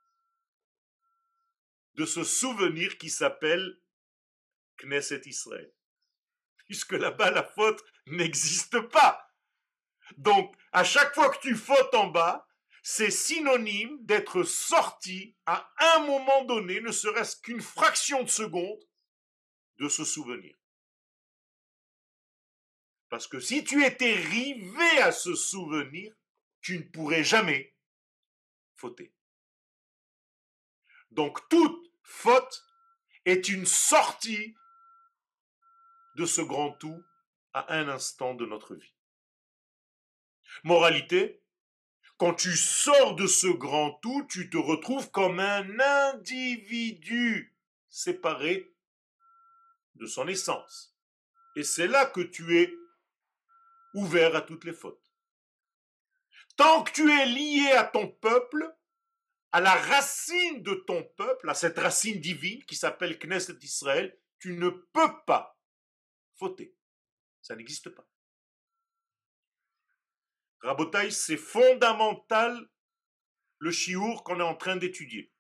de 1.94 2.06
ce 2.06 2.22
souvenir 2.24 2.98
qui 2.98 3.10
s'appelle 3.10 3.80
Knesset 4.78 5.22
Israël. 5.26 5.72
Puisque 6.66 6.92
là-bas, 6.92 7.30
la 7.30 7.44
faute 7.44 7.82
n'existe 8.06 8.78
pas. 8.80 9.28
Donc, 10.16 10.54
à 10.72 10.84
chaque 10.84 11.14
fois 11.14 11.30
que 11.30 11.40
tu 11.40 11.56
fautes 11.56 11.94
en 11.94 12.08
bas, 12.08 12.46
c'est 12.86 13.10
synonyme 13.10 13.96
d'être 14.04 14.42
sorti 14.42 15.34
à 15.46 15.72
un 15.78 16.06
moment 16.06 16.44
donné, 16.44 16.82
ne 16.82 16.92
serait-ce 16.92 17.40
qu'une 17.40 17.62
fraction 17.62 18.22
de 18.22 18.28
seconde, 18.28 18.78
de 19.78 19.88
ce 19.88 20.04
souvenir. 20.04 20.54
Parce 23.08 23.26
que 23.26 23.40
si 23.40 23.64
tu 23.64 23.82
étais 23.86 24.14
rivé 24.14 24.98
à 25.00 25.12
ce 25.12 25.34
souvenir, 25.34 26.14
tu 26.60 26.78
ne 26.78 26.82
pourrais 26.82 27.24
jamais 27.24 27.74
fauter. 28.76 29.14
Donc 31.10 31.48
toute 31.48 31.90
faute 32.02 32.66
est 33.24 33.48
une 33.48 33.64
sortie 33.64 34.54
de 36.16 36.26
ce 36.26 36.42
grand 36.42 36.72
tout 36.72 37.02
à 37.54 37.74
un 37.76 37.88
instant 37.88 38.34
de 38.34 38.44
notre 38.44 38.74
vie. 38.74 38.94
Moralité, 40.64 41.43
quand 42.24 42.32
tu 42.32 42.56
sors 42.56 43.16
de 43.16 43.26
ce 43.26 43.48
grand 43.48 43.90
tout, 44.00 44.26
tu 44.30 44.48
te 44.48 44.56
retrouves 44.56 45.10
comme 45.10 45.40
un 45.40 45.78
individu 45.78 47.54
séparé 47.90 48.74
de 49.96 50.06
son 50.06 50.26
essence. 50.26 50.96
Et 51.54 51.62
c'est 51.62 51.86
là 51.86 52.06
que 52.06 52.22
tu 52.22 52.58
es 52.58 52.72
ouvert 53.92 54.34
à 54.34 54.40
toutes 54.40 54.64
les 54.64 54.72
fautes. 54.72 55.12
Tant 56.56 56.82
que 56.84 56.92
tu 56.92 57.12
es 57.12 57.26
lié 57.26 57.72
à 57.72 57.84
ton 57.84 58.08
peuple, 58.08 58.74
à 59.52 59.60
la 59.60 59.74
racine 59.74 60.62
de 60.62 60.72
ton 60.86 61.02
peuple, 61.02 61.50
à 61.50 61.54
cette 61.54 61.78
racine 61.78 62.22
divine 62.22 62.64
qui 62.64 62.74
s'appelle 62.74 63.18
Knesset 63.18 63.58
Israël, 63.60 64.18
tu 64.38 64.54
ne 64.54 64.70
peux 64.70 65.24
pas 65.26 65.60
fauter. 66.36 66.74
Ça 67.42 67.54
n'existe 67.54 67.90
pas. 67.90 68.08
Rabotaï, 70.64 71.12
c'est 71.12 71.36
fondamental 71.36 72.68
le 73.58 73.70
chiour 73.70 74.24
qu'on 74.24 74.40
est 74.40 74.42
en 74.42 74.56
train 74.56 74.76
d'étudier. 74.76 75.30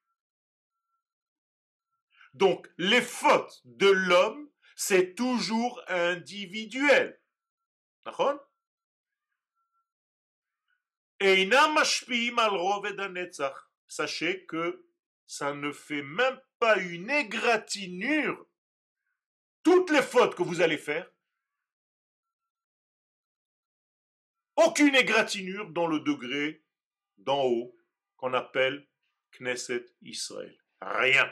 Donc, 2.34 2.68
les 2.78 3.02
fautes 3.02 3.60
de 3.64 3.88
l'homme 3.88 4.50
c'est 4.76 5.14
toujours 5.14 5.82
individuel. 5.88 7.20
D'accord? 8.04 8.40
Sachez 13.86 14.46
que 14.46 14.86
ça 15.26 15.54
ne 15.54 15.72
fait 15.72 16.02
même 16.02 16.40
pas 16.58 16.76
une 16.76 17.10
égratignure. 17.10 18.46
Toutes 19.62 19.90
les 19.90 20.02
fautes 20.02 20.34
que 20.34 20.42
vous 20.42 20.60
allez 20.60 20.76
faire, 20.76 21.10
aucune 24.56 24.94
égratignure 24.94 25.70
dans 25.70 25.86
le 25.86 26.00
degré 26.00 26.64
d'en 27.18 27.42
haut 27.44 27.76
qu'on 28.16 28.34
appelle 28.34 28.86
Knesset 29.32 29.86
Israël. 30.02 30.56
Rien. 30.80 31.30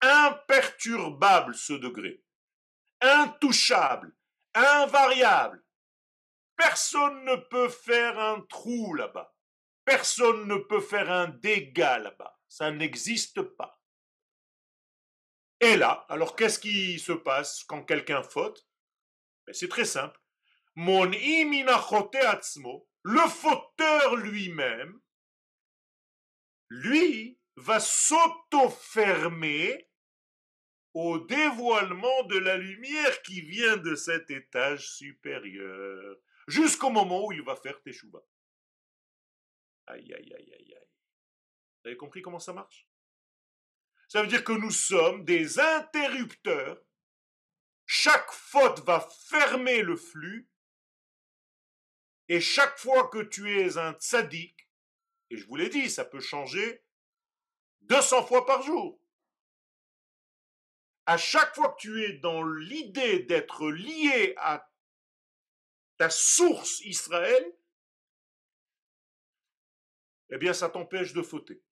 Imperturbable 0.00 1.54
ce 1.54 1.72
degré. 1.74 2.24
Intouchable. 3.00 4.14
Invariable. 4.54 5.64
Personne 6.56 7.24
ne 7.24 7.36
peut 7.36 7.68
faire 7.68 8.18
un 8.18 8.40
trou 8.42 8.94
là-bas. 8.94 9.34
Personne 9.84 10.46
ne 10.46 10.56
peut 10.56 10.80
faire 10.80 11.10
un 11.10 11.28
dégât 11.28 11.98
là-bas. 11.98 12.38
Ça 12.48 12.70
n'existe 12.70 13.42
pas. 13.42 13.80
Et 15.60 15.76
là, 15.76 16.04
alors 16.08 16.36
qu'est-ce 16.36 16.58
qui 16.58 16.98
se 16.98 17.12
passe 17.12 17.64
quand 17.64 17.84
quelqu'un 17.84 18.22
faute? 18.22 18.66
Ben, 19.46 19.52
C'est 19.52 19.68
très 19.68 19.84
simple. 19.84 20.18
Mon 20.76 21.10
le 23.06 23.28
fauteur 23.28 24.16
lui-même, 24.16 24.98
lui 26.70 27.38
va 27.56 27.78
s'auto-fermer 27.78 29.90
au 30.94 31.18
dévoilement 31.18 32.22
de 32.24 32.38
la 32.38 32.56
lumière 32.56 33.22
qui 33.22 33.40
vient 33.40 33.76
de 33.76 33.94
cet 33.94 34.30
étage 34.30 34.90
supérieur, 34.90 36.16
jusqu'au 36.48 36.90
moment 36.90 37.26
où 37.26 37.32
il 37.32 37.42
va 37.42 37.56
faire 37.56 37.80
Teshuva. 37.82 38.20
Aïe, 39.86 40.14
aïe, 40.14 40.34
aïe, 40.34 40.54
aïe, 40.54 40.74
aïe. 40.74 40.88
Vous 41.82 41.88
avez 41.88 41.96
compris 41.96 42.22
comment 42.22 42.38
ça 42.38 42.52
marche? 42.52 42.88
Ça 44.08 44.22
veut 44.22 44.28
dire 44.28 44.44
que 44.44 44.52
nous 44.52 44.70
sommes 44.70 45.24
des 45.24 45.58
interrupteurs. 45.58 46.80
Chaque 47.84 48.30
faute 48.30 48.80
va 48.80 49.06
fermer 49.28 49.82
le 49.82 49.96
flux. 49.96 50.48
Et 52.28 52.40
chaque 52.40 52.78
fois 52.78 53.08
que 53.08 53.22
tu 53.22 53.60
es 53.60 53.76
un 53.76 53.92
tzaddik, 53.92 54.68
et 55.30 55.36
je 55.36 55.46
vous 55.46 55.56
l'ai 55.56 55.68
dit, 55.68 55.90
ça 55.90 56.04
peut 56.04 56.20
changer 56.20 56.84
200 57.82 58.26
fois 58.26 58.46
par 58.46 58.62
jour. 58.62 59.00
À 61.06 61.18
chaque 61.18 61.54
fois 61.54 61.72
que 61.72 61.80
tu 61.80 62.02
es 62.02 62.14
dans 62.14 62.42
l'idée 62.42 63.20
d'être 63.20 63.70
lié 63.70 64.34
à 64.38 64.70
ta 65.98 66.08
source 66.08 66.80
Israël, 66.80 67.44
eh 70.30 70.38
bien 70.38 70.54
ça 70.54 70.70
t'empêche 70.70 71.12
de 71.12 71.22
fauter. 71.22 71.62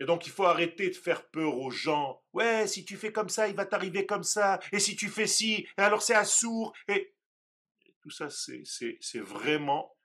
Et 0.00 0.04
donc 0.06 0.26
il 0.26 0.32
faut 0.32 0.44
arrêter 0.44 0.90
de 0.90 0.94
faire 0.94 1.28
peur 1.30 1.56
aux 1.56 1.70
gens. 1.70 2.22
Ouais, 2.32 2.66
si 2.66 2.84
tu 2.84 2.96
fais 2.96 3.12
comme 3.12 3.28
ça, 3.28 3.48
il 3.48 3.54
va 3.54 3.66
t'arriver 3.66 4.06
comme 4.06 4.24
ça. 4.24 4.60
Et 4.72 4.78
si 4.78 4.96
tu 4.96 5.08
fais 5.08 5.26
ci, 5.26 5.68
alors 5.76 6.02
c'est 6.02 6.14
assourd. 6.14 6.72
Et 6.88 7.13
tout 8.04 8.10
ça, 8.10 8.28
c'est 8.28 9.18
vraiment 9.20 9.98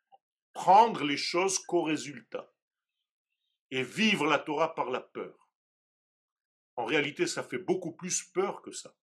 prendre 0.53 1.03
les 1.03 1.17
choses 1.17 1.59
qu'au 1.59 1.83
résultat. 1.83 2.49
Et 3.71 3.83
vivre 3.83 4.25
la 4.25 4.39
Torah 4.39 4.73
par 4.73 4.89
la 4.89 5.01
peur. 5.01 5.51
En 6.77 6.85
réalité, 6.85 7.27
ça 7.27 7.43
fait 7.43 7.57
beaucoup 7.57 7.93
plus 7.93 8.23
peur 8.31 8.61
que 8.61 8.71
ça. 8.71 8.95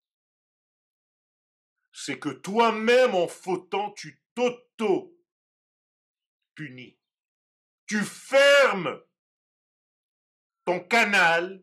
C'est 1.92 2.18
que 2.18 2.30
toi-même, 2.30 3.14
en 3.14 3.28
fautant, 3.28 3.92
tu 3.92 4.22
t'auto-punis. 4.34 5.18
Tu 7.86 8.02
fermes 8.02 9.04
ton 10.64 10.80
canal 10.80 11.62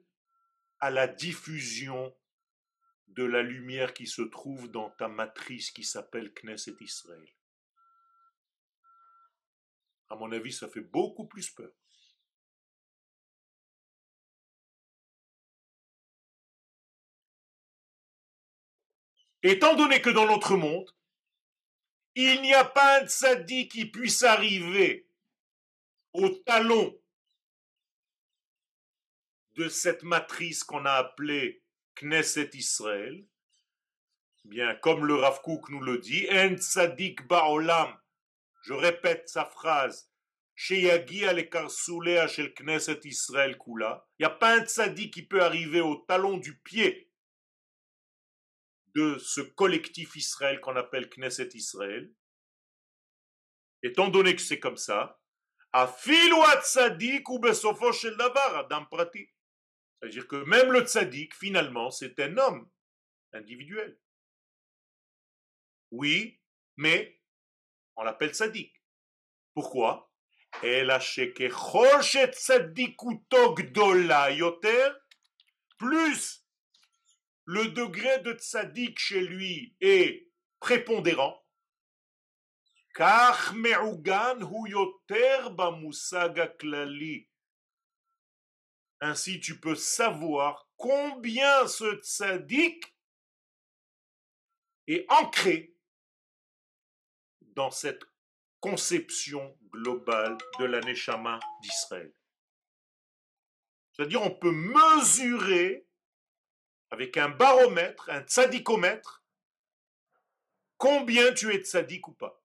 à 0.80 0.92
la 0.92 1.08
diffusion 1.08 2.16
de 3.16 3.24
la 3.24 3.42
lumière 3.42 3.94
qui 3.94 4.08
se 4.08 4.22
trouve 4.22 4.70
dans 4.72 4.90
ta 4.92 5.08
matrice 5.08 5.72
qui 5.72 5.84
s'appelle 5.84 6.34
Knesset 6.34 6.76
Israël. 6.80 7.28
À 10.10 10.16
mon 10.16 10.32
avis, 10.32 10.52
ça 10.52 10.68
fait 10.68 10.82
beaucoup 10.82 11.28
plus 11.28 11.50
peur. 11.52 11.72
Étant 19.42 19.76
donné 19.76 20.02
que 20.02 20.10
dans 20.10 20.26
notre 20.26 20.56
monde, 20.56 20.90
il 22.16 22.42
n'y 22.42 22.54
a 22.54 22.64
pas 22.64 23.02
un 23.02 23.08
tzaddik 23.08 23.72
qui 23.72 23.86
puisse 23.86 24.24
arriver 24.24 25.08
au 26.14 26.30
talon 26.30 26.98
de 29.56 29.68
cette 29.68 30.04
matrice 30.04 30.64
qu'on 30.64 30.86
a 30.86 30.94
appelée 30.94 31.63
Knesset 31.96 32.52
Israël, 32.54 33.26
bien 34.46 34.76
comme 34.76 35.06
le 35.06 35.16
Rav 35.16 35.42
Kook 35.42 35.70
nous 35.70 35.82
le 35.82 35.98
dit, 35.98 36.28
En 36.32 36.56
tzadik 36.56 37.28
ba'olam, 37.28 37.98
je 38.64 38.74
répète 38.74 39.30
sa 39.30 39.46
phrase, 39.46 40.12
shel 40.56 41.06
Knesset 42.56 43.00
Israël 43.04 43.58
kula, 43.58 44.08
il 44.20 44.24
n'y 44.24 44.26
a 44.26 44.30
pas 44.30 44.58
un 44.58 44.66
tzadik 44.66 45.14
qui 45.14 45.24
peut 45.26 45.42
arriver 45.42 45.82
au 45.82 45.96
talon 46.08 46.38
du 46.38 46.58
pied 46.60 47.10
de 48.96 49.18
ce 49.18 49.42
collectif 49.42 50.16
Israël 50.16 50.60
qu'on 50.60 50.76
appelle 50.76 51.10
Knesset 51.10 51.50
Israël. 51.54 52.14
Étant 53.82 54.08
donné 54.08 54.36
que 54.36 54.42
c'est 54.42 54.60
comme 54.60 54.78
ça, 54.78 55.20
ou 55.76 56.44
Adam 58.56 58.86
Prati. 58.86 59.33
C'est-à-dire 60.04 60.28
que 60.28 60.36
même 60.36 60.74
le 60.74 60.82
tzaddik, 60.82 61.34
finalement, 61.34 61.90
c'est 61.90 62.20
un 62.20 62.38
homme 62.38 62.70
individuel. 63.32 63.98
Oui, 65.92 66.42
mais 66.76 67.22
on 67.96 68.04
l'appelle 68.04 68.34
tzaddik. 68.34 68.84
Pourquoi? 69.54 70.12
Plus 75.78 76.46
le 77.46 77.70
degré 77.70 78.20
de 78.24 78.34
tzaddik 78.34 79.00
chez 79.00 79.22
lui 79.22 79.78
est 79.80 80.28
prépondérant, 80.60 81.42
ainsi 89.04 89.40
tu 89.40 89.60
peux 89.60 89.76
savoir 89.76 90.70
combien 90.78 91.68
ce 91.68 91.96
tzaddik 91.98 92.96
est 94.88 95.06
ancré 95.12 95.76
dans 97.42 97.70
cette 97.70 98.04
conception 98.60 99.58
globale 99.72 100.38
de 100.60 100.66
la 100.66 100.80
Neshama 100.80 101.40
d'Israël. 101.62 102.14
C'est-à-dire 103.92 104.22
on 104.22 104.32
peut 104.32 104.52
mesurer 104.52 105.86
avec 106.90 107.18
un 107.18 107.30
baromètre, 107.30 108.10
un 108.10 108.22
tzadikomètre, 108.22 109.24
combien 110.78 111.34
tu 111.34 111.54
es 111.54 111.60
tzaddik 111.60 112.08
ou 112.08 112.14
pas, 112.14 112.42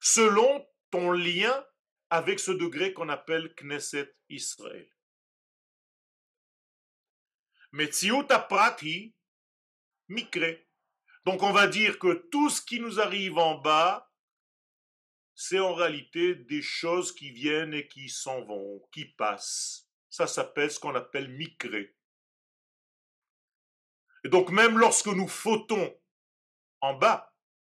selon 0.00 0.66
ton 0.90 1.10
lien 1.10 1.66
avec 2.10 2.38
ce 2.38 2.52
degré 2.52 2.92
qu'on 2.92 3.08
appelle 3.08 3.54
Knesset 3.56 4.14
Israël. 4.28 4.88
Prati 8.48 9.14
mikre. 10.08 10.66
Donc 11.24 11.42
on 11.42 11.52
va 11.52 11.66
dire 11.66 11.98
que 11.98 12.28
tout 12.30 12.50
ce 12.50 12.62
qui 12.62 12.80
nous 12.80 13.00
arrive 13.00 13.38
en 13.38 13.58
bas, 13.58 14.10
c'est 15.34 15.58
en 15.58 15.74
réalité 15.74 16.34
des 16.34 16.62
choses 16.62 17.14
qui 17.14 17.30
viennent 17.30 17.74
et 17.74 17.88
qui 17.88 18.08
s'en 18.08 18.44
vont, 18.44 18.82
qui 18.92 19.04
passent. 19.04 19.88
Ça 20.08 20.26
s'appelle 20.26 20.70
ce 20.70 20.80
qu'on 20.80 20.94
appelle 20.94 21.30
micré. 21.30 21.96
Et 24.24 24.28
donc 24.28 24.50
même 24.50 24.78
lorsque 24.78 25.06
nous 25.06 25.28
fautons 25.28 25.98
en 26.80 26.94
bas, 26.94 27.34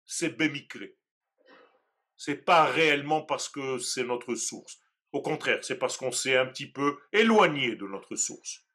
c'est 0.05 0.36
bémicré. 0.36 0.97
C'est 2.16 2.45
pas 2.45 2.64
réellement 2.66 3.22
parce 3.22 3.49
que 3.49 3.78
c'est 3.78 4.05
notre 4.05 4.34
source. 4.34 4.78
Au 5.12 5.22
contraire, 5.22 5.64
c'est 5.64 5.78
parce 5.78 5.97
qu'on 5.97 6.12
s'est 6.12 6.36
un 6.36 6.47
petit 6.47 6.70
peu 6.70 6.99
éloigné 7.12 7.76
de 7.76 7.86
notre 7.86 8.16
source. 8.16 8.66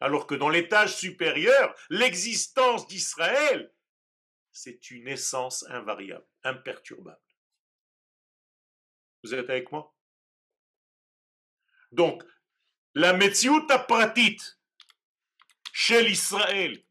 Alors 0.00 0.26
que 0.26 0.34
dans 0.34 0.48
l'étage 0.48 0.96
supérieur, 0.96 1.74
l'existence 1.88 2.86
d'Israël, 2.86 3.72
c'est 4.52 4.90
une 4.90 5.08
essence 5.08 5.64
invariable, 5.68 6.26
imperturbable. 6.42 7.20
Vous 9.22 9.34
êtes 9.34 9.48
avec 9.48 9.72
moi? 9.72 9.94
Donc, 11.92 12.22
la 12.94 13.12
Metziut 13.12 13.66
pratit 13.88 14.38
chez 15.72 16.08
Israël, 16.10 16.84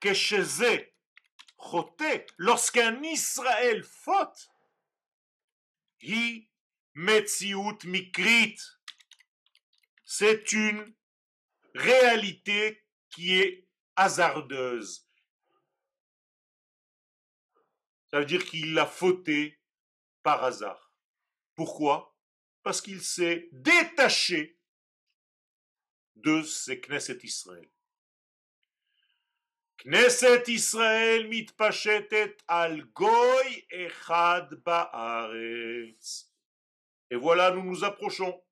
que 0.00 0.14
chez 0.14 0.42
lorsqu'un 2.38 3.02
Israël 3.02 3.82
faute, 3.84 4.50
c'est 10.04 10.52
une 10.52 10.94
réalité 11.74 12.84
qui 13.10 13.38
est 13.38 13.68
hasardeuse. 13.96 15.08
Ça 18.10 18.20
veut 18.20 18.26
dire 18.26 18.44
qu'il 18.44 18.78
a 18.78 18.86
fauté 18.86 19.60
par 20.22 20.44
hasard. 20.44 20.92
Pourquoi? 21.54 22.16
Parce 22.62 22.80
qu'il 22.80 23.02
s'est 23.02 23.48
détaché 23.52 24.58
de 26.16 26.42
ces 26.42 26.80
Knesset 26.80 27.18
Israël. 27.22 27.70
Knesset 29.84 30.48
Israël 30.48 31.28
mitpachetet 31.28 32.36
al 32.48 32.82
goy 32.94 33.66
echad. 33.70 34.50
Et 37.10 37.16
voilà, 37.16 37.52
nous 37.52 37.62
nous 37.62 37.84
approchons. 37.84 38.42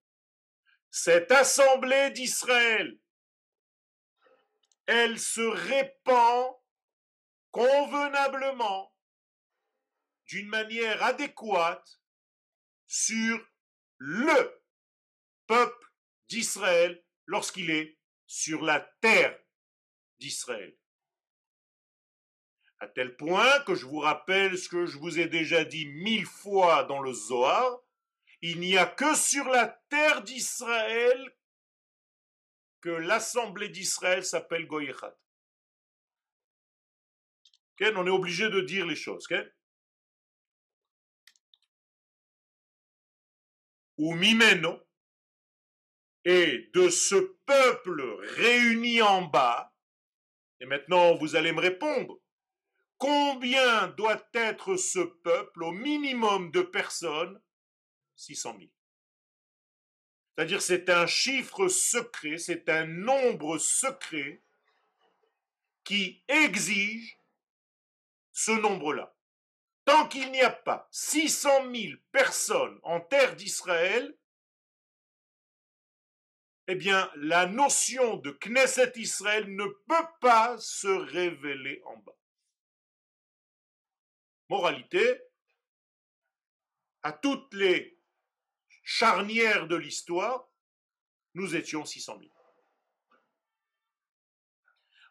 Cette 0.89 1.33
assemblée 1.33 2.11
d'Israël, 2.13 2.99
elle 4.87 5.19
se 5.19 5.41
répand 5.41 6.55
convenablement 7.51 8.95
d'une 10.27 10.49
manière 10.49 11.03
adéquate 11.03 12.01
sur 12.87 13.45
le 13.99 14.63
peuple 15.49 15.87
d'Israël 16.29 17.05
lorsqu'il 17.27 17.71
est 17.71 17.99
sur 18.27 18.63
la 18.63 18.81
terre 19.01 19.37
d'Israël. 20.19 20.77
À 22.79 22.89
tel 22.89 23.17
point 23.17 23.61
que 23.61 23.75
je 23.75 23.87
vous 23.87 24.01
rappelle 24.01 24.59
ce 24.59 24.69
que 24.69 24.87
je 24.87 24.99
vous 24.99 25.19
ai 25.19 25.27
déjà 25.27 25.65
dit 25.65 25.87
mille 25.87 26.27
fois 26.27 26.85
dans 26.85 27.01
le 27.01 27.13
Zohar, 27.13 27.81
il 28.43 28.61
n'y 28.61 28.77
a 28.77 28.87
que 28.87 29.15
sur 29.17 29.49
la 29.49 29.67
terre 29.89 30.23
d'Israël 30.23 31.37
que 32.83 32.91
l'assemblée 32.91 33.71
d'Israël 33.71 34.25
s'appelle 34.25 34.67
Goyechat. 34.67 35.17
On 37.81 38.07
est 38.07 38.11
obligé 38.11 38.49
de 38.51 38.61
dire 38.61 38.87
les 38.87 38.97
choses. 38.97 39.27
ou 43.99 44.15
Mimeno, 44.15 44.79
et 46.25 46.71
de 46.75 46.91
ce 46.91 47.15
peuple 47.47 48.03
réuni 48.37 49.01
en 49.01 49.23
bas, 49.23 49.75
et 50.61 50.67
maintenant 50.67 51.15
vous 51.15 51.35
allez 51.35 51.53
me 51.53 51.61
répondre, 51.61 52.21
combien 52.99 53.89
doit 53.89 54.23
être 54.35 54.77
ce 54.77 55.01
peuple 55.01 55.65
au 55.65 55.73
minimum 55.73 56.51
de 56.51 56.63
personnes? 56.63 57.41
600 58.17 58.57
000. 58.59 58.71
C'est-à-dire 60.35 60.63
c'est 60.63 60.91
un 60.91 61.07
chiffre 61.07 61.69
secret, 61.69 62.39
c'est 62.39 62.69
un 62.69 62.87
nombre 62.87 63.59
secret 63.59 64.43
qui 65.85 66.23
exige 66.29 67.19
ce 68.33 68.53
nombre-là. 68.53 69.15
Tant 69.87 70.09
qu'il 70.09 70.31
n'y 70.33 70.43
a 70.43 70.51
pas 70.51 70.89
600 70.91 71.71
000 71.73 71.95
personnes 72.11 72.79
en 72.83 73.01
terre 73.01 73.37
d'Israël, 73.37 74.15
eh 76.69 76.75
bien, 76.75 77.11
la 77.17 77.47
notion 77.47 78.17
de 78.17 78.33
Knesset 78.33 78.93
Israël 78.97 79.55
ne 79.55 79.65
peut 79.65 80.09
pas 80.21 80.59
se 80.59 80.89
révéler 80.89 81.81
en 81.87 81.97
bas. 81.99 82.17
Moralité, 84.49 85.23
à 87.03 87.13
toutes 87.13 87.53
les 87.55 87.99
charnières 88.83 89.67
de 89.67 89.77
l'histoire, 89.77 90.49
nous 91.35 91.57
étions 91.57 91.85
600 91.85 92.19
000. 92.21 92.31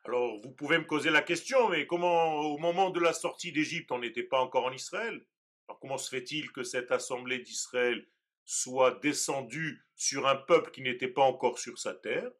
Alors, 0.05 0.39
vous 0.41 0.51
pouvez 0.51 0.77
me 0.77 0.85
causer 0.85 1.09
la 1.09 1.21
question, 1.21 1.69
mais 1.69 1.87
comment, 1.87 2.35
au 2.35 2.57
moment 2.57 2.91
de 2.91 2.99
la 2.99 3.11
sortie 3.11 3.51
d'Égypte, 3.51 3.91
on 3.91 3.99
n'était 3.99 4.23
pas 4.23 4.39
encore 4.39 4.65
en 4.65 4.71
Israël? 4.71 5.25
Alors, 5.67 5.79
comment 5.79 5.97
se 5.97 6.09
fait-il 6.09 6.51
que 6.51 6.63
cette 6.63 6.91
assemblée 6.91 7.39
d'Israël 7.39 8.07
soit 8.45 8.99
descendue 8.99 9.83
sur 9.95 10.27
un 10.27 10.35
peuple 10.35 10.71
qui 10.71 10.81
n'était 10.81 11.07
pas 11.07 11.23
encore 11.23 11.57
sur 11.57 11.79
sa 11.79 11.95
terre? 11.95 12.31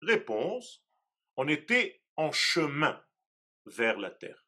Réponse, 0.00 0.82
on 1.36 1.48
était 1.48 2.02
en 2.16 2.32
chemin 2.32 3.04
vers 3.66 3.98
la 3.98 4.10
terre. 4.10 4.42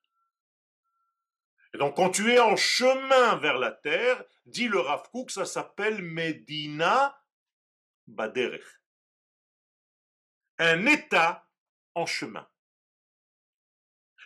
Et 1.74 1.78
donc, 1.78 1.96
quand 1.96 2.10
tu 2.10 2.30
es 2.32 2.38
en 2.38 2.56
chemin 2.56 3.36
vers 3.36 3.58
la 3.58 3.72
terre, 3.72 4.22
dit 4.46 4.68
le 4.68 4.80
Rav 4.80 5.08
ça 5.28 5.44
s'appelle 5.44 6.02
Medina 6.02 7.18
Baderech. 8.06 8.64
Un 10.58 10.86
état 10.86 11.48
en 11.94 12.06
chemin. 12.06 12.48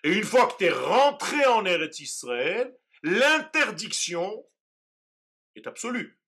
Et 0.03 0.13
une 0.13 0.25
fois 0.25 0.47
que 0.47 0.57
tu 0.59 0.65
es 0.65 0.71
rentré 0.71 1.45
en 1.47 1.65
Eretz 1.65 2.01
Israël, 2.01 2.77
l'interdiction 3.03 4.45
est 5.55 5.67
absolue. 5.67 6.21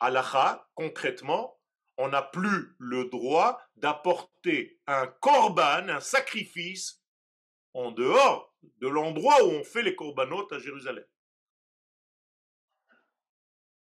Halacha, 0.00 0.68
concrètement, 0.74 1.60
on 1.96 2.08
n'a 2.08 2.22
plus 2.22 2.74
le 2.78 3.08
droit 3.08 3.60
d'apporter 3.76 4.80
un 4.86 5.06
korban, 5.06 5.88
un 5.88 6.00
sacrifice, 6.00 7.02
en 7.74 7.90
dehors 7.92 8.51
de 8.62 8.88
l'endroit 8.88 9.44
où 9.44 9.50
on 9.50 9.64
fait 9.64 9.82
les 9.82 9.94
corbanotes 9.94 10.52
à 10.52 10.58
Jérusalem. 10.58 11.06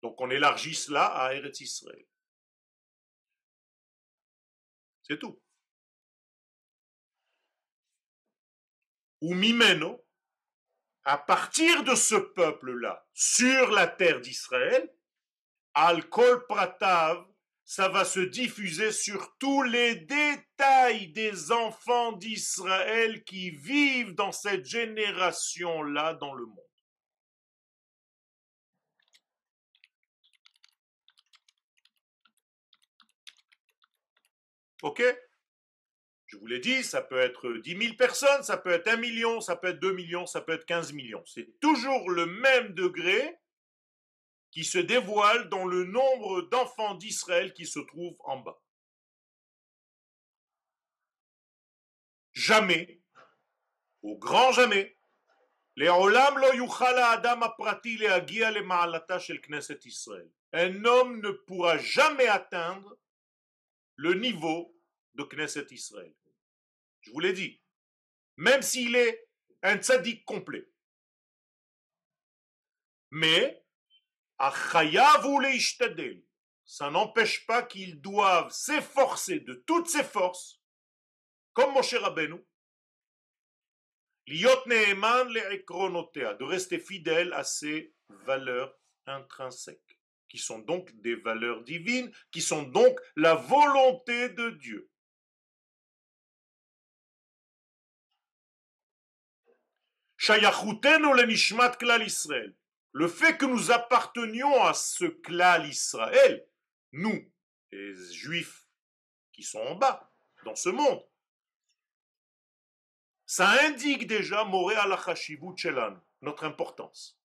Donc 0.03 0.20
on 0.20 0.31
élargit 0.31 0.75
cela 0.75 1.07
à 1.07 1.35
Eretz 1.35 1.61
Israël. 1.61 2.07
C'est 5.03 5.18
tout. 5.18 5.41
Ou 9.20 9.35
Mimeno, 9.35 10.05
à 11.05 11.18
partir 11.18 11.85
de 11.85 11.95
ce 11.95 12.14
peuple-là, 12.14 13.07
sur 13.12 13.70
la 13.70 13.87
terre 13.87 14.20
d'Israël, 14.20 14.95
Al-Kol 15.75 16.47
Pratav, 16.47 17.34
ça 17.65 17.89
va 17.89 18.05
se 18.05 18.21
diffuser 18.21 18.93
sur 18.93 19.37
tous 19.39 19.62
les 19.62 19.95
détails 19.97 21.09
des 21.09 21.51
enfants 21.51 22.12
d'Israël 22.12 23.25
qui 23.25 23.51
vivent 23.51 24.15
dans 24.15 24.33
cette 24.33 24.67
génération-là 24.67 26.15
dans 26.15 26.35
le 26.35 26.47
monde. 26.47 26.59
OK? 34.83 35.03
Je 36.27 36.37
vous 36.37 36.47
l'ai 36.47 36.59
dit, 36.59 36.85
ça 36.85 37.01
peut 37.01 37.19
être 37.19 37.51
10 37.55 37.79
000 37.79 37.95
personnes, 37.95 38.43
ça 38.43 38.59
peut 38.59 38.73
être 38.73 38.89
1 38.89 38.97
million, 38.97 39.41
ça 39.41 39.57
peut 39.57 39.69
être 39.69 39.81
2 39.81 39.93
millions, 39.95 40.27
ça 40.27 40.43
peut 40.43 40.53
être 40.53 40.67
15 40.67 40.93
millions. 40.93 41.25
C'est 41.25 41.59
toujours 41.61 42.11
le 42.11 42.27
même 42.27 42.75
degré 42.75 43.39
qui 44.55 44.64
se 44.64 44.78
dévoile 44.78 45.48
dans 45.48 45.66
le 45.66 45.82
nombre 45.82 46.42
d'enfants 46.42 46.94
d'Israël 46.94 47.52
qui 47.52 47.66
se 47.66 47.80
trouvent 47.80 48.16
en 48.20 48.38
bas. 48.38 48.62
Jamais, 52.32 53.02
au 54.02 54.16
grand 54.16 54.52
jamais, 54.52 54.96
un 55.76 55.88
homme 60.84 61.20
ne 61.20 61.30
pourra 61.30 61.78
jamais 61.78 62.28
atteindre 62.28 62.96
le 63.96 64.14
niveau 64.14 64.80
de 65.14 65.24
Knesset 65.24 65.66
Israël. 65.72 66.14
Je 67.00 67.11
vous 67.11 67.18
l'ai 67.18 67.32
dit. 67.32 67.61
Même 68.36 68.62
s'il 68.62 68.94
est 68.94 69.28
un 69.62 69.78
tzaddik 69.78 70.24
complet. 70.24 70.70
Mais, 73.11 73.64
ça 76.64 76.90
n'empêche 76.90 77.47
pas 77.47 77.62
qu'ils 77.62 78.01
doivent 78.01 78.51
s'efforcer 78.51 79.40
de 79.40 79.55
toutes 79.66 79.88
ses 79.88 80.05
forces, 80.05 80.61
comme 81.53 81.72
Moshe 81.72 81.95
Rabbeinu, 81.95 82.42
de 86.36 86.45
rester 86.45 86.78
fidèle 86.78 87.32
à 87.34 87.45
ses 87.45 87.95
valeurs 88.09 88.74
intrinsèques, 89.07 90.01
qui 90.28 90.38
sont 90.38 90.61
donc 90.61 90.90
des 91.03 91.16
valeurs 91.16 91.62
divines, 91.62 92.11
qui 92.30 92.40
sont 92.40 92.62
donc 92.62 92.99
la 93.16 93.34
volonté 93.34 94.30
de 94.30 94.51
Dieu. 94.51 94.90
le 101.12 101.26
nishmat 101.26 101.76
klal. 101.76 102.07
Le 102.95 103.09
fait 103.09 103.36
que 103.36 103.45
nous 103.45 103.72
appartenions 103.72 104.62
à 104.62 104.72
ce 104.72 105.05
clan 105.05 105.64
Israël, 105.64 106.47
nous, 106.92 107.28
les 107.72 108.12
juifs 108.12 108.68
qui 109.32 109.42
sont 109.42 109.59
en 109.59 109.74
bas, 109.74 110.14
dans 110.45 110.55
ce 110.55 110.68
monde, 110.68 111.05
ça 113.26 113.51
indique 113.64 114.07
déjà 114.07 114.45
notre 116.20 116.45
importance. 116.45 117.18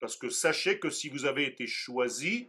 Parce 0.00 0.16
que 0.16 0.30
sachez 0.30 0.80
que 0.80 0.88
si 0.88 1.10
vous 1.10 1.26
avez 1.26 1.44
été 1.44 1.66
choisi, 1.66 2.48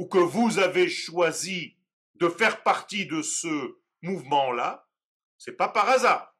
ou 0.00 0.06
que 0.06 0.18
vous 0.18 0.58
avez 0.58 0.88
choisi 0.88 1.76
de 2.16 2.28
faire 2.28 2.64
partie 2.64 3.06
de 3.06 3.22
ce 3.22 3.78
mouvement-là, 4.02 4.88
c'est 5.38 5.56
pas 5.56 5.68
par 5.68 5.88
hasard. 5.88 6.35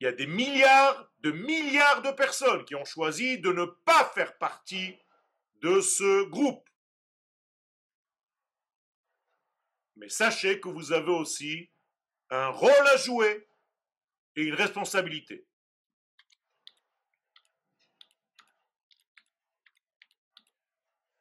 Il 0.00 0.04
y 0.04 0.06
a 0.06 0.12
des 0.12 0.26
milliards 0.26 1.10
de 1.20 1.30
milliards 1.32 2.02
de 2.02 2.10
personnes 2.10 2.64
qui 2.64 2.74
ont 2.74 2.84
choisi 2.84 3.38
de 3.40 3.52
ne 3.52 3.64
pas 3.64 4.04
faire 4.14 4.36
partie 4.38 4.96
de 5.62 5.80
ce 5.80 6.24
groupe. 6.28 6.68
Mais 9.96 10.08
sachez 10.08 10.60
que 10.60 10.68
vous 10.68 10.92
avez 10.92 11.10
aussi 11.10 11.70
un 12.30 12.48
rôle 12.48 12.86
à 12.92 12.96
jouer 12.96 13.48
et 14.36 14.42
une 14.42 14.54
responsabilité. 14.54 15.46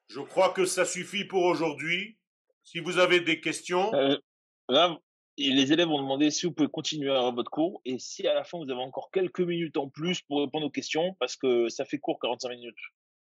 Je 0.10 0.20
crois 0.22 0.54
que 0.54 0.66
ça 0.66 0.86
suffit 0.86 1.26
pour 1.26 1.44
aujourd'hui. 1.44 2.18
Si 2.64 2.80
vous 2.80 3.00
avez 3.00 3.22
des 3.22 3.42
questions. 3.42 3.94
Euh, 3.94 4.18
les 5.38 5.74
élèves 5.74 5.90
ont 5.90 6.02
demandé 6.02 6.32
si 6.32 6.46
vous 6.46 6.54
pouvez 6.54 6.70
continuer 6.70 7.12
à 7.12 7.30
votre 7.32 7.52
cours 7.52 7.82
et 7.86 8.00
si 8.00 8.28
à 8.28 8.34
la 8.34 8.44
fin 8.44 8.58
vous 8.58 8.72
avez 8.72 8.82
encore 8.82 9.12
quelques 9.12 9.42
minutes 9.42 9.78
en 9.78 9.90
plus 9.90 10.22
pour 10.22 10.42
répondre 10.42 10.68
aux 10.68 10.72
questions 10.72 11.16
parce 11.20 11.36
que 11.36 11.68
ça 11.70 11.86
fait 11.86 12.00
court 12.00 12.20
45 12.20 12.50
minutes. 12.50 12.78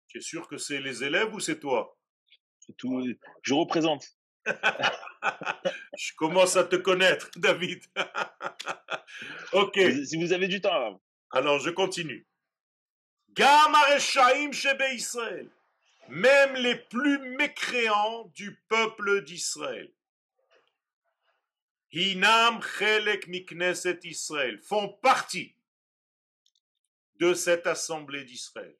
Tu 0.07 0.19
es 0.19 0.21
sûr 0.21 0.47
que 0.47 0.57
c'est 0.57 0.79
les 0.79 1.03
élèves 1.03 1.33
ou 1.33 1.39
c'est 1.39 1.59
toi? 1.59 1.97
Tout. 2.77 3.05
Je 3.43 3.53
représente. 3.53 4.05
Je 5.97 6.13
commence 6.15 6.55
à 6.55 6.63
te 6.63 6.75
connaître, 6.75 7.29
David. 7.37 7.83
ok. 9.53 9.79
Si 10.05 10.17
vous 10.17 10.33
avez 10.33 10.47
du 10.47 10.61
temps. 10.61 11.01
Alors, 11.31 11.59
je 11.59 11.69
continue. 11.69 12.25
Israël. 14.93 15.49
Même 16.09 16.55
les 16.55 16.75
plus 16.75 17.19
mécréants 17.35 18.31
du 18.33 18.59
peuple 18.69 19.23
d'Israël. 19.25 19.91
Hinam 21.91 22.61
Chelek 22.61 23.27
Mikneset 23.27 23.99
Israël 24.03 24.59
font 24.59 24.89
partie 25.01 25.55
de 27.15 27.33
cette 27.33 27.65
assemblée 27.67 28.23
d'Israël. 28.25 28.77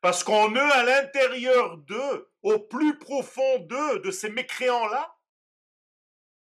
Parce 0.00 0.24
qu'en 0.24 0.50
eux, 0.50 0.72
à 0.72 0.82
l'intérieur 0.82 1.78
d'eux, 1.78 2.30
au 2.42 2.58
plus 2.58 2.98
profond 2.98 3.60
d'eux, 3.60 4.00
de 4.00 4.10
ces 4.10 4.30
mécréants-là, 4.30 5.16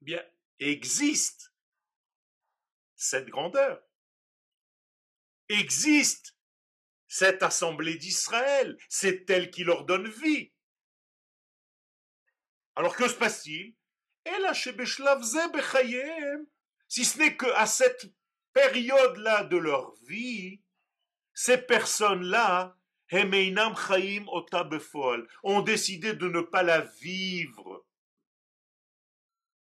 eh 0.01 0.05
bien, 0.05 0.25
existe 0.61 1.53
cette 2.95 3.29
grandeur. 3.29 3.83
Existe 5.49 6.37
cette 7.07 7.43
assemblée 7.43 7.97
d'Israël. 7.97 8.79
C'est 8.89 9.29
elle 9.29 9.51
qui 9.51 9.65
leur 9.65 9.85
donne 9.85 10.09
vie. 10.09 10.54
Alors 12.77 12.97
que 12.97 13.09
se 13.09 13.15
passe-t-il? 13.15 13.75
Si 16.89 17.05
ce 17.05 17.19
n'est 17.19 17.37
qu'à 17.37 17.67
cette 17.67 18.07
période-là 18.53 19.45
de 19.45 19.57
leur 19.57 19.95
vie, 20.07 20.63
ces 21.35 21.59
personnes-là 21.59 22.77
ont 25.43 25.63
décidé 25.63 26.15
de 26.15 26.29
ne 26.29 26.41
pas 26.41 26.63
la 26.63 26.81
vivre, 26.81 27.85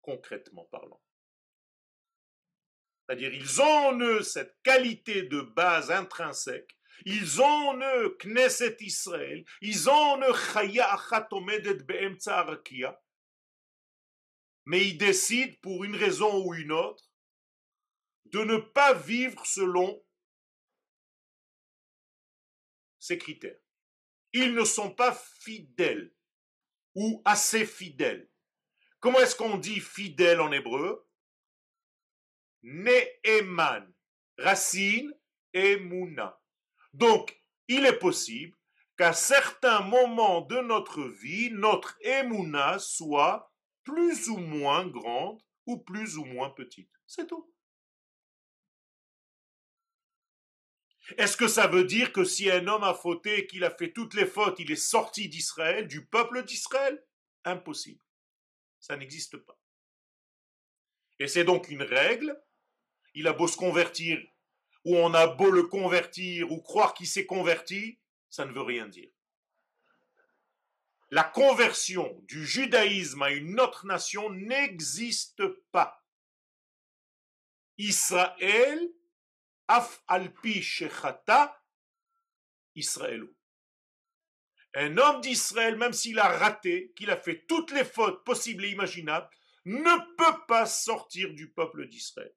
concrètement 0.01 0.65
parlant. 0.65 1.01
C'est-à-dire, 3.07 3.33
ils 3.33 3.61
ont 3.61 3.87
en 3.87 3.99
eux 3.99 4.21
cette 4.21 4.61
qualité 4.61 5.23
de 5.23 5.41
base 5.41 5.89
intrinsèque, 5.89 6.77
ils 7.05 7.41
ont 7.41 7.69
en 7.69 7.79
eux 7.79 8.17
Knesset 8.21 8.77
Israël, 8.81 9.45
ils 9.61 9.89
ont 9.89 9.93
en 9.93 10.21
eux 10.21 10.33
Chaya 10.33 10.93
Achatomedet 10.93 11.77
Arakia, 12.27 13.01
mais 14.65 14.87
ils 14.87 14.97
décident, 14.97 15.55
pour 15.61 15.83
une 15.83 15.95
raison 15.95 16.45
ou 16.45 16.53
une 16.53 16.71
autre, 16.71 17.03
de 18.25 18.39
ne 18.39 18.57
pas 18.57 18.93
vivre 18.93 19.45
selon 19.45 20.03
ces 22.99 23.17
critères. 23.17 23.59
Ils 24.33 24.53
ne 24.53 24.63
sont 24.63 24.93
pas 24.93 25.13
fidèles 25.13 26.13
ou 26.93 27.21
assez 27.25 27.65
fidèles. 27.65 28.29
Comment 28.99 29.19
est-ce 29.19 29.35
qu'on 29.35 29.57
dit 29.57 29.79
fidèle 29.79 30.41
en 30.41 30.51
hébreu? 30.51 31.07
Ne'eman, 32.61 33.91
racine 34.37 35.11
Emuna. 35.53 36.38
Donc, 36.93 37.39
il 37.67 37.85
est 37.85 37.99
possible 37.99 38.57
qu'à 38.97 39.13
certains 39.13 39.81
moments 39.81 40.41
de 40.41 40.59
notre 40.59 41.03
vie, 41.03 41.51
notre 41.51 41.97
Emuna 42.01 42.79
soit 42.79 43.53
plus 43.83 44.29
ou 44.29 44.37
moins 44.37 44.87
grande 44.87 45.41
ou 45.65 45.77
plus 45.77 46.17
ou 46.17 46.25
moins 46.25 46.49
petite. 46.49 46.91
C'est 47.07 47.27
tout. 47.27 47.53
Est-ce 51.17 51.37
que 51.37 51.47
ça 51.47 51.67
veut 51.67 51.85
dire 51.85 52.13
que 52.13 52.23
si 52.23 52.51
un 52.51 52.67
homme 52.67 52.83
a 52.83 52.93
fauté 52.93 53.39
et 53.39 53.47
qu'il 53.47 53.63
a 53.63 53.71
fait 53.71 53.91
toutes 53.91 54.13
les 54.13 54.27
fautes, 54.27 54.59
il 54.59 54.71
est 54.71 54.75
sorti 54.75 55.27
d'Israël, 55.27 55.87
du 55.87 56.05
peuple 56.05 56.43
d'Israël? 56.43 57.03
Impossible. 57.45 58.03
Ça 58.79 58.95
n'existe 58.95 59.37
pas. 59.37 59.59
Et 61.19 61.27
c'est 61.27 61.43
donc 61.43 61.69
une 61.69 61.81
règle. 61.83 62.39
Il 63.13 63.27
a 63.27 63.33
beau 63.33 63.47
se 63.47 63.57
convertir, 63.57 64.19
ou 64.85 64.95
on 64.97 65.13
a 65.13 65.27
beau 65.27 65.51
le 65.51 65.63
convertir, 65.63 66.51
ou 66.51 66.61
croire 66.61 66.93
qu'il 66.93 67.07
s'est 67.07 67.25
converti, 67.25 67.99
ça 68.29 68.45
ne 68.45 68.51
veut 68.51 68.61
rien 68.61 68.87
dire. 68.87 69.09
La 71.11 71.23
conversion 71.23 72.21
du 72.27 72.45
judaïsme 72.45 73.23
à 73.23 73.31
une 73.31 73.59
autre 73.59 73.85
nation 73.85 74.29
n'existe 74.29 75.43
pas. 75.71 76.05
Israël 77.77 78.89
Af 79.71 80.01
alpi 80.07 80.63
shechata 80.63 81.55
Israël. 82.73 83.29
Un 84.73 84.97
homme 84.97 85.21
d'Israël, 85.21 85.77
même 85.77 85.93
s'il 85.93 86.17
a 86.17 86.27
raté, 86.27 86.91
qu'il 86.95 87.11
a 87.11 87.17
fait 87.17 87.45
toutes 87.47 87.71
les 87.71 87.85
fautes 87.85 88.23
possibles 88.23 88.65
et 88.65 88.71
imaginables, 88.71 89.29
ne 89.65 90.15
peut 90.15 90.45
pas 90.47 90.65
sortir 90.65 91.33
du 91.35 91.51
peuple 91.51 91.87
d'Israël. 91.87 92.33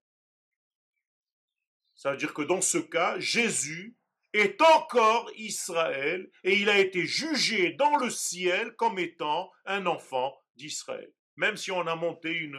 Ça 2.03 2.11
veut 2.11 2.16
dire 2.16 2.34
que 2.34 2.42
dans 2.42 2.61
ce 2.61 2.78
cas, 2.78 3.16
Jésus 3.20 3.96
est 4.32 4.61
encore 4.61 5.30
Israël 5.36 6.28
et 6.42 6.57
il 6.59 6.68
a 6.68 6.80
été 6.80 7.07
jugé 7.07 7.74
dans 7.74 7.94
le 7.94 8.11
ciel 8.11 8.74
comme 8.74 8.98
étant 8.98 9.53
un 9.66 9.86
enfant 9.86 10.36
d'Israël. 10.57 11.12
Même 11.36 11.57
si 11.57 11.70
on 11.70 11.86
a 11.86 11.94
monté 11.94 12.32
une 12.32 12.59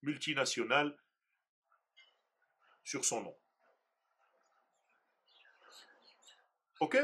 multinationale 0.00 0.96
sur 2.82 3.04
son 3.04 3.24
nom. 3.24 3.36
Ok? 6.80 6.96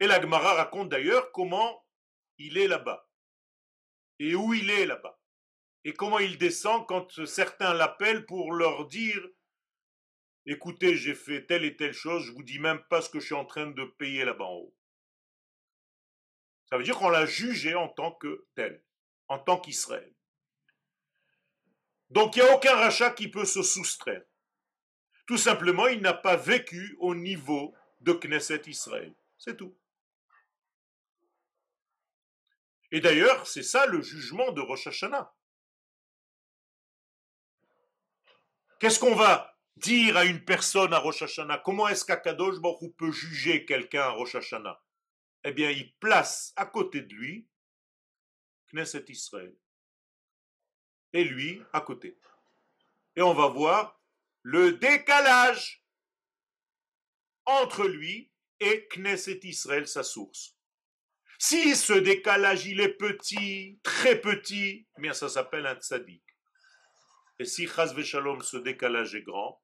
Et 0.00 0.06
la 0.06 0.18
Gemara 0.18 0.54
raconte 0.54 0.88
d'ailleurs 0.88 1.30
comment 1.32 1.86
il 2.38 2.56
est 2.56 2.68
là-bas. 2.68 3.06
Et 4.18 4.34
où 4.34 4.54
il 4.54 4.70
est 4.70 4.86
là-bas. 4.86 5.20
Et 5.84 5.92
comment 5.92 6.20
il 6.20 6.38
descend 6.38 6.86
quand 6.86 7.26
certains 7.26 7.74
l'appellent 7.74 8.24
pour 8.24 8.54
leur 8.54 8.86
dire 8.86 9.22
Écoutez, 10.44 10.96
j'ai 10.96 11.14
fait 11.14 11.46
telle 11.46 11.64
et 11.64 11.76
telle 11.76 11.92
chose, 11.92 12.24
je 12.24 12.32
vous 12.32 12.42
dis 12.42 12.58
même 12.58 12.82
pas 12.90 13.00
ce 13.00 13.08
que 13.08 13.20
je 13.20 13.26
suis 13.26 13.34
en 13.34 13.44
train 13.44 13.66
de 13.66 13.84
payer 13.84 14.24
là-bas 14.24 14.44
en 14.44 14.54
haut. 14.54 14.74
Ça 16.68 16.76
veut 16.76 16.84
dire 16.84 16.98
qu'on 16.98 17.10
l'a 17.10 17.26
jugé 17.26 17.74
en 17.74 17.88
tant 17.88 18.12
que 18.12 18.46
tel, 18.54 18.82
en 19.28 19.38
tant 19.38 19.60
qu'Israël. 19.60 20.12
Donc 22.10 22.36
il 22.36 22.42
n'y 22.42 22.48
a 22.48 22.56
aucun 22.56 22.74
rachat 22.74 23.10
qui 23.10 23.28
peut 23.28 23.44
se 23.44 23.62
soustraire. 23.62 24.24
Tout 25.26 25.38
simplement, 25.38 25.86
il 25.86 26.00
n'a 26.00 26.12
pas 26.12 26.36
vécu 26.36 26.96
au 26.98 27.14
niveau 27.14 27.74
de 28.00 28.12
Knesset 28.12 28.62
Israël. 28.66 29.14
C'est 29.38 29.56
tout. 29.56 29.76
Et 32.90 33.00
d'ailleurs, 33.00 33.46
c'est 33.46 33.62
ça 33.62 33.86
le 33.86 34.02
jugement 34.02 34.50
de 34.52 34.60
Rosh 34.60 34.88
Hashanah. 34.88 35.32
Qu'est-ce 38.78 38.98
qu'on 38.98 39.14
va 39.14 39.51
dire 39.76 40.16
à 40.16 40.24
une 40.24 40.44
personne 40.44 40.92
à 40.92 40.98
Rosh 40.98 41.22
Hashanah 41.22 41.58
Comment 41.64 41.88
est-ce 41.88 42.04
qu'Akadosh 42.04 42.60
Baruch 42.60 42.94
peut 42.96 43.12
juger 43.12 43.64
quelqu'un 43.64 44.02
à 44.02 44.10
Rosh 44.10 44.34
Hashanah? 44.34 44.80
Eh 45.44 45.52
bien, 45.52 45.70
il 45.70 45.92
place 45.94 46.52
à 46.56 46.66
côté 46.66 47.02
de 47.02 47.14
lui 47.14 47.48
Knesset 48.72 49.04
Israël. 49.08 49.54
Et 51.12 51.24
lui, 51.24 51.62
à 51.72 51.80
côté. 51.80 52.18
Et 53.16 53.22
on 53.22 53.34
va 53.34 53.48
voir 53.48 54.00
le 54.42 54.72
décalage 54.72 55.84
entre 57.44 57.86
lui 57.86 58.32
et 58.60 58.88
Knesset 58.88 59.40
Israël, 59.42 59.86
sa 59.86 60.02
source. 60.02 60.56
Si 61.38 61.74
ce 61.74 61.92
décalage 61.92 62.66
il 62.66 62.80
est 62.80 62.94
petit, 62.94 63.80
très 63.82 64.20
petit, 64.20 64.86
eh 64.96 65.00
bien 65.00 65.12
ça 65.12 65.28
s'appelle 65.28 65.66
un 65.66 65.74
tzaddik. 65.74 66.22
Et 67.38 67.44
si 67.44 67.66
Chaz 67.66 68.00
Shalom, 68.00 68.40
ce 68.42 68.58
décalage 68.58 69.14
est 69.16 69.22
grand, 69.22 69.61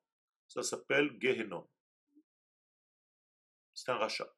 s'appelle 0.62 1.16
Gehenom. 1.20 1.68
C'est 3.74 3.90
un 3.90 3.96
rachat. 3.96 4.32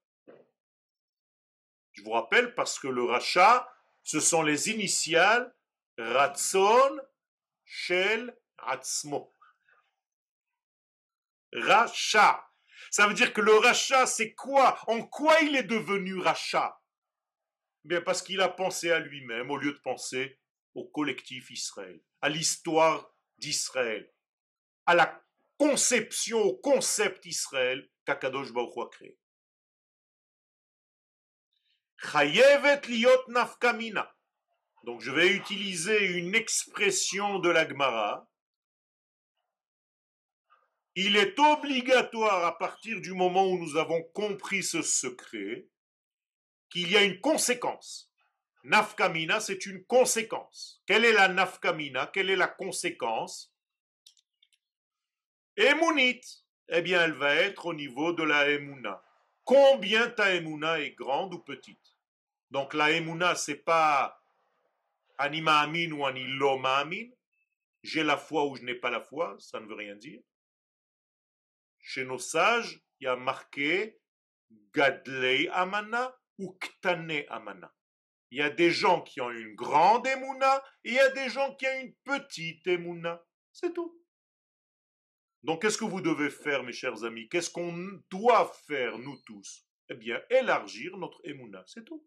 Je 1.92 2.02
vous 2.02 2.12
rappelle 2.12 2.54
parce 2.54 2.78
que 2.78 2.88
le 2.88 3.04
rachat, 3.04 3.72
ce 4.02 4.20
sont 4.20 4.42
les 4.42 4.70
initiales 4.70 5.54
Ratzon, 5.98 7.00
Shel, 7.64 8.36
Ratzmo. 8.58 9.34
Rachat. 11.52 12.46
Ça 12.90 13.06
veut 13.06 13.14
dire 13.14 13.32
que 13.32 13.40
le 13.40 13.54
rachat, 13.54 14.06
c'est 14.06 14.34
quoi? 14.34 14.78
En 14.88 15.06
quoi 15.06 15.40
il 15.40 15.56
est 15.56 15.64
devenu 15.64 16.18
rachat? 16.18 16.80
Bien 17.84 18.00
parce 18.00 18.22
qu'il 18.22 18.40
a 18.40 18.48
pensé 18.48 18.90
à 18.90 18.98
lui-même 18.98 19.50
au 19.50 19.56
lieu 19.56 19.72
de 19.72 19.78
penser 19.78 20.38
au 20.74 20.86
collectif 20.88 21.50
Israël, 21.50 22.00
à 22.20 22.28
l'histoire 22.28 23.14
d'Israël, 23.38 24.12
à 24.86 24.94
la 24.94 25.22
conception, 25.60 26.54
concept 26.62 27.26
Israël 27.26 27.86
qu'Akadosh 28.06 28.50
Baruch 28.50 28.78
a 28.78 28.88
créé. 28.88 29.18
liot 32.88 33.28
nafkamina. 33.28 34.16
Donc 34.84 35.02
je 35.02 35.10
vais 35.10 35.28
utiliser 35.28 36.16
une 36.16 36.34
expression 36.34 37.40
de 37.40 37.50
la 37.50 37.68
Gemara. 37.68 38.26
Il 40.94 41.16
est 41.18 41.38
obligatoire 41.38 42.46
à 42.46 42.56
partir 42.56 43.02
du 43.02 43.12
moment 43.12 43.46
où 43.46 43.58
nous 43.58 43.76
avons 43.76 44.02
compris 44.14 44.62
ce 44.62 44.80
secret 44.80 45.68
qu'il 46.70 46.90
y 46.90 46.96
a 46.96 47.02
une 47.02 47.20
conséquence. 47.20 48.10
Nafkamina, 48.64 49.40
c'est 49.40 49.66
une 49.66 49.84
conséquence. 49.84 50.82
Quelle 50.86 51.04
est 51.04 51.12
la 51.12 51.28
nafkamina 51.28 52.06
Quelle 52.06 52.30
est 52.30 52.36
la 52.36 52.48
conséquence? 52.48 53.52
Emunit, 55.56 56.20
eh 56.68 56.82
bien, 56.82 57.04
elle 57.04 57.12
va 57.12 57.34
être 57.34 57.66
au 57.66 57.74
niveau 57.74 58.12
de 58.12 58.22
la 58.22 58.48
emuna. 58.48 59.02
Combien 59.44 60.08
ta 60.10 60.34
emuna 60.34 60.80
est 60.80 60.92
grande 60.92 61.34
ou 61.34 61.38
petite? 61.40 61.96
Donc 62.50 62.74
la 62.74 62.90
emuna, 62.90 63.34
c'est 63.34 63.62
pas 63.64 64.20
anima 65.18 65.60
amin 65.60 65.92
ou 65.92 66.06
aniloma 66.06 66.78
amin. 66.78 67.08
J'ai 67.82 68.02
la 68.02 68.16
foi 68.16 68.46
ou 68.46 68.56
je 68.56 68.62
n'ai 68.62 68.74
pas 68.74 68.90
la 68.90 69.00
foi, 69.00 69.36
ça 69.38 69.60
ne 69.60 69.66
veut 69.66 69.74
rien 69.74 69.96
dire. 69.96 70.20
Chez 71.78 72.04
nos 72.04 72.18
sages, 72.18 72.80
il 73.00 73.04
y 73.04 73.06
a 73.06 73.16
marqué 73.16 73.98
gadlei 74.74 75.48
amana 75.48 76.14
ou 76.38 76.52
ktane 76.60 77.24
amana. 77.28 77.72
Il 78.30 78.38
y 78.38 78.42
a 78.42 78.50
des 78.50 78.70
gens 78.70 79.02
qui 79.02 79.20
ont 79.20 79.30
une 79.30 79.54
grande 79.54 80.06
émouna 80.06 80.62
et 80.84 80.90
il 80.90 80.94
y 80.94 81.00
a 81.00 81.10
des 81.10 81.28
gens 81.28 81.54
qui 81.56 81.66
ont 81.66 81.80
une 81.80 81.94
petite 82.04 82.66
émouna. 82.66 83.22
C'est 83.52 83.72
tout. 83.72 83.99
Donc, 85.42 85.62
qu'est-ce 85.62 85.78
que 85.78 85.84
vous 85.84 86.00
devez 86.00 86.30
faire, 86.30 86.62
mes 86.62 86.72
chers 86.72 87.02
amis? 87.04 87.28
Qu'est-ce 87.28 87.50
qu'on 87.50 88.02
doit 88.10 88.52
faire, 88.66 88.98
nous 88.98 89.16
tous? 89.24 89.66
Eh 89.88 89.94
bien, 89.94 90.20
élargir 90.30 90.96
notre 90.96 91.20
émouna, 91.24 91.64
c'est 91.66 91.84
tout. 91.84 92.06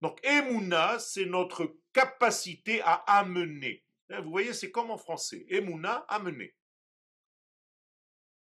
Donc, 0.00 0.18
émouna, 0.24 0.98
c'est 0.98 1.26
notre 1.26 1.76
capacité 1.92 2.80
à 2.82 2.94
amener. 3.18 3.84
Hein, 4.10 4.20
vous 4.20 4.30
voyez, 4.30 4.52
c'est 4.52 4.70
comme 4.70 4.90
en 4.90 4.98
français. 4.98 5.44
Émouna, 5.48 6.04
amener. 6.08 6.54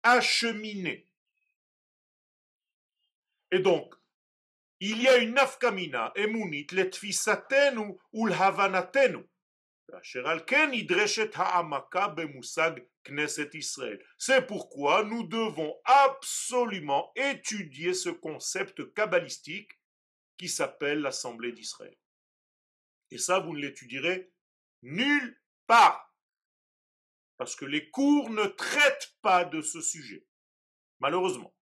Acheminer. 0.03 1.09
Et 3.51 3.59
donc, 3.61 3.95
il 4.81 5.01
y 5.01 5.09
a 5.09 5.19
une 5.19 5.35
nafkamina 5.35 6.13
emunit 6.17 6.67
letfisatenu 6.73 7.99
ulhavanatenu. 8.13 9.25
C'est 14.19 14.47
pourquoi 14.47 15.05
nous 15.05 15.25
devons 15.27 15.75
absolument 15.85 17.13
étudier 17.17 17.95
ce 17.95 18.09
concept 18.09 18.93
kabbalistique 18.95 19.73
qui 20.37 20.49
s'appelle 20.49 21.01
l'Assemblée 21.01 21.53
d'Israël. 21.53 21.97
Et 23.11 23.19
ça, 23.19 23.41
vous 23.41 23.55
ne 23.55 23.61
l'étudierez 23.61 24.33
nulle 24.83 25.41
part. 25.67 26.15
Parce 27.37 27.57
que 27.57 27.65
les 27.65 27.91
cours 27.91 28.31
ne 28.31 28.47
traitent 28.47 29.17
pas 29.21 29.45
de 29.45 29.61
ce 29.61 29.81
sujet. 29.81 30.27
Malheureusement. 31.01 31.55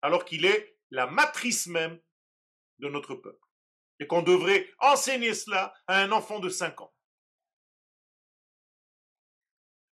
Alors 0.00 0.24
qu'il 0.24 0.44
est 0.44 0.78
la 0.90 1.06
matrice 1.06 1.66
même 1.66 2.00
de 2.78 2.88
notre 2.88 3.14
peuple. 3.14 3.46
Et 3.98 4.06
qu'on 4.06 4.22
devrait 4.22 4.68
enseigner 4.78 5.34
cela 5.34 5.74
à 5.86 6.00
un 6.00 6.12
enfant 6.12 6.38
de 6.40 6.48
5 6.48 6.80
ans. 6.80 6.94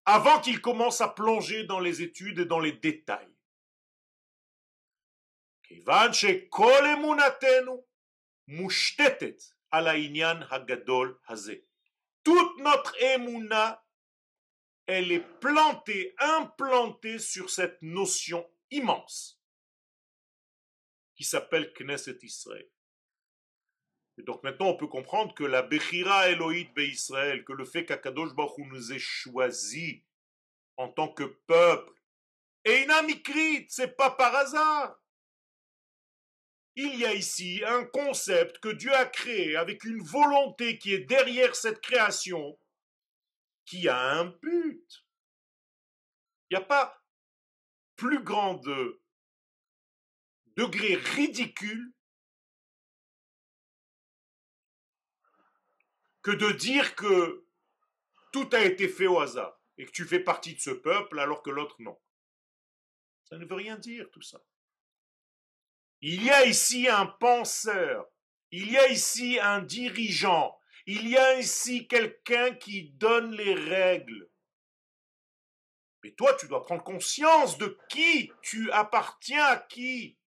Avant 0.04 0.40
qu'il 0.40 0.60
commence 0.60 1.00
à 1.00 1.08
plonger 1.08 1.64
dans 1.64 1.80
les 1.80 2.02
études 2.02 2.40
et 2.40 2.44
dans 2.44 2.60
les 2.60 2.72
détails. 2.72 3.28
Toute 12.24 12.58
notre 12.58 13.02
émouna, 13.02 13.84
elle 14.86 15.12
est 15.12 15.40
plantée, 15.40 16.14
implantée 16.18 17.18
sur 17.18 17.48
cette 17.50 17.80
notion 17.80 18.48
immense 18.70 19.40
qui 21.14 21.24
s'appelle 21.24 21.72
Knesset 21.74 22.18
Israël. 22.22 22.68
Et 24.20 24.22
donc 24.22 24.42
maintenant, 24.42 24.66
on 24.66 24.76
peut 24.76 24.86
comprendre 24.86 25.32
que 25.32 25.44
la 25.44 25.62
Bechira 25.62 26.28
Elohit 26.28 26.70
Israël, 26.76 27.42
que 27.42 27.54
le 27.54 27.64
fait 27.64 27.86
qu'Akadosh 27.86 28.34
Baruch 28.34 28.66
nous 28.66 28.92
ait 28.92 28.98
choisi 28.98 30.04
en 30.76 30.90
tant 30.90 31.08
que 31.08 31.24
peuple, 31.24 31.94
et 32.66 32.86
ce 32.86 33.64
c'est 33.70 33.96
pas 33.96 34.10
par 34.10 34.34
hasard. 34.34 35.00
Il 36.76 36.96
y 36.96 37.06
a 37.06 37.14
ici 37.14 37.62
un 37.66 37.86
concept 37.86 38.58
que 38.58 38.68
Dieu 38.68 38.94
a 38.94 39.06
créé 39.06 39.56
avec 39.56 39.84
une 39.84 40.02
volonté 40.02 40.76
qui 40.76 40.92
est 40.92 41.06
derrière 41.06 41.56
cette 41.56 41.80
création, 41.80 42.58
qui 43.64 43.88
a 43.88 44.18
un 44.18 44.26
but. 44.26 45.06
Il 46.50 46.58
n'y 46.58 46.62
a 46.62 46.66
pas 46.66 47.02
plus 47.96 48.22
grand 48.22 48.60
degré 50.56 50.96
ridicule 50.96 51.94
que 56.22 56.30
de 56.30 56.52
dire 56.52 56.94
que 56.94 57.46
tout 58.32 58.48
a 58.52 58.60
été 58.60 58.88
fait 58.88 59.06
au 59.06 59.20
hasard 59.20 59.58
et 59.78 59.86
que 59.86 59.90
tu 59.90 60.04
fais 60.04 60.20
partie 60.20 60.54
de 60.54 60.60
ce 60.60 60.70
peuple 60.70 61.18
alors 61.18 61.42
que 61.42 61.50
l'autre 61.50 61.76
non. 61.78 61.98
Ça 63.24 63.38
ne 63.38 63.44
veut 63.44 63.54
rien 63.54 63.76
dire 63.76 64.10
tout 64.10 64.22
ça. 64.22 64.42
Il 66.02 66.22
y 66.22 66.30
a 66.30 66.46
ici 66.46 66.88
un 66.88 67.06
penseur, 67.06 68.06
il 68.50 68.70
y 68.70 68.78
a 68.78 68.88
ici 68.88 69.38
un 69.40 69.60
dirigeant, 69.60 70.58
il 70.86 71.08
y 71.08 71.16
a 71.16 71.38
ici 71.38 71.86
quelqu'un 71.86 72.54
qui 72.54 72.90
donne 72.90 73.32
les 73.32 73.54
règles. 73.54 74.28
Mais 76.02 76.12
toi, 76.12 76.34
tu 76.34 76.48
dois 76.48 76.64
prendre 76.64 76.82
conscience 76.82 77.58
de 77.58 77.78
qui 77.90 78.32
tu 78.42 78.72
appartiens 78.72 79.44
à 79.44 79.56
qui. 79.58 80.18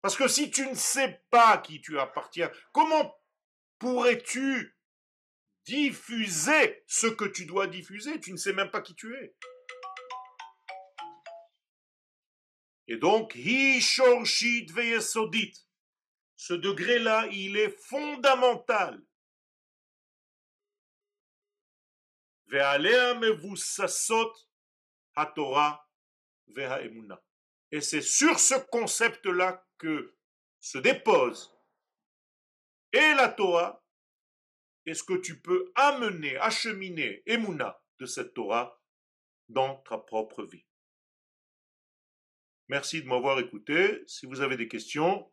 Parce 0.00 0.16
que 0.16 0.28
si 0.28 0.50
tu 0.50 0.66
ne 0.66 0.74
sais 0.74 1.22
pas 1.30 1.58
qui 1.58 1.80
tu 1.80 1.98
appartiens, 1.98 2.50
comment 2.72 3.18
pourrais-tu 3.78 4.76
diffuser 5.64 6.84
ce 6.86 7.06
que 7.06 7.24
tu 7.24 7.46
dois 7.46 7.66
diffuser? 7.66 8.20
Tu 8.20 8.32
ne 8.32 8.36
sais 8.36 8.52
même 8.52 8.70
pas 8.70 8.80
qui 8.80 8.94
tu 8.94 9.14
es. 9.16 9.34
Et 12.88 12.96
donc, 12.96 13.34
Ce 16.36 16.54
degré-là, 16.54 17.26
il 17.32 17.56
est 17.56 17.76
fondamental. 17.80 19.02
Et 27.72 27.80
c'est 27.80 28.02
sur 28.02 28.38
ce 28.38 28.54
concept-là 28.70 29.66
que 29.78 30.14
se 30.60 30.78
dépose 30.78 31.55
et 32.92 33.14
la 33.14 33.28
Torah 33.28 33.82
est-ce 34.86 35.02
que 35.02 35.14
tu 35.14 35.40
peux 35.40 35.72
amener, 35.74 36.36
acheminer 36.36 37.22
Emouna 37.26 37.80
de 37.98 38.06
cette 38.06 38.34
Torah 38.34 38.80
dans 39.48 39.76
ta 39.88 39.98
propre 39.98 40.44
vie? 40.44 40.64
Merci 42.68 43.02
de 43.02 43.08
m'avoir 43.08 43.38
écouté. 43.40 44.02
Si 44.06 44.26
vous 44.26 44.40
avez 44.40 44.56
des 44.56 44.68
questions, 44.68 45.28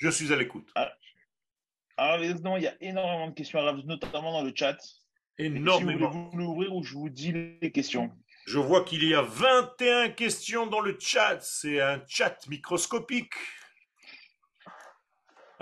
je 0.00 0.10
suis 0.10 0.32
à 0.32 0.36
l'écoute. 0.36 0.70
Alors, 0.74 0.92
ah, 1.98 2.16
il 2.18 2.62
y 2.62 2.66
a 2.66 2.76
énormément 2.82 3.28
de 3.28 3.34
questions, 3.34 3.60
notamment 3.84 4.32
dans 4.32 4.42
le 4.42 4.52
chat. 4.54 4.78
Énormément. 5.36 6.10
Si 6.10 6.16
vous 6.16 6.30
voulez 6.30 6.44
l'ouvrir 6.44 6.74
ou 6.74 6.82
je 6.82 6.94
vous 6.94 7.10
dis 7.10 7.32
les 7.32 7.70
questions. 7.70 8.10
Je 8.46 8.58
vois 8.58 8.82
qu'il 8.84 9.04
y 9.04 9.14
a 9.14 9.22
21 9.22 10.10
questions 10.10 10.66
dans 10.66 10.80
le 10.80 10.96
chat. 10.98 11.38
C'est 11.42 11.80
un 11.80 12.02
chat 12.08 12.46
microscopique. 12.48 13.34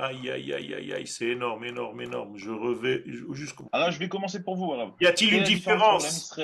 Aïe, 0.02 0.30
aïe, 0.30 0.54
aïe, 0.54 0.74
aïe, 0.74 0.92
aïe, 0.94 1.06
c'est 1.06 1.26
énorme, 1.26 1.62
énorme, 1.64 2.00
énorme. 2.00 2.38
Je 2.38 2.50
revais 2.50 3.04
jusqu'au. 3.32 3.68
Alors, 3.70 3.90
je 3.90 3.98
vais 3.98 4.08
commencer 4.08 4.42
pour 4.42 4.56
vous. 4.56 4.72
Alors. 4.72 4.96
Y 4.98 5.06
a-t-il 5.06 5.34
une 5.34 5.42
est 5.42 5.46
différence 5.46 6.34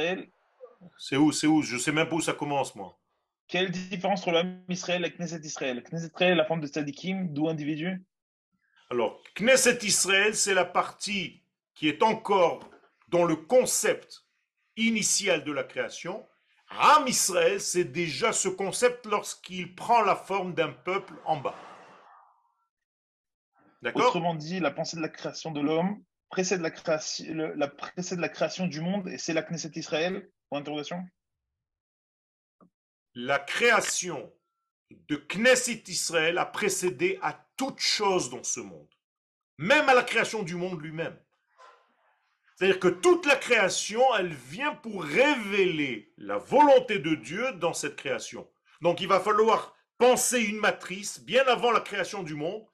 C'est 0.98 1.16
où, 1.16 1.32
c'est 1.32 1.46
où? 1.46 1.62
Je 1.62 1.78
sais 1.78 1.90
même 1.90 2.07
pas 2.07 2.16
où 2.16 2.20
ça 2.20 2.34
commence, 2.34 2.74
moi. 2.74 2.98
Quelle 3.48 3.70
différence 3.70 4.20
entre 4.20 4.32
l'homme 4.32 4.61
Israël 4.68 5.04
et 5.07 5.11
Knesset 5.11 5.40
Israël? 5.42 5.82
Knesset 5.82 6.09
Israël, 6.09 6.36
la 6.36 6.44
forme 6.44 6.61
de 6.61 6.66
tzadikim, 6.66 7.32
d'où 7.32 7.48
individu? 7.48 8.04
Alors, 8.90 9.22
Knesset 9.34 9.78
Israël, 9.82 10.34
c'est 10.34 10.52
la 10.52 10.66
partie 10.66 11.42
qui 11.74 11.88
est 11.88 12.02
encore 12.02 12.68
dans 13.09 13.24
le 13.24 13.36
concept 13.36 14.24
initial 14.76 15.44
de 15.44 15.52
la 15.52 15.64
création. 15.64 16.26
Ram 16.68 17.09
Israël, 17.09 17.59
c'est 17.61 17.84
déjà 17.84 18.32
ce 18.32 18.48
concept 18.48 19.07
lorsqu'il 19.07 19.74
prend 19.74 20.02
la 20.02 20.16
forme 20.16 20.52
d'un 20.52 20.72
peuple 20.72 21.14
en 21.24 21.38
bas. 21.38 21.54
Autrement 24.07 24.35
dit, 24.35 24.61
la 24.61 24.70
pensée 24.70 24.97
de 24.97 25.03
la 25.03 25.09
création 25.09 25.51
de 25.53 25.61
l'homme 25.61 26.03
précède 26.31 26.61
la 26.61 26.70
création, 26.70 27.24
le- 27.33 27.55
la 27.55 27.68
précède 27.68 28.18
la 28.18 28.29
création 28.29 28.66
du 28.66 28.81
monde 28.81 29.09
et 29.09 29.18
c'est 29.18 29.33
la 29.35 29.43
Knesset 29.43 29.72
Israël. 29.77 30.29
La 33.14 33.39
création 33.39 34.33
de 34.91 35.16
Knesset 35.16 35.85
Israël 35.89 36.39
a 36.39 36.47
précédé 36.47 37.18
à 37.22 37.47
toute 37.57 37.79
chose 37.81 38.31
dans 38.31 38.45
ce 38.45 38.61
monde, 38.61 38.89
même 39.59 39.89
à 39.89 39.95
la 39.95 40.03
création 40.03 40.43
du 40.43 40.55
monde 40.55 40.81
lui-même. 40.81 41.18
C'est-à-dire 42.57 42.81
que 42.81 42.89
toute 42.89 43.27
la 43.27 43.37
création, 43.37 44.03
elle 44.16 44.33
vient 44.33 44.74
pour 44.74 45.03
révéler 45.05 46.12
la 46.16 46.39
volonté 46.39 46.99
de 46.99 47.14
Dieu 47.14 47.53
dans 47.53 47.74
cette 47.74 47.97
création. 47.97 48.51
Donc 48.81 49.01
il 49.01 49.09
va 49.09 49.20
falloir 49.20 49.74
penser 49.99 50.41
une 50.41 50.59
matrice 50.59 51.20
bien 51.20 51.45
avant 51.47 51.70
la 51.70 51.81
création 51.81 52.22
du 52.22 52.35
monde, 52.35 52.66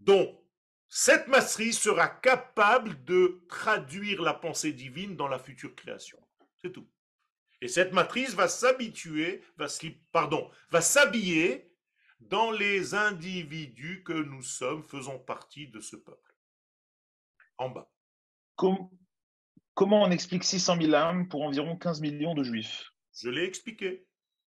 dont 0.00 0.40
cette 0.88 1.28
matrice 1.28 1.80
sera 1.80 2.08
capable 2.08 3.02
de 3.04 3.44
traduire 3.48 4.22
la 4.22 4.34
pensée 4.34 4.72
divine 4.72 5.16
dans 5.16 5.28
la 5.28 5.38
future 5.38 5.74
création. 5.74 6.18
C'est 6.62 6.72
tout. 6.72 6.88
Et 7.60 7.68
cette 7.68 7.92
matrice 7.92 8.34
va 8.34 8.46
s'habituer, 8.46 9.42
va 9.56 9.66
pardon, 10.12 10.50
va 10.70 10.80
s'habiller 10.80 11.72
dans 12.20 12.50
les 12.50 12.94
individus 12.94 14.02
que 14.04 14.12
nous 14.12 14.42
sommes, 14.42 14.84
faisant 14.84 15.18
partie 15.18 15.68
de 15.68 15.80
ce 15.80 15.96
peuple. 15.96 16.34
En 17.58 17.70
bas. 17.70 17.90
Com- 18.56 18.90
comment 19.74 20.02
on 20.02 20.10
explique 20.10 20.44
600 20.44 20.76
000 20.80 20.94
âmes 20.94 21.28
pour 21.28 21.42
environ 21.42 21.76
15 21.76 22.00
millions 22.00 22.34
de 22.34 22.44
juifs? 22.44 22.90
Je 23.14 23.30
l'ai 23.30 23.44
expliqué. 23.44 24.06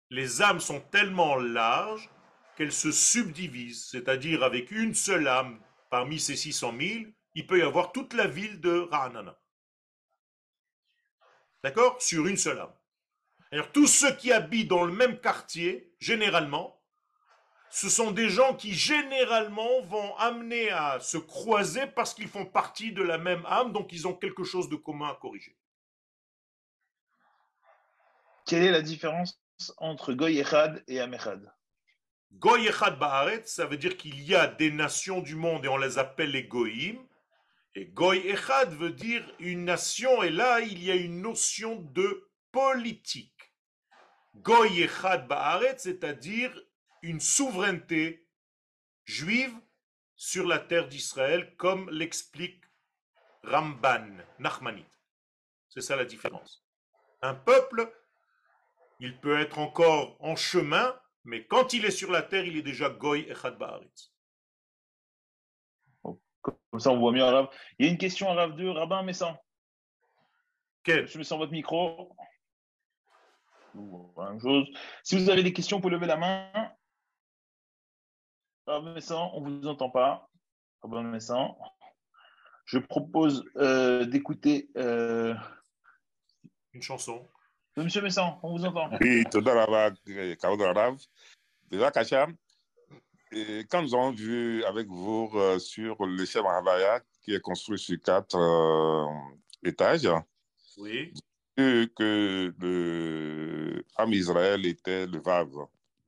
Les 0.09 0.41
âmes 0.41 0.59
sont 0.59 0.79
tellement 0.79 1.35
larges 1.35 2.09
qu'elles 2.55 2.71
se 2.71 2.91
subdivisent, 2.91 3.85
c'est-à-dire 3.85 4.43
avec 4.43 4.71
une 4.71 4.95
seule 4.95 5.27
âme 5.27 5.59
parmi 5.89 6.19
ces 6.19 6.35
600 6.35 6.73
000, 6.79 7.05
il 7.35 7.47
peut 7.47 7.59
y 7.59 7.61
avoir 7.61 7.91
toute 7.91 8.13
la 8.13 8.27
ville 8.27 8.59
de 8.61 8.87
Ra'anana. 8.91 9.37
D'accord? 11.63 12.01
Sur 12.01 12.27
une 12.27 12.37
seule 12.37 12.59
âme. 12.59 12.73
Alors, 13.51 13.71
tous 13.71 13.87
ceux 13.87 14.15
qui 14.15 14.31
habitent 14.31 14.67
dans 14.67 14.83
le 14.83 14.93
même 14.93 15.19
quartier, 15.19 15.93
généralement, 15.99 16.81
ce 17.69 17.89
sont 17.89 18.11
des 18.11 18.29
gens 18.29 18.55
qui 18.55 18.73
généralement 18.73 19.81
vont 19.81 20.15
amener 20.17 20.69
à 20.69 20.99
se 20.99 21.17
croiser 21.17 21.87
parce 21.87 22.13
qu'ils 22.13 22.27
font 22.27 22.45
partie 22.45 22.93
de 22.93 23.03
la 23.03 23.17
même 23.17 23.45
âme, 23.47 23.73
donc 23.73 23.91
ils 23.91 24.07
ont 24.07 24.13
quelque 24.13 24.43
chose 24.43 24.69
de 24.69 24.75
commun 24.75 25.09
à 25.09 25.15
corriger. 25.15 25.57
Quelle 28.45 28.63
est 28.63 28.71
la 28.71 28.81
différence 28.81 29.41
entre 29.77 30.13
Goy 30.13 30.37
Echad 30.37 30.83
et 30.87 30.99
Am 30.99 31.15
Echad 32.31 32.39
Goy 32.39 32.67
Echad 32.67 32.99
Ba'aretz, 32.99 33.47
ça 33.47 33.65
veut 33.65 33.77
dire 33.77 33.97
qu'il 33.97 34.21
y 34.21 34.35
a 34.35 34.47
des 34.47 34.71
nations 34.71 35.21
du 35.21 35.35
monde 35.35 35.65
et 35.65 35.69
on 35.69 35.77
les 35.77 35.97
appelle 35.97 36.31
les 36.31 36.45
Goïm. 36.45 36.97
Et 37.75 37.85
Goy 37.85 38.19
Echad 38.27 38.73
veut 38.73 38.91
dire 38.91 39.23
une 39.39 39.65
nation, 39.65 40.23
et 40.23 40.29
là 40.29 40.61
il 40.61 40.83
y 40.83 40.91
a 40.91 40.95
une 40.95 41.21
notion 41.21 41.81
de 41.81 42.29
politique. 42.51 43.53
Goy 44.35 44.81
Echad 44.81 45.27
Ba'aretz, 45.27 45.83
c'est-à-dire 45.83 46.51
une 47.01 47.19
souveraineté 47.19 48.27
juive 49.05 49.53
sur 50.15 50.47
la 50.47 50.59
terre 50.59 50.87
d'Israël, 50.87 51.55
comme 51.57 51.89
l'explique 51.89 52.63
Ramban, 53.43 54.17
Nachmanide. 54.39 54.85
C'est 55.69 55.81
ça 55.81 55.95
la 55.95 56.05
différence. 56.05 56.65
Un 57.21 57.33
peuple, 57.33 57.93
il 58.99 59.19
peut 59.19 59.39
être 59.39 59.59
encore 59.59 60.15
en 60.19 60.35
chemin, 60.35 60.99
mais 61.25 61.45
quand 61.47 61.73
il 61.73 61.85
est 61.85 61.91
sur 61.91 62.11
la 62.11 62.21
terre, 62.21 62.45
il 62.45 62.55
est 62.55 62.61
déjà 62.61 62.89
Goy 62.89 63.21
Echad 63.29 63.57
Ba'aretz. 63.57 64.13
Comme 66.41 66.79
ça, 66.79 66.91
on 66.91 66.99
voit 66.99 67.11
mieux 67.11 67.23
Arabe. 67.23 67.49
Il 67.79 67.85
y 67.85 67.89
a 67.89 67.91
une 67.91 67.97
question 67.97 68.29
Arabe 68.29 68.55
2, 68.55 68.69
Rabbin 68.69 69.01
Messan. 69.01 69.35
Je 70.85 71.17
mets 71.17 71.23
sans 71.23 71.39
votre 71.39 71.51
micro. 71.51 72.15
Chose. 74.41 74.67
Si 75.03 75.17
vous 75.17 75.29
avez 75.29 75.41
des 75.41 75.51
questions, 75.51 75.77
vous 75.77 75.81
pouvez 75.81 75.95
lever 75.95 76.05
la 76.05 76.17
main. 76.17 76.51
Rabbin 78.67 78.93
Messan, 78.93 79.31
on 79.33 79.41
ne 79.41 79.49
vous 79.49 79.67
entend 79.67 79.89
pas. 79.89 80.29
Rabbin 80.83 81.01
Messan. 81.01 81.57
Je 82.65 82.77
propose 82.77 83.43
euh, 83.57 84.05
d'écouter 84.05 84.69
euh, 84.77 85.33
Une 86.73 86.81
chanson. 86.83 87.27
Monsieur 87.77 88.01
Messan, 88.01 88.39
on 88.41 88.57
vous 88.57 88.65
entend. 88.65 88.89
Oui, 89.01 89.25
Déjà, 91.69 91.91
Kacham, 91.91 92.33
quand 93.69 93.81
nous 93.81 93.93
avons 93.93 94.11
vu 94.11 94.63
avec 94.63 94.87
vous 94.87 95.29
euh, 95.35 95.59
sur 95.59 96.05
le 96.05 96.25
chef 96.25 96.45
Havaya, 96.45 97.01
qui 97.21 97.33
est 97.33 97.41
construit 97.41 97.77
sur 97.77 97.97
quatre 98.01 98.37
euh, 98.37 99.05
étages, 99.63 100.07
que 101.57 102.53
le 102.59 103.83
âme 103.97 104.13
Israël 104.13 104.65
était 104.65 105.05
le 105.07 105.19
Vav, 105.19 105.49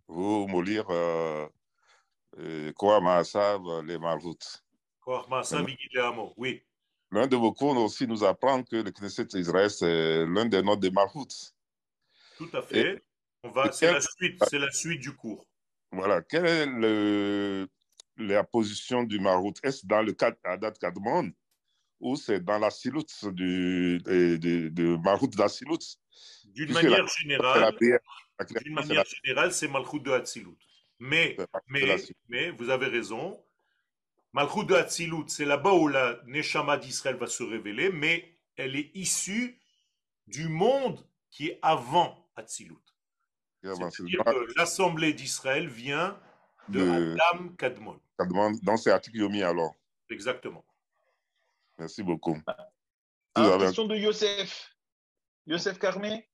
vous 0.08 0.48
Molir, 0.48 0.86
euh, 0.90 1.48
euh 2.38 2.72
Koah 2.74 3.02
les 3.86 3.98
Marvoutes. 3.98 4.64
Hein? 5.54 5.66
Oui. 6.38 6.62
L'un 7.12 7.28
de 7.28 7.36
vos 7.36 7.54
cours 7.54 7.78
aussi 7.78 8.06
nous 8.08 8.24
apprend 8.24 8.64
que 8.64 8.78
le 8.78 8.92
Knesset 8.92 9.28
Israël, 9.34 9.70
c'est 9.70 10.26
l'un 10.26 10.46
des 10.46 10.62
noms 10.62 10.76
des 10.76 10.92
Marvoutes. 10.92 11.54
Tout 12.38 12.50
à 12.54 12.62
fait. 12.62 13.04
On 13.44 13.50
va, 13.50 13.72
c'est 13.72 13.86
quel- 13.88 13.96
la 13.96 14.02
suite, 14.02 14.44
c'est 14.50 14.60
la 14.60 14.72
suite 14.72 15.00
du 15.02 15.14
cours. 15.16 15.46
Voilà. 15.92 16.22
Quelle 16.22 16.46
est 16.46 16.66
le, 16.66 17.68
la 18.18 18.44
position 18.44 19.04
du 19.04 19.20
Marout 19.20 19.54
Est-ce 19.64 19.86
dans 19.86 20.02
le 20.02 20.14
cadre 20.14 20.38
Adat 20.44 20.72
Kadmon 20.72 21.32
ou 22.00 22.16
c'est 22.16 22.40
dans 22.44 22.60
la 22.60 22.70
siloute 22.70 23.12
du, 23.34 24.00
de, 24.04 24.38
de, 24.38 24.70
de 24.70 24.96
Marout 24.98 25.28
de 25.28 25.38
la 25.40 25.48
siloute 25.50 25.84
D'une 26.46 26.72
manière 26.74 27.04
la 27.04 27.08
générale, 27.20 27.76
d'une 28.62 28.74
manière 28.74 28.96
la- 28.98 29.04
générale, 29.24 29.52
c'est 29.54 29.68
Malchut 29.68 30.00
de 30.02 30.12
Hatzilut. 30.12 30.58
Mais, 31.00 31.38
mais, 31.68 31.96
mais, 32.28 32.50
vous 32.52 32.70
avez 32.70 32.88
raison. 32.88 33.44
Malchut 34.34 34.66
de 34.66 34.76
Hatzilut, 34.76 35.28
c'est 35.30 35.46
là-bas 35.46 35.74
où 35.74 35.88
la 35.88 36.20
Neshama 36.26 36.78
d'Israël 36.78 37.16
va 37.18 37.28
se 37.28 37.44
révéler, 37.44 37.90
mais 37.92 38.36
elle 38.58 38.76
est 38.76 38.92
issue 38.96 39.60
du 40.28 40.50
monde 40.50 41.04
qui 41.32 41.48
est 41.48 41.60
avant 41.62 42.27
Hatzilut. 42.38 42.78
C'est-à-dire 43.64 44.24
que 44.24 44.58
l'assemblée 44.58 45.14
d'Israël 45.14 45.68
vient 45.68 46.20
de 46.70 46.80
De- 46.80 47.18
Adam 47.34 47.50
Kadmon. 47.58 48.00
Kadmon, 48.18 48.52
Dans 48.64 48.78
ces 48.78 48.92
articles 48.92 49.18
Yomi, 49.18 49.42
alors. 49.44 49.74
Exactement. 50.10 50.66
Merci 51.78 52.04
beaucoup. 52.04 52.38
Alors, 53.36 53.56
avez- 53.56 53.66
question 53.66 53.86
de 53.86 53.96
Youssef. 53.96 54.74
Youssef 55.46 55.80
Carmé. 55.80 56.30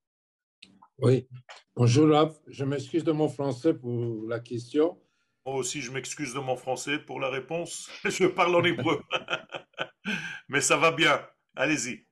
Oui. 0.99 1.27
Bonjour, 1.75 2.09
Rav. 2.09 2.39
Je 2.47 2.63
m'excuse 2.65 3.03
de 3.03 3.11
mon 3.11 3.29
français 3.29 3.73
pour 3.73 4.27
la 4.27 4.39
question. 4.39 4.99
Moi 5.45 5.55
aussi, 5.55 5.81
je 5.81 5.91
m'excuse 5.91 6.33
de 6.33 6.39
mon 6.39 6.55
français 6.55 6.99
pour 6.99 7.19
la 7.19 7.29
réponse. 7.29 7.89
Je 8.05 8.27
parle 8.27 8.55
en 8.55 8.63
hébreu. 8.63 9.01
Mais 10.49 10.61
ça 10.61 10.77
va 10.77 10.91
bien. 10.91 11.25
Allez-y. 11.55 12.05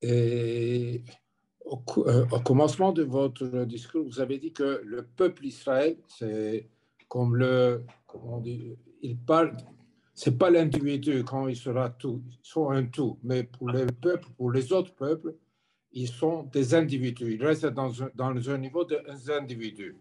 Et 0.00 1.04
au, 1.64 1.82
euh, 1.98 2.26
au 2.30 2.40
commencement 2.40 2.92
de 2.92 3.02
votre 3.02 3.64
discours, 3.64 4.04
vous 4.04 4.20
avez 4.20 4.38
dit 4.38 4.52
que 4.52 4.82
le 4.84 5.04
peuple 5.04 5.46
Israël, 5.46 5.96
c'est 6.08 6.68
comme 7.08 7.36
le, 7.36 7.84
comment 8.06 8.36
on 8.36 8.40
dit, 8.40 8.76
il 9.02 9.16
parle, 9.18 9.56
c'est 10.14 10.38
pas 10.38 10.50
l'individu 10.50 11.24
quand 11.24 11.48
il 11.48 11.56
sera 11.56 11.90
tout, 11.90 12.22
ils 12.28 12.38
sont 12.42 12.70
un 12.70 12.84
tout, 12.86 13.18
mais 13.22 13.44
pour 13.44 13.70
les 13.70 13.86
peuples, 13.86 14.28
pour 14.36 14.50
les 14.50 14.72
autres 14.72 14.94
peuples, 14.94 15.34
ils 15.92 16.08
sont 16.08 16.44
des 16.44 16.74
individus. 16.74 17.34
Ils 17.34 17.44
restent 17.44 17.66
dans 17.66 18.02
un, 18.02 18.10
dans 18.14 18.50
un 18.50 18.58
niveau 18.58 18.84
des 18.84 19.30
individus. 19.30 19.96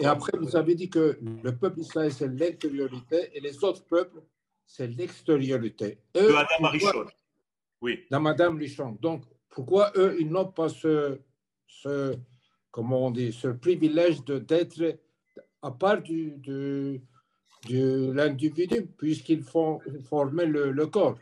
Et 0.00 0.06
après, 0.06 0.32
vous 0.38 0.56
avez 0.56 0.74
dit 0.74 0.88
que 0.88 1.18
le 1.42 1.56
peuple 1.56 1.80
Israël, 1.80 2.10
c'est 2.10 2.28
l'intériorité 2.28 3.30
et 3.34 3.40
les 3.40 3.62
autres 3.62 3.84
peuples, 3.84 4.22
c'est 4.66 4.86
l'extériorité. 4.86 5.98
De 6.14 6.20
Adam 6.20 6.64
Arishon. 6.64 7.04
Oui. 7.82 8.00
dans 8.10 8.20
Madame 8.20 8.58
Lichon. 8.58 8.96
Donc, 9.02 9.24
pourquoi 9.54 9.92
eux, 9.96 10.16
ils 10.20 10.30
n'ont 10.30 10.50
pas 10.50 10.68
ce, 10.68 11.18
comment 12.70 13.06
on 13.06 13.10
dit, 13.10 13.32
ce 13.32 13.48
privilège 13.48 14.22
d'être 14.24 14.98
à 15.62 15.70
part 15.70 16.02
du, 16.02 16.32
du- 16.38 17.00
de 17.68 18.12
l'individu, 18.12 18.86
puisqu'ils 18.98 19.42
font 19.42 19.80
former 20.08 20.44
le, 20.44 20.70
le 20.70 20.86
corps? 20.86 21.18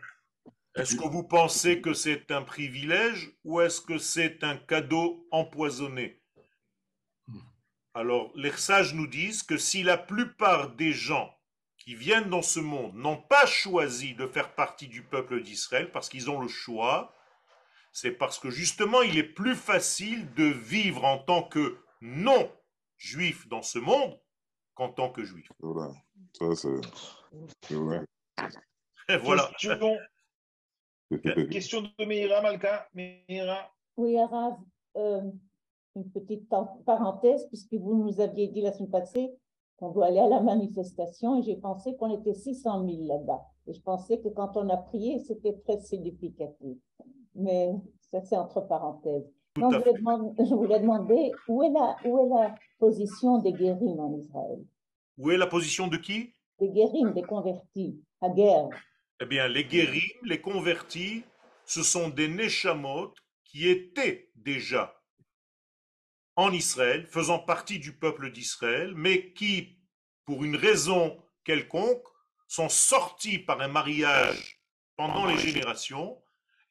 Est-ce 0.74 0.96
que 0.96 1.06
vous 1.06 1.22
pensez 1.22 1.80
que 1.80 1.92
c'est 1.92 2.30
un 2.30 2.42
privilège 2.42 3.30
ou 3.44 3.60
est-ce 3.60 3.80
que 3.80 3.98
c'est 3.98 4.42
un 4.42 4.56
cadeau 4.56 5.26
empoisonné? 5.30 6.20
Alors, 7.94 8.32
les 8.34 8.52
sages 8.52 8.94
nous 8.94 9.06
disent 9.06 9.42
que 9.42 9.59
si 9.59 9.82
la 9.82 9.98
plupart 9.98 10.74
des 10.74 10.92
gens 10.92 11.30
qui 11.76 11.94
viennent 11.94 12.30
dans 12.30 12.42
ce 12.42 12.59
monde 12.59 12.94
n'ont 12.94 13.20
pas 13.20 13.44
choisi 13.44 14.14
de 14.14 14.26
faire 14.26 14.54
partie 14.54 14.88
du 14.88 15.02
peuple 15.02 15.42
d'Israël 15.42 15.92
parce 15.92 16.09
qu'ils 16.09 16.30
ont 16.30 16.40
le 16.40 16.48
choix, 16.48 17.14
c'est 17.93 18.12
parce 18.12 18.39
que 18.39 18.51
justement 18.51 19.02
il 19.02 19.19
est 19.19 19.35
plus 19.35 19.55
facile 19.55 20.32
de 20.35 20.44
vivre 20.44 21.05
en 21.05 21.19
tant 21.19 21.43
que 21.43 21.78
non-juif 22.01 23.48
dans 23.48 23.62
ce 23.62 23.78
monde 23.78 24.19
qu'en 24.74 24.90
tant 24.90 25.10
que 25.10 25.23
juif. 25.23 25.51
Vrai. 25.60 25.90
Ça, 26.32 26.47
c'est 26.55 27.74
vrai. 27.74 28.05
Et 29.09 29.16
voilà. 29.16 29.51
Question, 29.59 29.98
question 31.51 31.82
de 31.82 32.05
Meira 32.05 32.40
Malka. 32.40 32.89
Meira. 32.94 33.70
Oui, 33.97 34.19
Arav, 34.19 34.56
euh, 34.97 35.31
une 35.97 36.10
petite 36.10 36.48
parenthèse, 36.86 37.47
puisque 37.48 37.74
vous 37.74 37.94
nous 37.94 38.20
aviez 38.20 38.48
dit 38.48 38.62
la 38.62 38.73
semaine 38.73 38.90
passée 38.90 39.35
qu'on 39.77 39.90
doit 39.90 40.06
aller 40.06 40.20
à 40.20 40.28
la 40.28 40.40
manifestation, 40.40 41.39
et 41.39 41.43
j'ai 41.43 41.56
pensé 41.56 41.97
qu'on 41.97 42.19
était 42.19 42.35
600 42.35 42.86
000 42.86 43.06
là-bas. 43.06 43.43
Et 43.66 43.74
je 43.74 43.81
pensais 43.82 44.19
que 44.20 44.28
quand 44.28 44.56
on 44.56 44.69
a 44.70 44.77
prié, 44.77 45.19
c'était 45.19 45.59
très 45.59 45.81
significatif. 45.81 46.78
Mais 47.34 47.72
ça, 48.10 48.20
c'est 48.22 48.36
entre 48.36 48.60
parenthèses. 48.60 49.30
Donc, 49.56 49.74
je, 49.74 49.96
demander, 49.96 50.32
je 50.38 50.54
voulais 50.54 50.80
demander 50.80 51.32
où 51.48 51.62
est 51.62 51.70
la, 51.70 51.96
où 52.04 52.18
est 52.20 52.28
la 52.28 52.54
position 52.78 53.38
des 53.38 53.52
guérims 53.52 54.00
en 54.00 54.16
Israël? 54.16 54.64
Où 55.18 55.30
est 55.30 55.36
la 55.36 55.46
position 55.46 55.88
de 55.88 55.98
qui? 55.98 56.34
Des 56.59 56.70
guérims, 56.70 57.12
des 57.12 57.22
convertis, 57.22 58.00
à 58.20 58.30
guerre. 58.30 58.68
Eh 59.20 59.26
bien, 59.26 59.48
les 59.48 59.64
guéris, 59.64 60.12
les 60.22 60.40
convertis, 60.40 61.24
ce 61.66 61.82
sont 61.82 62.09
des 62.09 62.28
Neshamot 62.28 63.12
qui 63.44 63.68
étaient 63.68 64.30
déjà 64.36 64.98
en 66.36 66.50
Israël, 66.52 67.06
faisant 67.06 67.38
partie 67.38 67.78
du 67.78 67.92
peuple 67.92 68.32
d'Israël, 68.32 68.94
mais 68.96 69.32
qui, 69.32 69.78
pour 70.24 70.44
une 70.44 70.56
raison 70.56 71.18
quelconque, 71.44 72.06
sont 72.48 72.68
sortis 72.68 73.38
par 73.38 73.60
un 73.60 73.68
mariage 73.68 74.60
pendant 74.96 75.26
les 75.26 75.36
générations. 75.36 76.22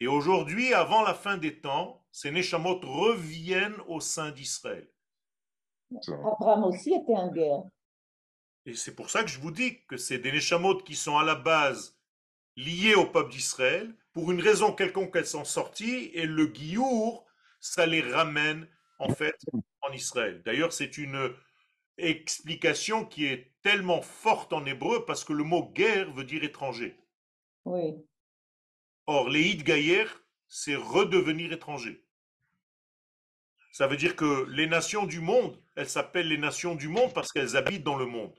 Et 0.01 0.07
aujourd'hui, 0.07 0.73
avant 0.73 1.03
la 1.03 1.13
fin 1.13 1.37
des 1.37 1.59
temps, 1.61 2.03
ces 2.11 2.31
Neshamot 2.31 2.79
reviennent 2.79 3.79
au 3.87 3.99
sein 3.99 4.31
d'Israël. 4.31 4.89
Abraham 6.07 6.63
aussi 6.63 6.91
était 6.91 7.13
en 7.13 7.31
guerre. 7.31 7.61
Et 8.65 8.73
c'est 8.73 8.95
pour 8.95 9.11
ça 9.11 9.23
que 9.23 9.29
je 9.29 9.39
vous 9.39 9.51
dis 9.51 9.85
que 9.85 9.97
c'est 9.97 10.17
des 10.17 10.31
Neshamot 10.31 10.79
qui 10.79 10.95
sont 10.95 11.19
à 11.19 11.23
la 11.23 11.35
base 11.35 11.99
liés 12.55 12.95
au 12.95 13.05
peuple 13.05 13.31
d'Israël. 13.31 13.93
Pour 14.11 14.31
une 14.31 14.41
raison 14.41 14.73
quelconque, 14.73 15.15
elles 15.15 15.27
sont 15.27 15.45
sorties 15.45 16.09
et 16.15 16.25
le 16.25 16.51
Giour, 16.51 17.23
ça 17.59 17.85
les 17.85 18.01
ramène 18.01 18.67
en 18.97 19.09
fait 19.13 19.37
en 19.81 19.91
Israël. 19.93 20.41
D'ailleurs, 20.43 20.73
c'est 20.73 20.97
une 20.97 21.31
explication 21.99 23.05
qui 23.05 23.27
est 23.27 23.51
tellement 23.61 24.01
forte 24.01 24.51
en 24.51 24.65
hébreu 24.65 25.05
parce 25.05 25.23
que 25.23 25.33
le 25.33 25.43
mot 25.43 25.71
guerre 25.71 26.11
veut 26.11 26.23
dire 26.23 26.43
étranger. 26.43 26.97
Oui. 27.65 28.03
Or, 29.07 29.29
les 29.29 29.41
Hid 29.41 29.63
Gaïer, 29.63 30.05
c'est 30.47 30.75
redevenir 30.75 31.51
étranger. 31.51 32.05
Ça 33.71 33.87
veut 33.87 33.97
dire 33.97 34.15
que 34.15 34.45
les 34.49 34.67
nations 34.67 35.05
du 35.05 35.21
monde, 35.21 35.57
elles 35.75 35.89
s'appellent 35.89 36.27
les 36.27 36.37
nations 36.37 36.75
du 36.75 36.87
monde 36.87 37.13
parce 37.13 37.31
qu'elles 37.31 37.55
habitent 37.55 37.83
dans 37.83 37.95
le 37.95 38.05
monde. 38.05 38.33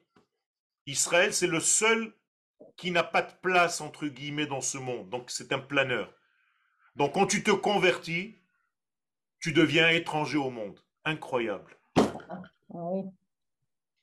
Israël, 0.86 1.32
c'est 1.32 1.46
le 1.46 1.60
seul 1.60 2.12
qui 2.76 2.90
n'a 2.90 3.02
pas 3.02 3.22
de 3.22 3.32
place, 3.40 3.80
entre 3.80 4.06
guillemets, 4.06 4.46
dans 4.46 4.60
ce 4.60 4.78
monde. 4.78 5.08
Donc, 5.08 5.30
c'est 5.30 5.52
un 5.52 5.58
planeur. 5.58 6.12
Donc, 6.96 7.14
quand 7.14 7.26
tu 7.26 7.42
te 7.42 7.50
convertis, 7.50 8.36
tu 9.40 9.52
deviens 9.52 9.88
étranger 9.88 10.38
au 10.38 10.50
monde. 10.50 10.78
Incroyable. 11.04 11.76
Ah 11.96 12.42
oui. 12.70 13.04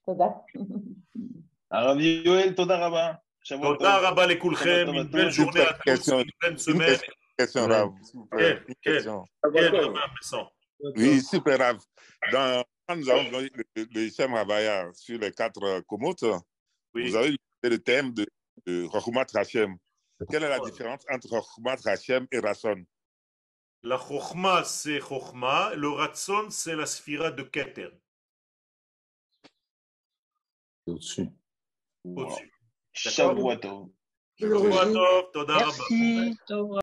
Toda. 0.06 0.46
Arav 1.70 2.02
Yoel, 2.02 2.56
Toda 2.56 3.22
Shavua 3.50 3.78
Toda 3.78 3.96
Tov. 3.96 4.04
rabba 4.04 4.28
lekulchem, 4.28 4.90
une 4.90 5.00
à 5.00 5.06
tous, 5.06 5.46
Question. 5.84 6.20
une 6.20 6.30
bonne 6.42 6.52
Une 6.52 6.58
semaine. 6.60 7.00
question, 7.38 7.68
Rav, 7.68 7.90
s'il 8.04 8.20
vous 8.20 8.26
plaît. 8.28 8.64
Question. 8.84 9.26
Oui, 10.96 11.22
super, 11.22 11.58
Rav. 11.58 11.78
Dans, 12.32 12.64
quand 12.88 12.96
nous 12.96 13.10
avons 13.10 13.40
vu 13.40 13.50
le, 13.76 13.88
le 13.92 14.10
Shem 14.12 14.34
Havaya 14.36 14.90
sur 14.94 15.18
les 15.20 15.32
quatre 15.32 15.64
euh, 15.64 15.82
komotes, 15.82 16.26
Oui. 16.94 17.10
vous 17.10 17.16
avez 17.16 17.36
le 17.64 17.78
thème 17.80 18.14
de, 18.14 18.28
de 18.68 18.88
Chokhmat 18.92 19.26
Hashem. 19.34 19.76
Quelle 20.30 20.44
est 20.44 20.50
la 20.50 20.60
différence 20.60 21.04
entre 21.10 21.28
Chokhmat 21.30 21.78
Hashem 21.86 22.28
et 22.32 22.40
Rasson 22.40 22.84
La 23.84 23.98
chokhma, 23.98 24.64
c'est 24.66 25.00
chokhma. 25.00 25.74
Le 25.76 25.90
ratson, 25.90 26.50
c'est 26.50 26.76
la 26.76 26.86
sphira 26.86 27.32
de 27.32 27.44
Keter, 27.44 27.90
au-dessus. 30.86 31.28
au-dessus. 32.04 32.52
Toda 35.34 35.54
rabba. 35.54 35.66
Merci. 35.66 36.38